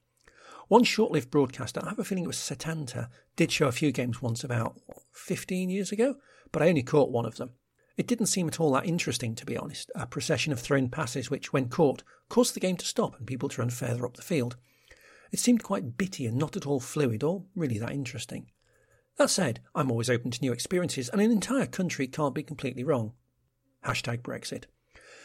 One 0.67 0.85
short 0.85 1.11
lived 1.11 1.29
broadcaster, 1.29 1.81
I 1.83 1.89
have 1.89 1.99
a 1.99 2.03
feeling 2.03 2.23
it 2.23 2.27
was 2.27 2.37
Setanta, 2.37 3.09
did 3.35 3.51
show 3.51 3.67
a 3.67 3.71
few 3.71 3.91
games 3.91 4.23
once 4.23 4.43
about 4.43 4.81
15 5.11 5.69
years 5.69 5.91
ago, 5.91 6.15
but 6.51 6.63
I 6.63 6.69
only 6.69 6.81
caught 6.81 7.11
one 7.11 7.27
of 7.27 7.35
them. 7.35 7.51
It 7.97 8.07
didn't 8.07 8.27
seem 8.27 8.47
at 8.47 8.59
all 8.59 8.71
that 8.73 8.85
interesting, 8.85 9.35
to 9.35 9.45
be 9.45 9.57
honest, 9.57 9.91
a 9.95 10.05
procession 10.05 10.51
of 10.51 10.59
thrown 10.59 10.89
passes 10.89 11.29
which, 11.29 11.53
when 11.53 11.69
caught, 11.69 12.03
caused 12.27 12.53
the 12.53 12.59
game 12.59 12.77
to 12.77 12.85
stop 12.85 13.17
and 13.17 13.25
people 13.25 13.49
to 13.49 13.61
run 13.61 13.69
further 13.69 14.05
up 14.05 14.15
the 14.15 14.21
field. 14.21 14.57
It 15.31 15.39
seemed 15.39 15.63
quite 15.63 15.97
bitty 15.97 16.25
and 16.25 16.37
not 16.37 16.57
at 16.57 16.67
all 16.67 16.79
fluid 16.79 17.23
or 17.23 17.45
really 17.55 17.79
that 17.79 17.91
interesting. 17.91 18.51
That 19.17 19.29
said, 19.29 19.61
I'm 19.73 19.89
always 19.89 20.09
open 20.09 20.31
to 20.31 20.41
new 20.41 20.51
experiences, 20.51 21.07
and 21.07 21.21
an 21.21 21.31
entire 21.31 21.65
country 21.65 22.07
can't 22.07 22.35
be 22.35 22.43
completely 22.43 22.83
wrong. 22.83 23.13
Hashtag 23.85 24.21
Brexit. 24.21 24.65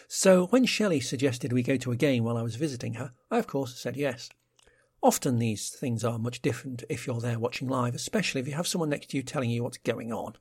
So 0.06 0.46
when 0.46 0.64
Shelley 0.64 1.00
suggested 1.00 1.52
we 1.52 1.62
go 1.62 1.76
to 1.76 1.92
a 1.92 1.96
game 1.96 2.24
while 2.24 2.36
I 2.36 2.42
was 2.42 2.56
visiting 2.56 2.94
her, 2.94 3.12
I 3.30 3.38
of 3.38 3.46
course 3.46 3.78
said 3.78 3.96
yes. 3.96 4.30
Often 5.02 5.38
these 5.38 5.70
things 5.70 6.04
are 6.04 6.18
much 6.18 6.42
different 6.42 6.84
if 6.88 7.06
you're 7.06 7.20
there 7.20 7.38
watching 7.38 7.68
live, 7.68 7.94
especially 7.94 8.40
if 8.40 8.46
you 8.46 8.54
have 8.54 8.66
someone 8.66 8.90
next 8.90 9.10
to 9.10 9.16
you 9.16 9.22
telling 9.22 9.50
you 9.50 9.62
what's 9.62 9.78
going 9.78 10.12
on. 10.12 10.34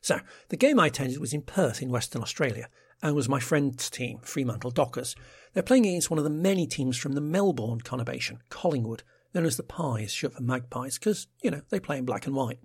So, 0.00 0.20
the 0.48 0.56
game 0.56 0.80
I 0.80 0.86
attended 0.86 1.18
was 1.18 1.32
in 1.32 1.42
Perth 1.42 1.82
in 1.82 1.90
Western 1.90 2.22
Australia 2.22 2.68
and 3.02 3.14
was 3.14 3.28
my 3.28 3.40
friend's 3.40 3.90
team, 3.90 4.18
Fremantle 4.22 4.70
Dockers. 4.70 5.14
They're 5.52 5.62
playing 5.62 5.86
against 5.86 6.10
one 6.10 6.18
of 6.18 6.24
the 6.24 6.30
many 6.30 6.66
teams 6.66 6.96
from 6.96 7.12
the 7.12 7.20
Melbourne 7.20 7.80
conurbation, 7.80 8.38
Collingwood, 8.50 9.02
known 9.34 9.46
as 9.46 9.56
the 9.56 9.62
Pies, 9.62 10.12
short 10.12 10.34
for 10.34 10.42
Magpies, 10.42 10.98
because, 10.98 11.26
you 11.42 11.50
know, 11.50 11.62
they 11.70 11.80
play 11.80 11.98
in 11.98 12.04
black 12.04 12.26
and 12.26 12.34
white. 12.34 12.58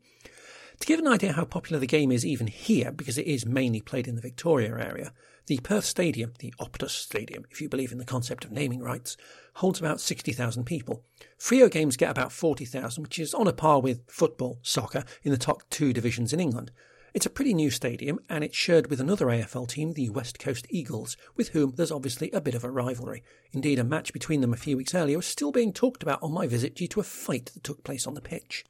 To 0.79 0.87
give 0.87 0.99
an 0.99 1.07
idea 1.07 1.33
how 1.33 1.45
popular 1.45 1.79
the 1.79 1.87
game 1.87 2.11
is 2.11 2.25
even 2.25 2.47
here, 2.47 2.91
because 2.91 3.17
it 3.17 3.27
is 3.27 3.45
mainly 3.45 3.81
played 3.81 4.07
in 4.07 4.15
the 4.15 4.21
Victoria 4.21 4.71
area, 4.71 5.13
the 5.47 5.59
Perth 5.59 5.85
Stadium, 5.85 6.33
the 6.39 6.53
Optus 6.59 6.89
Stadium, 6.89 7.45
if 7.49 7.61
you 7.61 7.69
believe 7.69 7.91
in 7.91 7.97
the 7.97 8.03
concept 8.05 8.43
of 8.43 8.51
naming 8.51 8.81
rights, 8.81 9.15
holds 9.55 9.79
about 9.79 10.01
60,000 10.01 10.65
people. 10.65 11.03
Freo 11.39 11.71
games 11.71 11.97
get 11.97 12.09
about 12.09 12.31
40,000, 12.31 13.03
which 13.03 13.19
is 13.19 13.33
on 13.33 13.47
a 13.47 13.53
par 13.53 13.79
with 13.79 14.01
football, 14.09 14.59
soccer, 14.63 15.05
in 15.23 15.31
the 15.31 15.37
top 15.37 15.61
two 15.69 15.93
divisions 15.93 16.33
in 16.33 16.39
England. 16.39 16.71
It's 17.15 17.25
a 17.25 17.29
pretty 17.29 17.53
new 17.53 17.71
stadium, 17.71 18.19
and 18.27 18.43
it's 18.43 18.57
shared 18.57 18.89
with 18.89 18.99
another 18.99 19.27
AFL 19.27 19.69
team, 19.69 19.93
the 19.93 20.09
West 20.09 20.37
Coast 20.37 20.67
Eagles, 20.69 21.15
with 21.37 21.47
whom 21.49 21.71
there's 21.77 21.89
obviously 21.89 22.29
a 22.31 22.41
bit 22.41 22.55
of 22.55 22.65
a 22.65 22.69
rivalry. 22.69 23.23
Indeed, 23.53 23.79
a 23.79 23.85
match 23.85 24.11
between 24.11 24.41
them 24.41 24.51
a 24.51 24.57
few 24.57 24.75
weeks 24.75 24.93
earlier 24.93 25.15
was 25.15 25.25
still 25.25 25.53
being 25.53 25.71
talked 25.71 26.03
about 26.03 26.21
on 26.21 26.33
my 26.33 26.45
visit 26.45 26.75
due 26.75 26.89
to 26.89 26.99
a 26.99 27.03
fight 27.03 27.51
that 27.53 27.63
took 27.63 27.85
place 27.85 28.05
on 28.05 28.15
the 28.15 28.21
pitch. 28.21 28.65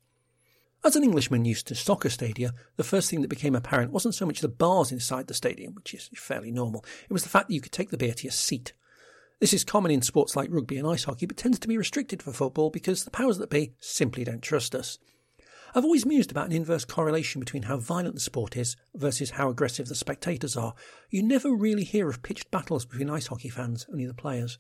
As 0.84 0.96
an 0.96 1.04
Englishman 1.04 1.44
used 1.44 1.66
to 1.70 1.76
soccer 1.76 2.08
stadia, 2.08 2.54
the 2.76 2.84
first 2.84 3.10
thing 3.10 3.22
that 3.22 3.30
became 3.30 3.56
apparent 3.56 3.92
wasn't 3.92 4.14
so 4.14 4.28
much 4.28 4.42
the 4.42 4.48
bars 4.48 4.92
inside 4.92 5.26
the 5.26 5.34
stadium, 5.34 5.74
which 5.74 5.96
is 5.96 6.12
fairly 6.14 6.52
normal, 6.52 6.86
it 7.10 7.14
was 7.14 7.24
the 7.24 7.30
fact 7.30 7.48
that 7.48 7.56
you 7.56 7.62
could 7.62 7.72
take 7.72 7.90
the 7.90 7.98
beer 7.98 8.14
to 8.14 8.26
your 8.26 8.32
seat. 8.32 8.74
This 9.40 9.56
is 9.56 9.64
common 9.64 9.90
in 9.90 10.04
sports 10.04 10.36
like 10.36 10.52
rugby 10.52 10.78
and 10.78 10.88
ice 10.88 11.06
hockey, 11.06 11.26
but 11.26 11.36
tends 11.36 11.58
to 11.58 11.68
be 11.68 11.80
restricted 11.80 12.22
for 12.22 12.32
football 12.32 12.70
because 12.70 13.06
the 13.06 13.10
powers 13.10 13.40
that 13.40 13.50
be 13.50 13.74
simply 13.80 14.24
don't 14.24 14.44
trust 14.44 14.76
us. 14.76 15.00
I've 15.78 15.84
always 15.84 16.06
mused 16.06 16.32
about 16.32 16.46
an 16.46 16.54
inverse 16.54 16.86
correlation 16.86 17.42
between 17.42 17.64
how 17.64 17.76
violent 17.76 18.16
the 18.16 18.22
sport 18.22 18.56
is 18.56 18.78
versus 18.94 19.32
how 19.32 19.50
aggressive 19.50 19.90
the 19.90 19.96
spectators 19.96 20.56
are. 20.56 20.74
You 21.10 21.22
never 21.22 21.54
really 21.54 21.84
hear 21.84 22.08
of 22.08 22.24
pitched 22.24 22.50
battles 22.50 22.86
between 22.86 23.10
ice 23.10 23.28
hockey 23.28 23.50
fans, 23.50 23.86
only 23.92 24.06
the 24.06 24.14
players. 24.14 24.58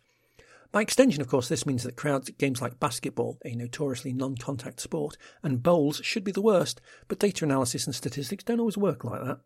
By 0.73 0.81
extension, 0.81 1.21
of 1.21 1.29
course, 1.29 1.47
this 1.47 1.65
means 1.65 1.83
that 1.83 1.95
crowds 1.95 2.27
at 2.27 2.37
games 2.37 2.61
like 2.61 2.81
basketball, 2.81 3.37
a 3.45 3.55
notoriously 3.55 4.11
non 4.11 4.35
contact 4.35 4.81
sport, 4.81 5.15
and 5.41 5.63
bowls 5.63 6.01
should 6.03 6.25
be 6.25 6.33
the 6.33 6.41
worst, 6.41 6.81
but 7.07 7.19
data 7.19 7.45
analysis 7.45 7.85
and 7.85 7.95
statistics 7.95 8.43
don't 8.43 8.59
always 8.59 8.77
work 8.77 9.05
like 9.05 9.23
that. 9.23 9.39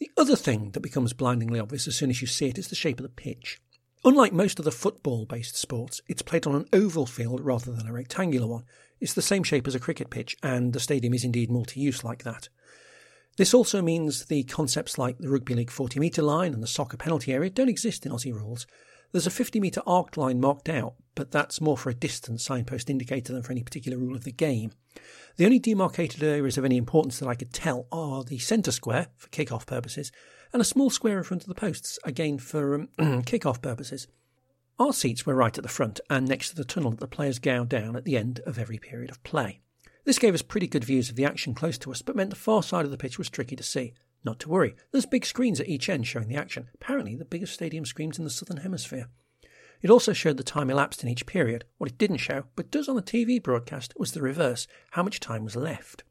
The 0.00 0.10
other 0.18 0.36
thing 0.36 0.72
that 0.72 0.80
becomes 0.80 1.14
blindingly 1.14 1.60
obvious 1.60 1.88
as 1.88 1.96
soon 1.96 2.10
as 2.10 2.20
you 2.20 2.26
see 2.26 2.48
it 2.48 2.58
is 2.58 2.68
the 2.68 2.74
shape 2.74 2.98
of 2.98 3.04
the 3.04 3.08
pitch. 3.08 3.58
Unlike 4.04 4.34
most 4.34 4.58
of 4.58 4.66
the 4.66 4.70
football 4.70 5.24
based 5.24 5.56
sports, 5.56 6.02
it's 6.08 6.20
played 6.20 6.46
on 6.46 6.54
an 6.54 6.66
oval 6.74 7.06
field 7.06 7.40
rather 7.40 7.72
than 7.72 7.86
a 7.86 7.92
rectangular 7.92 8.46
one. 8.46 8.64
It's 9.00 9.14
the 9.14 9.22
same 9.22 9.42
shape 9.42 9.66
as 9.66 9.74
a 9.74 9.80
cricket 9.80 10.10
pitch, 10.10 10.36
and 10.42 10.72
the 10.72 10.80
stadium 10.80 11.14
is 11.14 11.24
indeed 11.24 11.50
multi 11.50 11.80
use 11.80 12.04
like 12.04 12.22
that. 12.24 12.48
This 13.36 13.54
also 13.54 13.80
means 13.80 14.26
the 14.26 14.42
concepts 14.44 14.98
like 14.98 15.18
the 15.18 15.30
Rugby 15.30 15.54
League 15.54 15.70
40 15.70 15.98
metre 15.98 16.22
line 16.22 16.52
and 16.52 16.62
the 16.62 16.66
soccer 16.66 16.96
penalty 16.96 17.32
area 17.32 17.48
don't 17.48 17.68
exist 17.68 18.04
in 18.04 18.12
Aussie 18.12 18.34
rules. 18.34 18.66
There's 19.12 19.26
a 19.26 19.30
50 19.30 19.58
metre 19.60 19.82
arc 19.86 20.16
line 20.16 20.40
marked 20.40 20.68
out, 20.68 20.94
but 21.14 21.30
that's 21.30 21.60
more 21.60 21.78
for 21.78 21.90
a 21.90 21.94
distance 21.94 22.44
signpost 22.44 22.90
indicator 22.90 23.32
than 23.32 23.42
for 23.42 23.52
any 23.52 23.62
particular 23.62 23.98
rule 23.98 24.14
of 24.14 24.24
the 24.24 24.32
game. 24.32 24.72
The 25.36 25.46
only 25.46 25.58
demarcated 25.58 26.22
areas 26.22 26.58
of 26.58 26.64
any 26.64 26.76
importance 26.76 27.18
that 27.18 27.28
I 27.28 27.34
could 27.34 27.52
tell 27.52 27.86
are 27.90 28.22
the 28.22 28.38
centre 28.38 28.72
square 28.72 29.08
for 29.16 29.28
kick-off 29.28 29.66
purposes 29.66 30.12
and 30.52 30.60
a 30.60 30.64
small 30.64 30.90
square 30.90 31.18
in 31.18 31.24
front 31.24 31.42
of 31.42 31.48
the 31.48 31.54
posts, 31.54 31.98
again 32.04 32.38
for 32.38 32.86
um, 32.98 33.22
kick-off 33.26 33.62
purposes. 33.62 34.06
Our 34.80 34.94
seats 34.94 35.26
were 35.26 35.34
right 35.34 35.58
at 35.58 35.62
the 35.62 35.68
front 35.68 36.00
and 36.08 36.26
next 36.26 36.48
to 36.48 36.56
the 36.56 36.64
tunnel 36.64 36.92
that 36.92 37.00
the 37.00 37.06
players 37.06 37.38
go 37.38 37.66
down 37.66 37.96
at 37.96 38.06
the 38.06 38.16
end 38.16 38.40
of 38.46 38.58
every 38.58 38.78
period 38.78 39.10
of 39.10 39.22
play. 39.22 39.60
This 40.04 40.18
gave 40.18 40.32
us 40.32 40.40
pretty 40.40 40.66
good 40.66 40.84
views 40.84 41.10
of 41.10 41.16
the 41.16 41.24
action 41.26 41.52
close 41.52 41.76
to 41.76 41.90
us, 41.90 42.00
but 42.00 42.16
meant 42.16 42.30
the 42.30 42.36
far 42.36 42.62
side 42.62 42.86
of 42.86 42.90
the 42.90 42.96
pitch 42.96 43.18
was 43.18 43.28
tricky 43.28 43.56
to 43.56 43.62
see. 43.62 43.92
Not 44.24 44.40
to 44.40 44.48
worry, 44.48 44.74
there's 44.90 45.04
big 45.04 45.26
screens 45.26 45.60
at 45.60 45.68
each 45.68 45.90
end 45.90 46.06
showing 46.06 46.28
the 46.28 46.36
action, 46.36 46.70
apparently 46.72 47.14
the 47.14 47.26
biggest 47.26 47.52
stadium 47.52 47.84
screens 47.84 48.16
in 48.16 48.24
the 48.24 48.30
Southern 48.30 48.56
Hemisphere. 48.56 49.10
It 49.82 49.90
also 49.90 50.14
showed 50.14 50.38
the 50.38 50.42
time 50.42 50.70
elapsed 50.70 51.02
in 51.02 51.10
each 51.10 51.26
period. 51.26 51.66
What 51.76 51.90
it 51.90 51.98
didn't 51.98 52.16
show, 52.16 52.44
but 52.56 52.70
does 52.70 52.88
on 52.88 52.96
the 52.96 53.02
TV 53.02 53.42
broadcast, 53.42 53.92
was 53.98 54.12
the 54.12 54.22
reverse 54.22 54.66
how 54.92 55.02
much 55.02 55.20
time 55.20 55.44
was 55.44 55.56
left. 55.56 56.04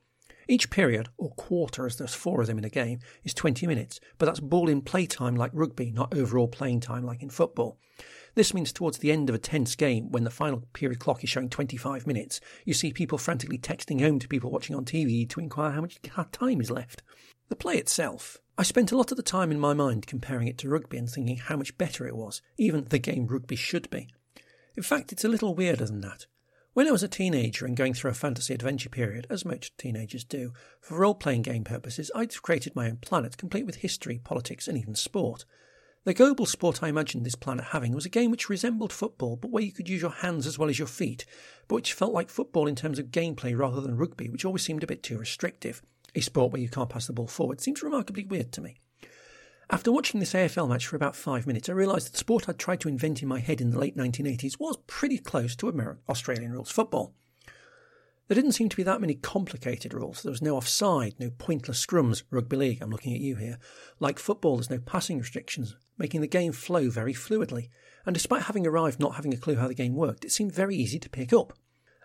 Each 0.47 0.69
period, 0.69 1.09
or 1.17 1.31
quarter 1.31 1.87
as 1.87 1.97
there's 1.97 2.13
four 2.13 2.41
of 2.41 2.45
them 2.45 2.59
in 2.59 2.65
a 2.65 2.69
game, 2.69 2.99
is 3.23 3.33
20 3.33 3.65
minutes, 3.65 3.99
but 4.19 4.27
that's 4.27 4.39
ball 4.39 4.69
in 4.69 4.81
play 4.81 5.07
time 5.07 5.35
like 5.35 5.51
rugby, 5.55 5.89
not 5.89 6.15
overall 6.15 6.47
playing 6.47 6.81
time 6.81 7.03
like 7.03 7.23
in 7.23 7.31
football. 7.31 7.79
This 8.39 8.53
means 8.53 8.71
towards 8.71 8.99
the 8.99 9.11
end 9.11 9.27
of 9.27 9.35
a 9.35 9.37
tense 9.37 9.75
game, 9.75 10.11
when 10.11 10.23
the 10.23 10.29
final 10.29 10.63
period 10.71 10.99
clock 10.99 11.25
is 11.25 11.29
showing 11.29 11.49
25 11.49 12.07
minutes, 12.07 12.39
you 12.63 12.73
see 12.73 12.93
people 12.93 13.17
frantically 13.17 13.57
texting 13.57 13.99
home 13.99 14.17
to 14.17 14.29
people 14.29 14.49
watching 14.49 14.77
on 14.77 14.85
TV 14.85 15.27
to 15.27 15.41
inquire 15.41 15.71
how 15.71 15.81
much 15.81 15.99
time 16.31 16.61
is 16.61 16.71
left. 16.71 17.03
The 17.49 17.57
play 17.57 17.75
itself. 17.75 18.37
I 18.57 18.63
spent 18.63 18.93
a 18.93 18.97
lot 18.97 19.11
of 19.11 19.17
the 19.17 19.23
time 19.23 19.51
in 19.51 19.59
my 19.59 19.73
mind 19.73 20.07
comparing 20.07 20.47
it 20.47 20.57
to 20.59 20.69
rugby 20.69 20.97
and 20.97 21.09
thinking 21.09 21.35
how 21.35 21.57
much 21.57 21.77
better 21.77 22.07
it 22.07 22.15
was, 22.15 22.41
even 22.57 22.85
the 22.85 22.97
game 22.97 23.27
rugby 23.27 23.57
should 23.57 23.89
be. 23.89 24.07
In 24.77 24.83
fact, 24.83 25.11
it's 25.11 25.25
a 25.25 25.27
little 25.27 25.53
weirder 25.53 25.87
than 25.87 25.99
that. 25.99 26.25
When 26.71 26.87
I 26.87 26.91
was 26.91 27.03
a 27.03 27.09
teenager 27.09 27.65
and 27.65 27.75
going 27.75 27.93
through 27.93 28.11
a 28.11 28.13
fantasy 28.13 28.53
adventure 28.53 28.87
period, 28.87 29.27
as 29.29 29.43
most 29.43 29.77
teenagers 29.77 30.23
do, 30.23 30.53
for 30.79 30.97
role 30.97 31.13
playing 31.13 31.41
game 31.41 31.65
purposes, 31.65 32.09
I'd 32.15 32.41
created 32.41 32.73
my 32.73 32.87
own 32.87 32.99
planet, 33.01 33.37
complete 33.37 33.65
with 33.65 33.75
history, 33.75 34.21
politics, 34.23 34.69
and 34.69 34.77
even 34.77 34.95
sport. 34.95 35.43
The 36.05 36.13
global 36.13 36.45
sport 36.45 36.81
I 36.81 36.87
imagined 36.87 37.25
this 37.25 37.35
planet 37.35 37.65
having 37.65 37.93
was 37.93 38.05
a 38.05 38.09
game 38.09 38.31
which 38.31 38.49
resembled 38.49 38.93
football, 38.93 39.35
but 39.35 39.51
where 39.51 39.63
you 39.63 39.71
could 39.71 39.89
use 39.89 40.01
your 40.01 40.11
hands 40.11 40.47
as 40.47 40.57
well 40.57 40.69
as 40.69 40.79
your 40.79 40.87
feet, 40.87 41.25
but 41.67 41.75
which 41.75 41.93
felt 41.93 42.13
like 42.13 42.29
football 42.29 42.67
in 42.67 42.75
terms 42.75 42.99
of 42.99 43.11
gameplay 43.11 43.57
rather 43.57 43.81
than 43.81 43.97
rugby, 43.97 44.29
which 44.29 44.45
always 44.45 44.63
seemed 44.63 44.83
a 44.83 44.87
bit 44.87 45.03
too 45.03 45.17
restrictive 45.17 45.81
a 46.15 46.21
sport 46.21 46.51
where 46.51 46.61
you 46.61 46.69
can't 46.69 46.89
pass 46.89 47.07
the 47.07 47.13
ball 47.13 47.27
forward 47.27 47.61
seems 47.61 47.83
remarkably 47.83 48.25
weird 48.25 48.51
to 48.53 48.61
me. 48.61 48.77
After 49.69 49.91
watching 49.91 50.19
this 50.19 50.33
AFL 50.33 50.67
match 50.67 50.87
for 50.87 50.95
about 50.95 51.15
five 51.15 51.45
minutes, 51.45 51.69
I 51.69 51.73
realised 51.73 52.07
that 52.07 52.13
the 52.13 52.17
sport 52.17 52.49
I'd 52.49 52.57
tried 52.57 52.79
to 52.81 52.89
invent 52.89 53.21
in 53.21 53.27
my 53.27 53.39
head 53.39 53.61
in 53.61 53.69
the 53.69 53.77
late 53.79 53.95
1980s 53.95 54.59
was 54.59 54.77
pretty 54.87 55.19
close 55.19 55.55
to 55.57 55.69
American 55.69 56.01
Australian 56.09 56.51
rules 56.51 56.71
football. 56.71 57.13
There 58.27 58.35
didn't 58.35 58.53
seem 58.53 58.69
to 58.69 58.77
be 58.77 58.83
that 58.83 59.01
many 59.01 59.15
complicated 59.15 59.93
rules. 59.93 60.21
There 60.21 60.31
was 60.31 60.41
no 60.41 60.55
offside, 60.55 61.15
no 61.19 61.29
pointless 61.29 61.83
scrums, 61.83 62.23
rugby 62.31 62.57
league, 62.57 62.81
I'm 62.81 62.89
looking 62.89 63.13
at 63.13 63.21
you 63.21 63.35
here. 63.35 63.57
Like 63.99 64.17
football, 64.19 64.55
there's 64.55 64.69
no 64.69 64.79
passing 64.79 65.19
restrictions, 65.19 65.75
making 65.99 66.21
the 66.21 66.27
game 66.27 66.51
flow 66.51 66.89
very 66.89 67.13
fluidly. 67.13 67.69
And 68.05 68.13
despite 68.13 68.43
having 68.43 68.65
arrived 68.65 68.99
not 68.99 69.15
having 69.15 69.33
a 69.33 69.37
clue 69.37 69.57
how 69.57 69.67
the 69.67 69.75
game 69.75 69.95
worked, 69.95 70.25
it 70.25 70.31
seemed 70.31 70.53
very 70.53 70.75
easy 70.75 70.97
to 70.99 71.09
pick 71.09 71.33
up. 71.33 71.53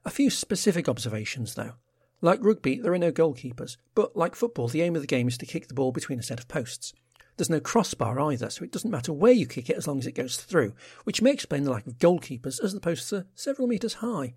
A 0.05 0.11
few 0.11 0.29
specific 0.29 0.89
observations, 0.89 1.55
though. 1.55 1.75
Like 2.21 2.43
rugby, 2.43 2.79
there 2.79 2.93
are 2.93 2.99
no 2.99 3.13
goalkeepers, 3.13 3.77
but 3.95 4.17
like 4.17 4.35
football, 4.35 4.69
the 4.69 4.83
aim 4.83 4.97
of 4.97 5.03
the 5.03 5.07
game 5.07 5.29
is 5.29 5.39
to 5.39 5.47
kick 5.47 5.69
the 5.69 5.75
ball 5.75 5.93
between 5.93 6.19
a 6.19 6.23
set 6.23 6.41
of 6.41 6.49
posts. 6.49 6.93
There's 7.37 7.51
no 7.51 7.61
crossbar 7.61 8.21
either, 8.21 8.49
so 8.49 8.65
it 8.65 8.71
doesn't 8.71 8.91
matter 8.91 9.13
where 9.13 9.33
you 9.33 9.47
kick 9.47 9.69
it 9.69 9.77
as 9.77 9.89
long 9.89 9.99
as 9.99 10.07
it 10.07 10.13
goes 10.13 10.37
through, 10.37 10.75
which 11.05 11.21
may 11.21 11.33
explain 11.33 11.65
the 11.65 11.71
lack 11.71 11.87
of 11.87 11.99
goalkeepers 11.99 12.63
as 12.63 12.73
the 12.73 12.81
posts 12.81 13.13
are 13.13 13.27
several 13.35 13.67
metres 13.67 13.95
high. 13.95 14.35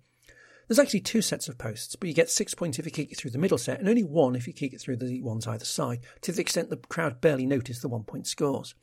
There's 0.66 0.78
actually 0.78 1.00
two 1.00 1.22
sets 1.22 1.48
of 1.48 1.56
posts, 1.56 1.96
but 1.96 2.08
you 2.08 2.14
get 2.14 2.28
six 2.28 2.54
points 2.54 2.78
if 2.78 2.84
you 2.84 2.90
kick 2.90 3.10
it 3.10 3.16
through 3.16 3.30
the 3.30 3.38
middle 3.38 3.56
set, 3.56 3.78
and 3.78 3.88
only 3.88 4.02
one 4.02 4.36
if 4.36 4.46
you 4.46 4.52
kick 4.52 4.74
it 4.74 4.80
through 4.80 4.96
the 4.96 5.22
ones 5.22 5.46
either 5.46 5.64
side, 5.64 6.00
to 6.22 6.32
the 6.32 6.42
extent 6.42 6.68
the 6.68 6.76
crowd 6.76 7.20
barely 7.20 7.46
notice 7.46 7.80
the 7.80 7.88
one 7.88 8.04
point 8.04 8.26
scores. 8.26 8.74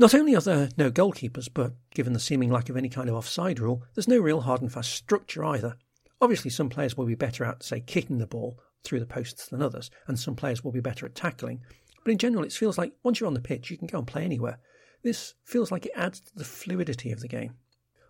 Not 0.00 0.14
only 0.14 0.36
are 0.36 0.40
there 0.40 0.68
no 0.76 0.92
goalkeepers, 0.92 1.48
but 1.52 1.72
given 1.92 2.12
the 2.12 2.20
seeming 2.20 2.52
lack 2.52 2.68
of 2.68 2.76
any 2.76 2.88
kind 2.88 3.08
of 3.08 3.16
offside 3.16 3.58
rule, 3.58 3.82
there's 3.94 4.06
no 4.06 4.20
real 4.20 4.42
hard 4.42 4.62
and 4.62 4.72
fast 4.72 4.92
structure 4.92 5.44
either. 5.44 5.76
Obviously, 6.20 6.52
some 6.52 6.68
players 6.68 6.96
will 6.96 7.06
be 7.06 7.16
better 7.16 7.44
at, 7.44 7.64
say, 7.64 7.80
kicking 7.80 8.18
the 8.18 8.26
ball 8.26 8.60
through 8.84 9.00
the 9.00 9.06
posts 9.06 9.48
than 9.48 9.60
others, 9.60 9.90
and 10.06 10.16
some 10.16 10.36
players 10.36 10.62
will 10.62 10.70
be 10.70 10.78
better 10.78 11.04
at 11.04 11.16
tackling. 11.16 11.62
But 12.04 12.12
in 12.12 12.18
general, 12.18 12.44
it 12.44 12.52
feels 12.52 12.78
like 12.78 12.92
once 13.02 13.18
you're 13.18 13.26
on 13.26 13.34
the 13.34 13.40
pitch, 13.40 13.72
you 13.72 13.76
can 13.76 13.88
go 13.88 13.98
and 13.98 14.06
play 14.06 14.22
anywhere. 14.22 14.60
This 15.02 15.34
feels 15.42 15.72
like 15.72 15.84
it 15.84 15.92
adds 15.96 16.20
to 16.20 16.36
the 16.36 16.44
fluidity 16.44 17.10
of 17.10 17.18
the 17.18 17.26
game. 17.26 17.54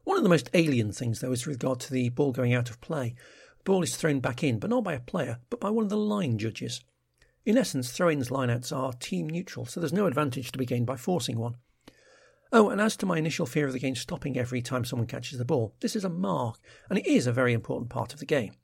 One 0.04 0.18
of 0.18 0.22
the 0.22 0.28
most 0.28 0.50
alien 0.52 0.92
things, 0.92 1.20
though, 1.20 1.32
is 1.32 1.46
with 1.46 1.54
regard 1.54 1.80
to 1.80 1.92
the 1.92 2.10
ball 2.10 2.32
going 2.32 2.52
out 2.52 2.68
of 2.68 2.82
play. 2.82 3.14
The 3.58 3.64
ball 3.64 3.82
is 3.82 3.96
thrown 3.96 4.20
back 4.20 4.44
in, 4.44 4.58
but 4.58 4.68
not 4.68 4.84
by 4.84 4.92
a 4.92 5.00
player, 5.00 5.38
but 5.48 5.60
by 5.60 5.70
one 5.70 5.84
of 5.84 5.90
the 5.90 5.96
line 5.96 6.36
judges. 6.36 6.82
In 7.46 7.56
essence, 7.56 7.90
throw 7.90 8.10
ins 8.10 8.28
lineouts 8.28 8.76
are 8.76 8.92
team 8.92 9.26
neutral, 9.26 9.64
so 9.64 9.80
there's 9.80 9.90
no 9.90 10.04
advantage 10.04 10.52
to 10.52 10.58
be 10.58 10.66
gained 10.66 10.84
by 10.84 10.96
forcing 10.96 11.38
one. 11.38 11.56
Oh, 12.51 12.70
and 12.70 12.80
as 12.80 12.96
to 12.96 13.07
my 13.07 13.18
initial 13.18 13.44
fear 13.44 13.66
of 13.66 13.74
the 13.74 13.78
game 13.78 13.94
stopping 13.94 14.38
every 14.38 14.62
time 14.62 14.84
someone 14.84 15.07
catches 15.07 15.38
the 15.38 15.44
ball, 15.44 15.74
this 15.80 15.94
is 15.94 16.05
a 16.05 16.09
mark, 16.09 16.59
and 16.88 16.99
it 16.99 17.07
is 17.07 17.26
a 17.26 17.32
very 17.32 17.53
important 17.53 17.90
part 17.90 18.14
of 18.14 18.20
the 18.20 18.26
game. 18.26 18.55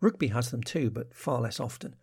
Rugby 0.00 0.28
has 0.28 0.50
them 0.50 0.62
too, 0.62 0.90
but 0.90 1.14
far 1.14 1.40
less 1.40 1.58
often. 1.58 1.96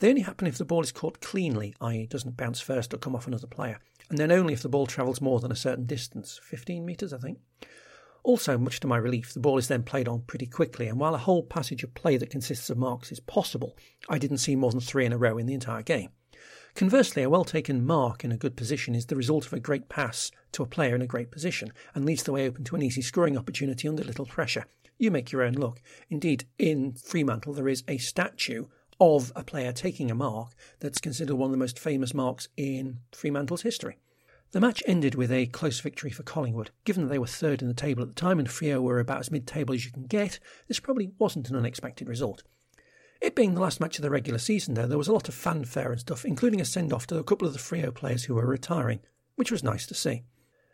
They 0.00 0.10
only 0.10 0.22
happen 0.22 0.46
if 0.46 0.58
the 0.58 0.64
ball 0.64 0.82
is 0.82 0.92
caught 0.92 1.20
cleanly, 1.20 1.74
i.e., 1.80 2.06
doesn't 2.06 2.36
bounce 2.36 2.60
first 2.60 2.92
or 2.92 2.98
come 2.98 3.16
off 3.16 3.26
another 3.26 3.46
player, 3.46 3.78
and 4.10 4.18
then 4.18 4.30
only 4.30 4.52
if 4.52 4.60
the 4.60 4.68
ball 4.68 4.86
travels 4.86 5.20
more 5.20 5.40
than 5.40 5.52
a 5.52 5.56
certain 5.56 5.86
distance 5.86 6.38
15 6.42 6.84
metres, 6.84 7.12
I 7.14 7.18
think. 7.18 7.38
Also, 8.22 8.58
much 8.58 8.80
to 8.80 8.86
my 8.86 8.96
relief, 8.96 9.32
the 9.32 9.40
ball 9.40 9.58
is 9.58 9.68
then 9.68 9.82
played 9.82 10.08
on 10.08 10.22
pretty 10.22 10.46
quickly, 10.46 10.88
and 10.88 10.98
while 10.98 11.14
a 11.14 11.18
whole 11.18 11.42
passage 11.42 11.84
of 11.84 11.94
play 11.94 12.16
that 12.16 12.30
consists 12.30 12.68
of 12.68 12.76
marks 12.76 13.12
is 13.12 13.20
possible, 13.20 13.76
I 14.08 14.18
didn't 14.18 14.38
see 14.38 14.56
more 14.56 14.70
than 14.70 14.80
three 14.80 15.06
in 15.06 15.12
a 15.12 15.18
row 15.18 15.38
in 15.38 15.46
the 15.46 15.54
entire 15.54 15.82
game. 15.82 16.10
Conversely, 16.74 17.22
a 17.22 17.30
well 17.30 17.44
taken 17.44 17.86
mark 17.86 18.24
in 18.24 18.32
a 18.32 18.36
good 18.36 18.56
position 18.56 18.96
is 18.96 19.06
the 19.06 19.14
result 19.14 19.46
of 19.46 19.52
a 19.52 19.60
great 19.60 19.88
pass 19.88 20.32
to 20.50 20.62
a 20.64 20.66
player 20.66 20.96
in 20.96 21.02
a 21.02 21.06
great 21.06 21.30
position 21.30 21.72
and 21.94 22.04
leaves 22.04 22.24
the 22.24 22.32
way 22.32 22.48
open 22.48 22.64
to 22.64 22.74
an 22.74 22.82
easy 22.82 23.00
scoring 23.00 23.38
opportunity 23.38 23.86
under 23.86 24.02
little 24.02 24.26
pressure. 24.26 24.64
You 24.98 25.12
make 25.12 25.30
your 25.30 25.42
own 25.42 25.52
luck. 25.52 25.80
Indeed, 26.10 26.46
in 26.58 26.94
Fremantle, 26.94 27.52
there 27.52 27.68
is 27.68 27.84
a 27.86 27.98
statue 27.98 28.66
of 28.98 29.32
a 29.36 29.44
player 29.44 29.70
taking 29.70 30.10
a 30.10 30.16
mark 30.16 30.50
that's 30.80 30.98
considered 30.98 31.36
one 31.36 31.46
of 31.46 31.52
the 31.52 31.58
most 31.58 31.78
famous 31.78 32.12
marks 32.12 32.48
in 32.56 32.98
Fremantle's 33.12 33.62
history. 33.62 33.98
The 34.50 34.60
match 34.60 34.82
ended 34.84 35.14
with 35.14 35.30
a 35.30 35.46
close 35.46 35.78
victory 35.80 36.10
for 36.10 36.24
Collingwood. 36.24 36.72
Given 36.84 37.04
that 37.04 37.08
they 37.08 37.18
were 37.20 37.26
third 37.26 37.62
in 37.62 37.68
the 37.68 37.74
table 37.74 38.02
at 38.02 38.08
the 38.08 38.14
time 38.14 38.40
and 38.40 38.48
Freo 38.48 38.80
were 38.80 38.98
about 38.98 39.20
as 39.20 39.30
mid 39.30 39.46
table 39.46 39.74
as 39.74 39.84
you 39.84 39.92
can 39.92 40.04
get, 40.04 40.40
this 40.66 40.80
probably 40.80 41.12
wasn't 41.18 41.50
an 41.50 41.56
unexpected 41.56 42.08
result. 42.08 42.42
It 43.24 43.34
being 43.34 43.54
the 43.54 43.62
last 43.62 43.80
match 43.80 43.96
of 43.96 44.02
the 44.02 44.10
regular 44.10 44.38
season, 44.38 44.74
though, 44.74 44.86
there 44.86 44.98
was 44.98 45.08
a 45.08 45.12
lot 45.14 45.30
of 45.30 45.34
fanfare 45.34 45.90
and 45.90 45.98
stuff, 45.98 46.26
including 46.26 46.60
a 46.60 46.64
send 46.66 46.92
off 46.92 47.06
to 47.06 47.16
a 47.16 47.24
couple 47.24 47.48
of 47.48 47.54
the 47.54 47.58
Freo 47.58 47.92
players 47.92 48.24
who 48.24 48.34
were 48.34 48.46
retiring, 48.46 49.00
which 49.36 49.50
was 49.50 49.64
nice 49.64 49.86
to 49.86 49.94
see. 49.94 50.24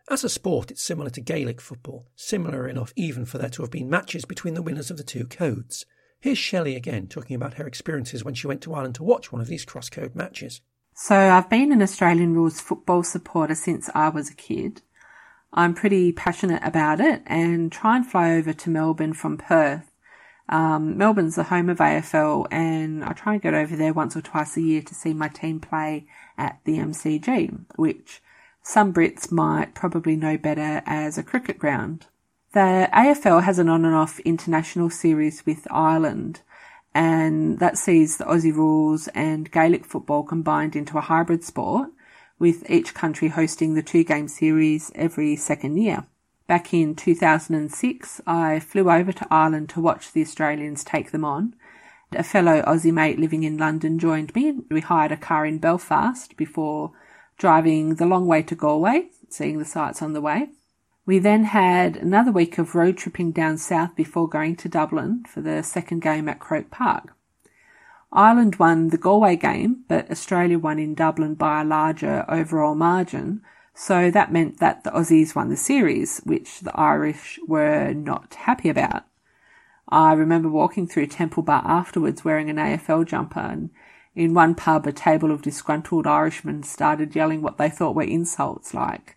As 0.09 0.25
a 0.25 0.29
sport, 0.29 0.69
it's 0.69 0.83
similar 0.83 1.09
to 1.11 1.21
Gaelic 1.21 1.61
football, 1.61 2.09
similar 2.17 2.67
enough 2.67 2.91
even 2.97 3.23
for 3.23 3.37
there 3.37 3.47
to 3.51 3.61
have 3.61 3.71
been 3.71 3.89
matches 3.89 4.25
between 4.25 4.53
the 4.53 4.61
winners 4.61 4.91
of 4.91 4.97
the 4.97 5.03
two 5.03 5.27
codes. 5.27 5.85
Here's 6.19 6.37
Shelley 6.37 6.75
again 6.75 7.07
talking 7.07 7.37
about 7.37 7.53
her 7.53 7.65
experiences 7.65 8.25
when 8.25 8.33
she 8.33 8.47
went 8.47 8.59
to 8.63 8.73
Ireland 8.73 8.95
to 8.95 9.03
watch 9.03 9.31
one 9.31 9.39
of 9.39 9.47
these 9.47 9.63
cross 9.63 9.89
code 9.89 10.13
matches. 10.13 10.59
So 10.93 11.15
I've 11.15 11.49
been 11.49 11.71
an 11.71 11.81
Australian 11.81 12.33
rules 12.33 12.59
football 12.59 13.03
supporter 13.03 13.55
since 13.55 13.89
I 13.95 14.09
was 14.09 14.29
a 14.29 14.35
kid. 14.35 14.81
I'm 15.53 15.73
pretty 15.73 16.11
passionate 16.11 16.63
about 16.65 16.99
it 16.99 17.23
and 17.27 17.71
try 17.71 17.95
and 17.95 18.05
fly 18.05 18.35
over 18.35 18.51
to 18.51 18.69
Melbourne 18.69 19.13
from 19.13 19.37
Perth. 19.37 19.90
Um, 20.51 20.97
Melbourne's 20.97 21.35
the 21.35 21.43
home 21.43 21.69
of 21.69 21.77
AFL 21.77 22.47
and 22.51 23.03
I 23.03 23.13
try 23.13 23.33
and 23.33 23.41
get 23.41 23.53
over 23.53 23.75
there 23.75 23.93
once 23.93 24.17
or 24.17 24.21
twice 24.21 24.57
a 24.57 24.61
year 24.61 24.81
to 24.81 24.93
see 24.93 25.13
my 25.13 25.29
team 25.29 25.59
play 25.59 26.05
at 26.37 26.59
the 26.65 26.77
MCG, 26.77 27.65
which 27.77 28.21
some 28.61 28.93
Brits 28.93 29.31
might 29.31 29.73
probably 29.73 30.17
know 30.17 30.37
better 30.37 30.83
as 30.85 31.17
a 31.17 31.23
cricket 31.23 31.57
ground. 31.57 32.07
The 32.53 32.89
AFL 32.93 33.43
has 33.43 33.59
an 33.59 33.69
on 33.69 33.85
and 33.85 33.95
off 33.95 34.19
international 34.19 34.89
series 34.89 35.45
with 35.45 35.65
Ireland 35.71 36.41
and 36.93 37.59
that 37.59 37.77
sees 37.77 38.17
the 38.17 38.25
Aussie 38.25 38.53
rules 38.53 39.07
and 39.09 39.51
Gaelic 39.51 39.85
football 39.85 40.23
combined 40.23 40.75
into 40.75 40.97
a 40.97 41.01
hybrid 41.01 41.43
sport, 41.43 41.89
with 42.37 42.69
each 42.69 42.93
country 42.93 43.29
hosting 43.29 43.75
the 43.75 43.83
two 43.83 44.03
game 44.03 44.27
series 44.27 44.91
every 44.95 45.35
second 45.35 45.77
year. 45.77 46.05
Back 46.51 46.73
in 46.73 46.95
2006, 46.95 48.19
I 48.27 48.59
flew 48.59 48.91
over 48.91 49.13
to 49.13 49.27
Ireland 49.31 49.69
to 49.69 49.79
watch 49.79 50.11
the 50.11 50.21
Australians 50.21 50.83
take 50.83 51.11
them 51.11 51.23
on. 51.23 51.55
A 52.11 52.23
fellow 52.23 52.61
Aussie 52.63 52.91
mate 52.91 53.17
living 53.17 53.43
in 53.43 53.57
London 53.57 53.97
joined 53.97 54.35
me. 54.35 54.59
We 54.69 54.81
hired 54.81 55.13
a 55.13 55.15
car 55.15 55.45
in 55.45 55.59
Belfast 55.59 56.35
before 56.35 56.91
driving 57.37 57.95
the 57.95 58.05
long 58.05 58.27
way 58.27 58.43
to 58.43 58.53
Galway, 58.53 59.11
seeing 59.29 59.59
the 59.59 59.63
sights 59.63 60.01
on 60.01 60.11
the 60.11 60.19
way. 60.19 60.49
We 61.05 61.19
then 61.19 61.45
had 61.45 61.95
another 61.95 62.33
week 62.33 62.57
of 62.57 62.75
road 62.75 62.97
tripping 62.97 63.31
down 63.31 63.57
south 63.57 63.95
before 63.95 64.27
going 64.27 64.57
to 64.57 64.67
Dublin 64.67 65.23
for 65.29 65.39
the 65.39 65.63
second 65.63 66.01
game 66.01 66.27
at 66.27 66.41
Croke 66.41 66.69
Park. 66.69 67.15
Ireland 68.11 68.57
won 68.57 68.89
the 68.89 68.97
Galway 68.97 69.37
game, 69.37 69.85
but 69.87 70.11
Australia 70.11 70.59
won 70.59 70.79
in 70.79 70.95
Dublin 70.95 71.35
by 71.35 71.61
a 71.61 71.63
larger 71.63 72.25
overall 72.27 72.75
margin, 72.75 73.41
so 73.73 74.11
that 74.11 74.31
meant 74.31 74.59
that 74.59 74.83
the 74.83 74.91
Aussies 74.91 75.35
won 75.35 75.49
the 75.49 75.57
series, 75.57 76.19
which 76.19 76.59
the 76.59 76.75
Irish 76.75 77.39
were 77.47 77.93
not 77.93 78.35
happy 78.35 78.69
about. 78.69 79.03
I 79.89 80.13
remember 80.13 80.49
walking 80.49 80.87
through 80.87 81.07
Temple 81.07 81.43
Bar 81.43 81.63
afterwards 81.65 82.23
wearing 82.23 82.49
an 82.49 82.57
AFL 82.57 83.05
jumper, 83.07 83.39
and 83.39 83.69
in 84.15 84.33
one 84.33 84.55
pub, 84.55 84.87
a 84.87 84.91
table 84.91 85.31
of 85.31 85.41
disgruntled 85.41 86.07
Irishmen 86.07 86.63
started 86.63 87.15
yelling 87.15 87.41
what 87.41 87.57
they 87.57 87.69
thought 87.69 87.95
were 87.95 88.03
insults 88.03 88.73
like, 88.73 89.15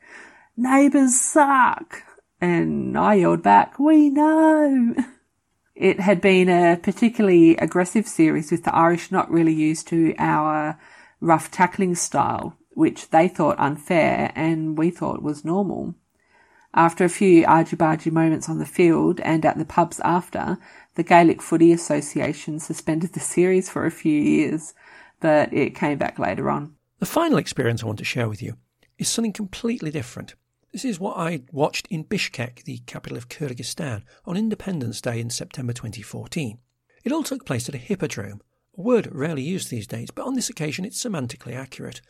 neighbours 0.57 1.21
suck. 1.21 2.03
And 2.41 2.97
I 2.99 3.15
yelled 3.15 3.43
back, 3.43 3.79
we 3.79 4.11
know. 4.11 4.95
It 5.75 5.99
had 5.99 6.21
been 6.21 6.49
a 6.49 6.77
particularly 6.77 7.57
aggressive 7.57 8.07
series 8.07 8.53
with 8.53 8.63
the 8.63 8.73
Irish 8.73 9.11
not 9.11 9.29
really 9.29 9.53
used 9.53 9.89
to 9.89 10.15
our 10.19 10.79
rough 11.21 11.51
tackling 11.51 11.97
style, 11.97 12.57
which 12.75 13.11
they 13.11 13.29
thought 13.29 13.59
unfair 13.59 14.33
and 14.35 14.77
we 14.77 14.91
thought 14.91 15.23
was 15.23 15.45
normal. 15.45 15.95
After 16.75 17.05
a 17.05 17.09
few 17.09 17.45
argy-bargy 17.47 18.11
moments 18.11 18.49
on 18.49 18.59
the 18.59 18.67
field 18.67 19.21
and 19.21 19.45
at 19.47 19.59
the 19.59 19.65
pubs 19.65 20.01
after, 20.01 20.59
the 20.97 21.05
Gaelic 21.05 21.41
Footy 21.41 21.73
Association 21.73 22.59
suspended 22.59 23.13
the 23.13 23.21
series 23.21 23.71
for 23.71 23.87
a 23.87 23.93
few 23.93 24.21
years, 24.21 24.75
but 25.21 25.53
it 25.53 25.77
came 25.77 25.99
back 25.99 26.19
later 26.19 26.51
on. 26.51 26.75
The 26.99 27.07
final 27.07 27.39
experience 27.39 27.83
I 27.83 27.87
want 27.87 27.99
to 28.01 28.05
share 28.05 28.29
with 28.29 28.43
you 28.43 28.57
is 28.99 29.09
something 29.09 29.33
completely 29.33 29.93
different. 29.93 30.35
This 30.73 30.85
is 30.85 30.99
what 30.99 31.17
I 31.17 31.43
watched 31.53 31.87
in 31.89 32.05
Bishkek, 32.05 32.65
the 32.65 32.79
capital 32.87 33.17
of 33.17 33.29
Kyrgyzstan, 33.29 34.03
on 34.25 34.37
Independence 34.37 35.01
Day 35.01 35.21
in 35.21 35.31
September 35.31 35.73
2014. 35.73 36.59
It 37.05 37.13
all 37.13 37.23
took 37.23 37.47
place 37.47 37.69
at 37.69 37.77
a 37.77 37.79
hippodrome, 37.79 38.41
a 38.77 38.81
word 38.81 39.09
rarely 39.13 39.43
used 39.43 39.71
these 39.71 39.87
days, 39.87 40.11
but 40.11 40.27
on 40.27 40.35
this 40.35 40.49
occasion 40.49 40.85
it's 40.85 41.03
semantically 41.03 41.55
accurate. 41.55 42.01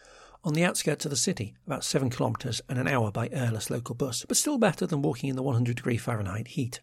On 0.45 0.53
the 0.53 0.65
outskirts 0.65 1.07
of 1.07 1.11
the 1.11 1.17
city, 1.17 1.55
about 1.67 1.85
seven 1.85 2.11
kilometres 2.11 2.61
and 2.69 2.79
an 2.79 2.87
hour 2.87 3.11
by 3.11 3.31
airless 3.33 3.71
local 3.71 3.95
bus, 3.95 4.27
but 4.29 4.37
still 4.37 4.59
better 4.59 4.87
than 4.87 5.01
walking 5.01 5.31
in 5.31 5.37
the 5.37 5.43
100 5.43 5.75
degree 5.75 5.97
Fahrenheit 5.97 6.49
heat. 6.49 6.83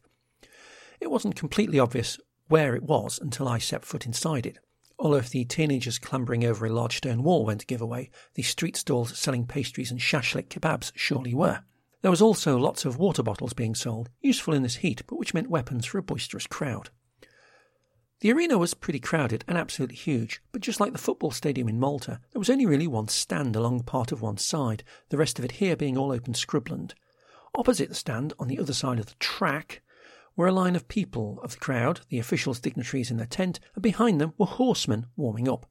It 1.00 1.12
wasn't 1.12 1.36
completely 1.36 1.78
obvious 1.78 2.20
where 2.48 2.76
it 2.76 2.82
was 2.82 3.20
until 3.20 3.48
I 3.48 3.60
set 3.60 3.86
foot 3.86 4.08
inside 4.08 4.48
it. 4.48 4.58
Although 4.98 5.18
if 5.18 5.30
the 5.30 5.46
teenagers 5.46 6.00
clambering 6.00 6.44
over 6.44 6.66
a 6.66 6.72
large 6.72 6.98
stone 6.98 7.22
wall 7.22 7.46
went 7.46 7.62
a 7.62 7.68
giveaway, 7.68 8.10
the 8.34 8.42
street 8.42 8.76
stalls 8.76 9.16
selling 9.16 9.46
pastries 9.46 9.92
and 9.92 10.00
shashlik 10.00 10.50
kebabs 10.50 10.92
surely 10.96 11.36
were. 11.36 11.62
There 12.02 12.10
was 12.10 12.22
also 12.22 12.58
lots 12.58 12.84
of 12.84 12.98
water 12.98 13.22
bottles 13.22 13.54
being 13.54 13.76
sold, 13.76 14.10
useful 14.22 14.56
in 14.56 14.64
this 14.64 14.78
heat, 14.78 15.04
but 15.06 15.20
which 15.20 15.36
meant 15.36 15.52
weapons 15.52 15.86
for 15.86 16.00
a 16.00 16.04
boisterous 16.04 16.48
crowd. 16.48 16.90
The 18.22 18.32
arena 18.32 18.60
was 18.60 18.76
pretty 18.76 19.00
crowded 19.00 19.44
and 19.48 19.58
absolutely 19.58 19.96
huge, 19.96 20.44
but 20.52 20.62
just 20.62 20.80
like 20.80 20.92
the 20.92 21.00
football 21.00 21.32
stadium 21.32 21.68
in 21.68 21.80
Malta, 21.80 22.20
there 22.32 22.40
was 22.40 22.52
only 22.52 22.68
really 22.68 22.86
one 22.86 23.08
stand 23.08 23.56
along 23.56 23.82
part 23.82 24.12
of 24.12 24.22
one 24.22 24.38
side, 24.38 24.84
the 25.10 25.18
rest 25.18 25.40
of 25.40 25.46
it 25.46 25.54
here 25.54 25.76
being 25.76 25.98
all 25.98 26.12
open 26.12 26.36
scrubland. 26.36 26.94
Opposite 27.56 27.90
the 27.90 27.96
stand, 27.96 28.34
on 28.38 28.48
the 28.48 28.60
other 28.60 28.74
side 28.74 29.00
of 29.00 29.08
the 29.08 29.16
track, 29.16 29.82
were 30.36 30.46
a 30.46 30.52
line 30.52 30.76
of 30.76 30.88
people 30.88 31.40
of 31.42 31.54
the 31.54 31.58
crowd, 31.58 32.02
the 32.10 32.20
officials, 32.20 32.60
dignitaries 32.60 33.10
in 33.10 33.18
their 33.18 33.26
tent, 33.26 33.60
and 33.74 33.82
behind 33.82 34.22
them 34.22 34.34
were 34.38 34.46
horsemen 34.46 35.08
warming 35.16 35.50
up. 35.50 35.66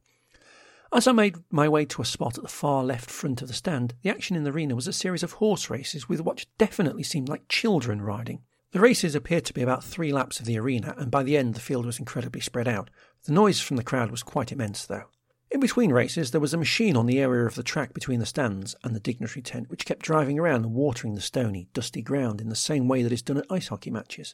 As 0.91 1.07
I 1.07 1.13
made 1.13 1.37
my 1.51 1.69
way 1.69 1.85
to 1.85 2.01
a 2.01 2.05
spot 2.05 2.37
at 2.37 2.43
the 2.43 2.49
far 2.49 2.83
left 2.83 3.09
front 3.09 3.41
of 3.41 3.47
the 3.47 3.53
stand, 3.53 3.93
the 4.03 4.09
action 4.09 4.35
in 4.35 4.43
the 4.43 4.51
arena 4.51 4.75
was 4.75 4.87
a 4.87 4.93
series 4.93 5.23
of 5.23 5.31
horse 5.33 5.69
races 5.69 6.09
with 6.09 6.19
what 6.19 6.45
definitely 6.57 7.03
seemed 7.03 7.29
like 7.29 7.47
children 7.47 8.01
riding. 8.01 8.41
The 8.71 8.79
races 8.79 9.15
appeared 9.15 9.43
to 9.45 9.53
be 9.53 9.61
about 9.61 9.83
three 9.83 10.13
laps 10.13 10.39
of 10.39 10.45
the 10.45 10.57
arena, 10.57 10.95
and 10.97 11.11
by 11.11 11.23
the 11.23 11.35
end 11.35 11.55
the 11.55 11.59
field 11.59 11.85
was 11.85 11.99
incredibly 11.99 12.39
spread 12.39 12.69
out. 12.69 12.89
The 13.25 13.33
noise 13.33 13.59
from 13.59 13.75
the 13.75 13.83
crowd 13.83 14.11
was 14.11 14.23
quite 14.23 14.51
immense, 14.51 14.85
though. 14.85 15.05
In 15.51 15.59
between 15.59 15.91
races, 15.91 16.31
there 16.31 16.39
was 16.39 16.53
a 16.53 16.57
machine 16.57 16.95
on 16.95 17.05
the 17.05 17.19
area 17.19 17.45
of 17.45 17.55
the 17.55 17.63
track 17.63 17.93
between 17.93 18.21
the 18.21 18.25
stands 18.25 18.73
and 18.81 18.95
the 18.95 19.01
dignitary 19.01 19.41
tent 19.41 19.69
which 19.69 19.85
kept 19.85 20.05
driving 20.05 20.39
around 20.39 20.63
and 20.63 20.73
watering 20.73 21.15
the 21.15 21.21
stony, 21.21 21.67
dusty 21.73 22.01
ground 22.01 22.39
in 22.39 22.47
the 22.47 22.55
same 22.55 22.87
way 22.87 23.03
that 23.03 23.11
is 23.11 23.21
done 23.21 23.37
at 23.37 23.51
ice 23.51 23.67
hockey 23.67 23.91
matches. 23.91 24.33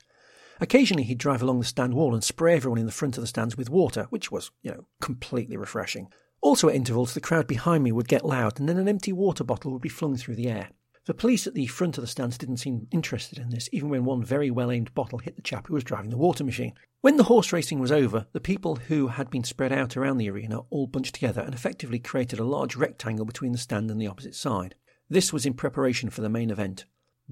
Occasionally, 0.62 1.04
he'd 1.04 1.18
drive 1.18 1.42
along 1.42 1.58
the 1.58 1.66
stand 1.66 1.96
wall 1.96 2.14
and 2.14 2.24
spray 2.24 2.56
everyone 2.56 2.80
in 2.80 2.86
the 2.86 2.92
front 2.92 3.18
of 3.18 3.22
the 3.22 3.28
stands 3.28 3.58
with 3.58 3.72
water, 3.72 4.06
which 4.12 4.32
was, 4.32 4.52
you 4.62 4.70
know, 4.70 4.86
completely 5.02 5.58
refreshing. 5.58 6.10
Also, 6.42 6.70
at 6.70 6.76
intervals, 6.76 7.16
the 7.16 7.22
crowd 7.22 7.48
behind 7.48 7.84
me 7.84 7.92
would 7.92 8.08
get 8.08 8.24
loud, 8.24 8.60
and 8.60 8.70
then 8.70 8.78
an 8.78 8.88
empty 8.88 9.12
water 9.12 9.44
bottle 9.44 9.72
would 9.72 9.82
be 9.82 9.90
flung 9.90 10.16
through 10.16 10.36
the 10.36 10.48
air. 10.48 10.70
The 11.08 11.14
police 11.14 11.47
at 11.47 11.53
the 11.53 11.68
front 11.68 11.97
of 11.97 12.01
the 12.01 12.08
stands 12.08 12.38
didn't 12.38 12.58
seem 12.58 12.89
interested 12.91 13.39
in 13.39 13.49
this, 13.49 13.70
even 13.72 13.88
when 13.88 14.03
one 14.03 14.26
very 14.26 14.51
well 14.51 14.70
aimed 14.70 14.93
bottle 14.93 15.20
hit 15.20 15.38
the 15.38 15.41
chap 15.41 15.68
who 15.68 15.74
was 15.74 15.86
driving 15.86 16.10
the 16.10 16.18
water 16.18 16.43
machine. 16.43 16.74
When 16.99 17.16
the 17.16 17.24
horse 17.24 17.53
racing 17.53 17.80
was 17.80 17.93
over, 17.93 18.28
the 18.34 18.41
people 18.41 18.76
who 18.76 19.08
had 19.08 19.30
been 19.30 19.45
spread 19.45 19.72
out 19.72 19.95
around 19.95 20.18
the 20.18 20.30
arena 20.30 20.60
all 20.70 20.86
bunched 20.86 21.16
together 21.16 21.39
and 21.39 21.53
effectively 21.53 21.97
created 21.97 22.39
a 22.39 22.43
large 22.43 22.76
rectangle 22.76 23.24
between 23.24 23.53
the 23.53 23.58
stand 23.58 23.89
and 23.89 24.01
the 24.01 24.08
opposite 24.08 24.36
side. 24.36 24.76
This 25.10 25.32
was 25.32 25.45
in 25.45 25.53
preparation 25.53 26.10
for 26.10 26.20
the 26.20 26.28
main 26.28 26.49
event, 26.49 26.84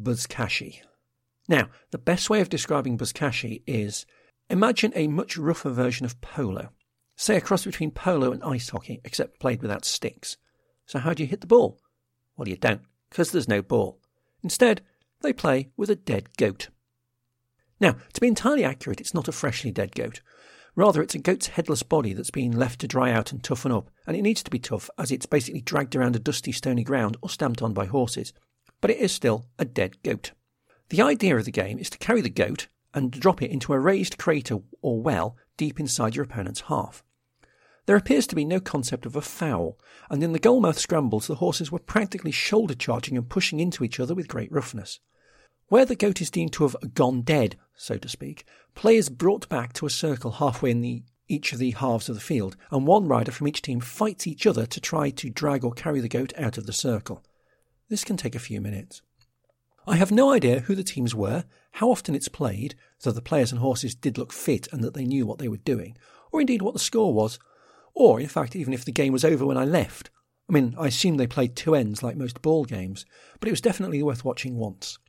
Buzkashi. 0.01 0.79
Now, 1.49 1.67
the 1.91 1.97
best 1.97 2.29
way 2.29 2.39
of 2.39 2.47
describing 2.47 2.97
Buzkashi 2.97 3.61
is 3.67 4.05
imagine 4.49 4.93
a 4.95 5.09
much 5.09 5.35
rougher 5.35 5.69
version 5.69 6.05
of 6.05 6.21
polo. 6.21 6.69
Say 7.17 7.35
a 7.35 7.41
cross 7.41 7.65
between 7.65 7.91
polo 7.91 8.31
and 8.31 8.41
ice 8.41 8.69
hockey, 8.69 9.01
except 9.03 9.41
played 9.41 9.61
without 9.61 9.83
sticks. 9.83 10.37
So 10.85 10.99
how 10.99 11.13
do 11.13 11.23
you 11.23 11.27
hit 11.27 11.41
the 11.41 11.47
ball? 11.47 11.81
Well, 12.37 12.47
you 12.47 12.55
don't, 12.55 12.81
because 13.15 13.31
there's 13.31 13.47
no 13.47 13.61
ball. 13.61 13.97
Instead, 14.43 14.81
they 15.21 15.31
play 15.31 15.69
with 15.77 15.89
a 15.89 15.95
dead 15.95 16.35
goat. 16.35 16.67
Now, 17.79 17.95
to 18.11 18.19
be 18.19 18.27
entirely 18.27 18.65
accurate, 18.65 18.99
it's 18.99 19.13
not 19.13 19.29
a 19.29 19.31
freshly 19.31 19.71
dead 19.71 19.95
goat. 19.95 20.19
Rather, 20.75 21.01
it's 21.01 21.15
a 21.15 21.19
goat's 21.19 21.47
headless 21.47 21.81
body 21.81 22.11
that's 22.11 22.29
been 22.29 22.51
left 22.51 22.81
to 22.81 22.89
dry 22.89 23.13
out 23.13 23.31
and 23.31 23.41
toughen 23.41 23.71
up, 23.71 23.89
and 24.05 24.17
it 24.17 24.21
needs 24.21 24.43
to 24.43 24.51
be 24.51 24.59
tough 24.59 24.89
as 24.97 25.13
it's 25.13 25.25
basically 25.25 25.61
dragged 25.61 25.95
around 25.95 26.17
a 26.17 26.19
dusty, 26.19 26.51
stony 26.51 26.83
ground 26.83 27.15
or 27.21 27.29
stamped 27.29 27.61
on 27.61 27.73
by 27.73 27.85
horses. 27.85 28.33
But 28.81 28.91
it 28.91 28.97
is 28.97 29.13
still 29.13 29.45
a 29.57 29.63
dead 29.63 30.03
goat. 30.03 30.33
The 30.89 31.01
idea 31.01 31.37
of 31.37 31.45
the 31.45 31.51
game 31.51 31.79
is 31.79 31.89
to 31.91 31.97
carry 31.97 32.19
the 32.19 32.29
goat 32.29 32.67
and 32.93 33.11
drop 33.11 33.41
it 33.41 33.49
into 33.49 33.71
a 33.71 33.79
raised 33.79 34.17
crater 34.17 34.57
or 34.81 35.01
well 35.01 35.37
deep 35.55 35.79
inside 35.79 36.17
your 36.17 36.25
opponent's 36.25 36.61
half. 36.67 37.01
There 37.85 37.95
appears 37.95 38.25
to 38.27 38.35
be 38.35 38.45
no 38.45 38.59
concept 38.59 39.05
of 39.05 39.15
a 39.15 39.21
foul, 39.21 39.77
and 40.09 40.23
in 40.23 40.31
the 40.31 40.39
goalmouth 40.39 40.79
scrambles 40.79 41.27
the 41.27 41.35
horses 41.35 41.71
were 41.71 41.79
practically 41.79 42.31
shoulder 42.31 42.73
charging 42.73 43.15
and 43.15 43.29
pushing 43.29 43.59
into 43.59 43.83
each 43.83 43.99
other 43.99 44.15
with 44.15 44.27
great 44.27 44.51
roughness. 44.51 44.99
Where 45.67 45.85
the 45.85 45.95
goat 45.95 46.21
is 46.21 46.31
deemed 46.31 46.53
to 46.53 46.63
have 46.63 46.75
gone 46.93 47.21
dead, 47.21 47.57
so 47.75 47.97
to 47.97 48.09
speak, 48.09 48.45
play 48.73 48.95
is 48.95 49.09
brought 49.09 49.49
back 49.49 49.73
to 49.73 49.85
a 49.85 49.91
circle 49.91 50.31
halfway 50.31 50.71
in 50.71 50.81
the, 50.81 51.03
each 51.27 51.53
of 51.53 51.59
the 51.59 51.71
halves 51.71 52.09
of 52.09 52.15
the 52.15 52.21
field, 52.21 52.55
and 52.71 52.87
one 52.87 53.07
rider 53.07 53.31
from 53.31 53.47
each 53.47 53.61
team 53.61 53.79
fights 53.79 54.27
each 54.27 54.47
other 54.47 54.65
to 54.65 54.79
try 54.79 55.09
to 55.11 55.29
drag 55.29 55.63
or 55.63 55.71
carry 55.71 55.99
the 55.99 56.09
goat 56.09 56.33
out 56.37 56.57
of 56.57 56.65
the 56.65 56.73
circle. 56.73 57.23
This 57.89 58.03
can 58.03 58.17
take 58.17 58.35
a 58.35 58.39
few 58.39 58.61
minutes. 58.61 59.01
I 59.87 59.97
have 59.97 60.11
no 60.11 60.31
idea 60.31 60.61
who 60.61 60.73
the 60.73 60.83
teams 60.83 61.13
were, 61.13 61.45
how 61.73 61.91
often 61.91 62.15
it's 62.15 62.27
played, 62.27 62.73
though 63.01 63.11
the 63.11 63.21
players 63.21 63.51
and 63.51 63.61
horses 63.61 63.93
did 63.93 64.17
look 64.17 64.33
fit 64.33 64.67
and 64.71 64.83
that 64.83 64.95
they 64.95 65.05
knew 65.05 65.27
what 65.27 65.37
they 65.37 65.47
were 65.47 65.57
doing, 65.57 65.95
or 66.31 66.41
indeed 66.41 66.63
what 66.63 66.73
the 66.73 66.79
score 66.79 67.13
was, 67.13 67.37
or 67.95 68.19
in 68.19 68.27
fact 68.27 68.55
even 68.55 68.73
if 68.73 68.85
the 68.85 68.91
game 68.91 69.13
was 69.13 69.25
over 69.25 69.45
when 69.45 69.57
I 69.57 69.65
left. 69.65 70.11
I 70.47 70.53
mean, 70.53 70.75
I 70.77 70.87
assume 70.87 71.17
they 71.17 71.25
played 71.25 71.55
two 71.55 71.73
ends 71.73 72.03
like 72.03 72.15
most 72.15 72.41
ball 72.43 72.65
games, 72.65 73.05
but 73.39 73.47
it 73.47 73.51
was 73.51 73.61
definitely 73.61 74.03
worth 74.03 74.23
watching 74.23 74.57
once. 74.57 74.99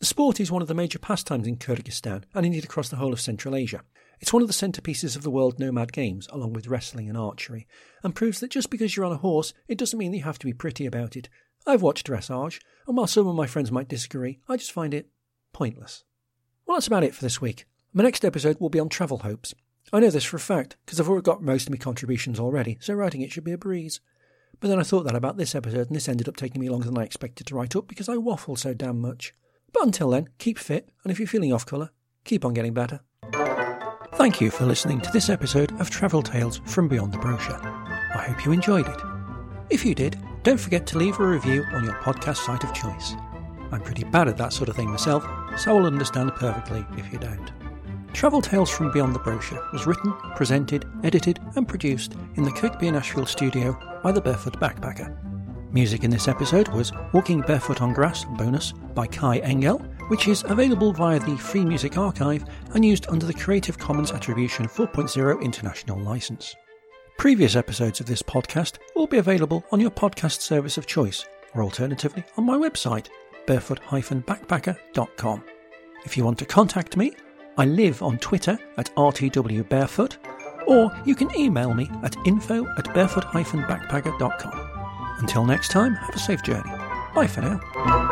The 0.00 0.06
sport 0.06 0.40
is 0.40 0.50
one 0.50 0.60
of 0.60 0.68
the 0.68 0.74
major 0.74 0.98
pastimes 0.98 1.46
in 1.46 1.56
Kyrgyzstan 1.56 2.24
and 2.34 2.44
indeed 2.44 2.64
across 2.64 2.88
the 2.88 2.96
whole 2.96 3.12
of 3.12 3.20
Central 3.20 3.54
Asia. 3.54 3.82
It's 4.20 4.32
one 4.32 4.42
of 4.42 4.48
the 4.48 4.54
centerpieces 4.54 5.16
of 5.16 5.22
the 5.22 5.30
World 5.30 5.58
Nomad 5.58 5.92
Games, 5.92 6.28
along 6.30 6.52
with 6.52 6.68
wrestling 6.68 7.08
and 7.08 7.18
archery, 7.18 7.66
and 8.04 8.14
proves 8.14 8.40
that 8.40 8.50
just 8.50 8.70
because 8.70 8.96
you're 8.96 9.06
on 9.06 9.12
a 9.12 9.16
horse, 9.16 9.54
it 9.66 9.78
doesn't 9.78 9.98
mean 9.98 10.12
that 10.12 10.18
you 10.18 10.24
have 10.24 10.38
to 10.40 10.46
be 10.46 10.52
pretty 10.52 10.86
about 10.86 11.16
it. 11.16 11.28
I've 11.66 11.82
watched 11.82 12.06
dressage, 12.06 12.60
and 12.86 12.96
while 12.96 13.06
some 13.06 13.26
of 13.26 13.34
my 13.34 13.46
friends 13.46 13.72
might 13.72 13.88
disagree, 13.88 14.40
I 14.48 14.56
just 14.56 14.72
find 14.72 14.92
it 14.94 15.08
pointless. 15.52 16.04
Well, 16.66 16.76
that's 16.76 16.86
about 16.86 17.04
it 17.04 17.14
for 17.14 17.22
this 17.22 17.40
week. 17.40 17.64
My 17.92 18.02
next 18.04 18.24
episode 18.24 18.58
will 18.60 18.70
be 18.70 18.80
on 18.80 18.88
travel 18.88 19.18
hopes. 19.18 19.54
I 19.90 20.00
know 20.00 20.10
this 20.10 20.24
for 20.24 20.36
a 20.36 20.40
fact, 20.40 20.76
because 20.84 21.00
I've 21.00 21.08
already 21.08 21.24
got 21.24 21.42
most 21.42 21.66
of 21.66 21.70
my 21.70 21.76
contributions 21.76 22.38
already, 22.38 22.78
so 22.80 22.94
writing 22.94 23.20
it 23.22 23.32
should 23.32 23.44
be 23.44 23.52
a 23.52 23.58
breeze. 23.58 24.00
But 24.60 24.68
then 24.68 24.78
I 24.78 24.84
thought 24.84 25.04
that 25.04 25.14
about 25.14 25.36
this 25.36 25.54
episode, 25.54 25.88
and 25.88 25.96
this 25.96 26.08
ended 26.08 26.28
up 26.28 26.36
taking 26.36 26.60
me 26.60 26.68
longer 26.68 26.86
than 26.86 26.98
I 26.98 27.02
expected 27.02 27.46
to 27.48 27.54
write 27.54 27.74
up 27.74 27.88
because 27.88 28.08
I 28.08 28.16
waffle 28.16 28.56
so 28.56 28.74
damn 28.74 29.00
much. 29.00 29.34
But 29.72 29.84
until 29.84 30.10
then, 30.10 30.28
keep 30.38 30.58
fit, 30.58 30.90
and 31.02 31.10
if 31.10 31.18
you're 31.18 31.26
feeling 31.26 31.52
off 31.52 31.66
colour, 31.66 31.90
keep 32.24 32.44
on 32.44 32.54
getting 32.54 32.74
better. 32.74 33.00
Thank 34.14 34.40
you 34.40 34.50
for 34.50 34.66
listening 34.66 35.00
to 35.00 35.10
this 35.10 35.30
episode 35.30 35.72
of 35.80 35.90
Travel 35.90 36.22
Tales 36.22 36.60
from 36.66 36.86
Beyond 36.86 37.12
the 37.12 37.18
Brochure. 37.18 37.60
I 37.62 38.26
hope 38.28 38.44
you 38.44 38.52
enjoyed 38.52 38.86
it. 38.86 39.00
If 39.70 39.84
you 39.84 39.94
did, 39.94 40.18
don't 40.42 40.60
forget 40.60 40.86
to 40.88 40.98
leave 40.98 41.18
a 41.18 41.26
review 41.26 41.64
on 41.72 41.84
your 41.84 41.94
podcast 41.94 42.36
site 42.36 42.62
of 42.62 42.74
choice. 42.74 43.14
I'm 43.72 43.80
pretty 43.80 44.04
bad 44.04 44.28
at 44.28 44.36
that 44.36 44.52
sort 44.52 44.68
of 44.68 44.76
thing 44.76 44.90
myself, 44.90 45.26
so 45.56 45.76
I'll 45.76 45.86
understand 45.86 46.34
perfectly 46.34 46.84
if 46.98 47.12
you 47.12 47.18
don't. 47.18 47.50
Travel 48.12 48.42
Tales 48.42 48.70
from 48.70 48.92
Beyond 48.92 49.14
the 49.14 49.20
Brochure 49.20 49.68
was 49.72 49.86
written, 49.86 50.12
presented, 50.36 50.84
edited, 51.02 51.40
and 51.56 51.66
produced 51.66 52.14
in 52.36 52.44
the 52.44 52.52
Kirkby 52.52 52.88
in 52.88 52.94
Ashfield 52.94 53.28
studio 53.28 53.76
by 54.02 54.12
the 54.12 54.20
Barefoot 54.20 54.60
Backpacker. 54.60 55.16
Music 55.72 56.04
in 56.04 56.10
this 56.10 56.28
episode 56.28 56.68
was 56.68 56.92
Walking 57.12 57.40
Barefoot 57.40 57.80
on 57.80 57.94
Grass 57.94 58.24
bonus 58.36 58.72
by 58.94 59.06
Kai 59.06 59.38
Engel, 59.38 59.78
which 60.08 60.28
is 60.28 60.44
available 60.44 60.92
via 60.92 61.18
the 61.18 61.36
Free 61.36 61.64
Music 61.64 61.96
Archive 61.96 62.44
and 62.74 62.84
used 62.84 63.06
under 63.08 63.24
the 63.24 63.32
Creative 63.32 63.78
Commons 63.78 64.12
Attribution 64.12 64.68
4.0 64.68 65.42
International 65.42 65.98
License. 65.98 66.54
Previous 67.18 67.56
episodes 67.56 68.00
of 68.00 68.06
this 68.06 68.22
podcast 68.22 68.78
will 68.94 69.06
be 69.06 69.18
available 69.18 69.64
on 69.72 69.80
your 69.80 69.90
podcast 69.90 70.42
service 70.42 70.76
of 70.76 70.86
choice, 70.86 71.24
or 71.54 71.62
alternatively 71.62 72.22
on 72.36 72.44
my 72.44 72.56
website, 72.56 73.08
barefoot-backpacker.com. 73.46 75.44
If 76.04 76.16
you 76.16 76.24
want 76.24 76.38
to 76.40 76.44
contact 76.44 76.96
me, 76.96 77.14
I 77.56 77.64
live 77.64 78.02
on 78.02 78.18
Twitter 78.18 78.58
at 78.78 78.94
rtwbarefoot, 78.96 80.16
or 80.66 80.90
you 81.04 81.14
can 81.14 81.34
email 81.38 81.74
me 81.74 81.90
at 82.02 82.16
info 82.26 82.66
at 82.78 82.92
barefoot-backpacker.com. 82.94 85.18
Until 85.18 85.44
next 85.44 85.70
time, 85.70 85.94
have 85.94 86.14
a 86.14 86.18
safe 86.18 86.42
journey. 86.42 86.72
Bye 87.14 87.26
for 87.26 87.42
now. 87.42 88.08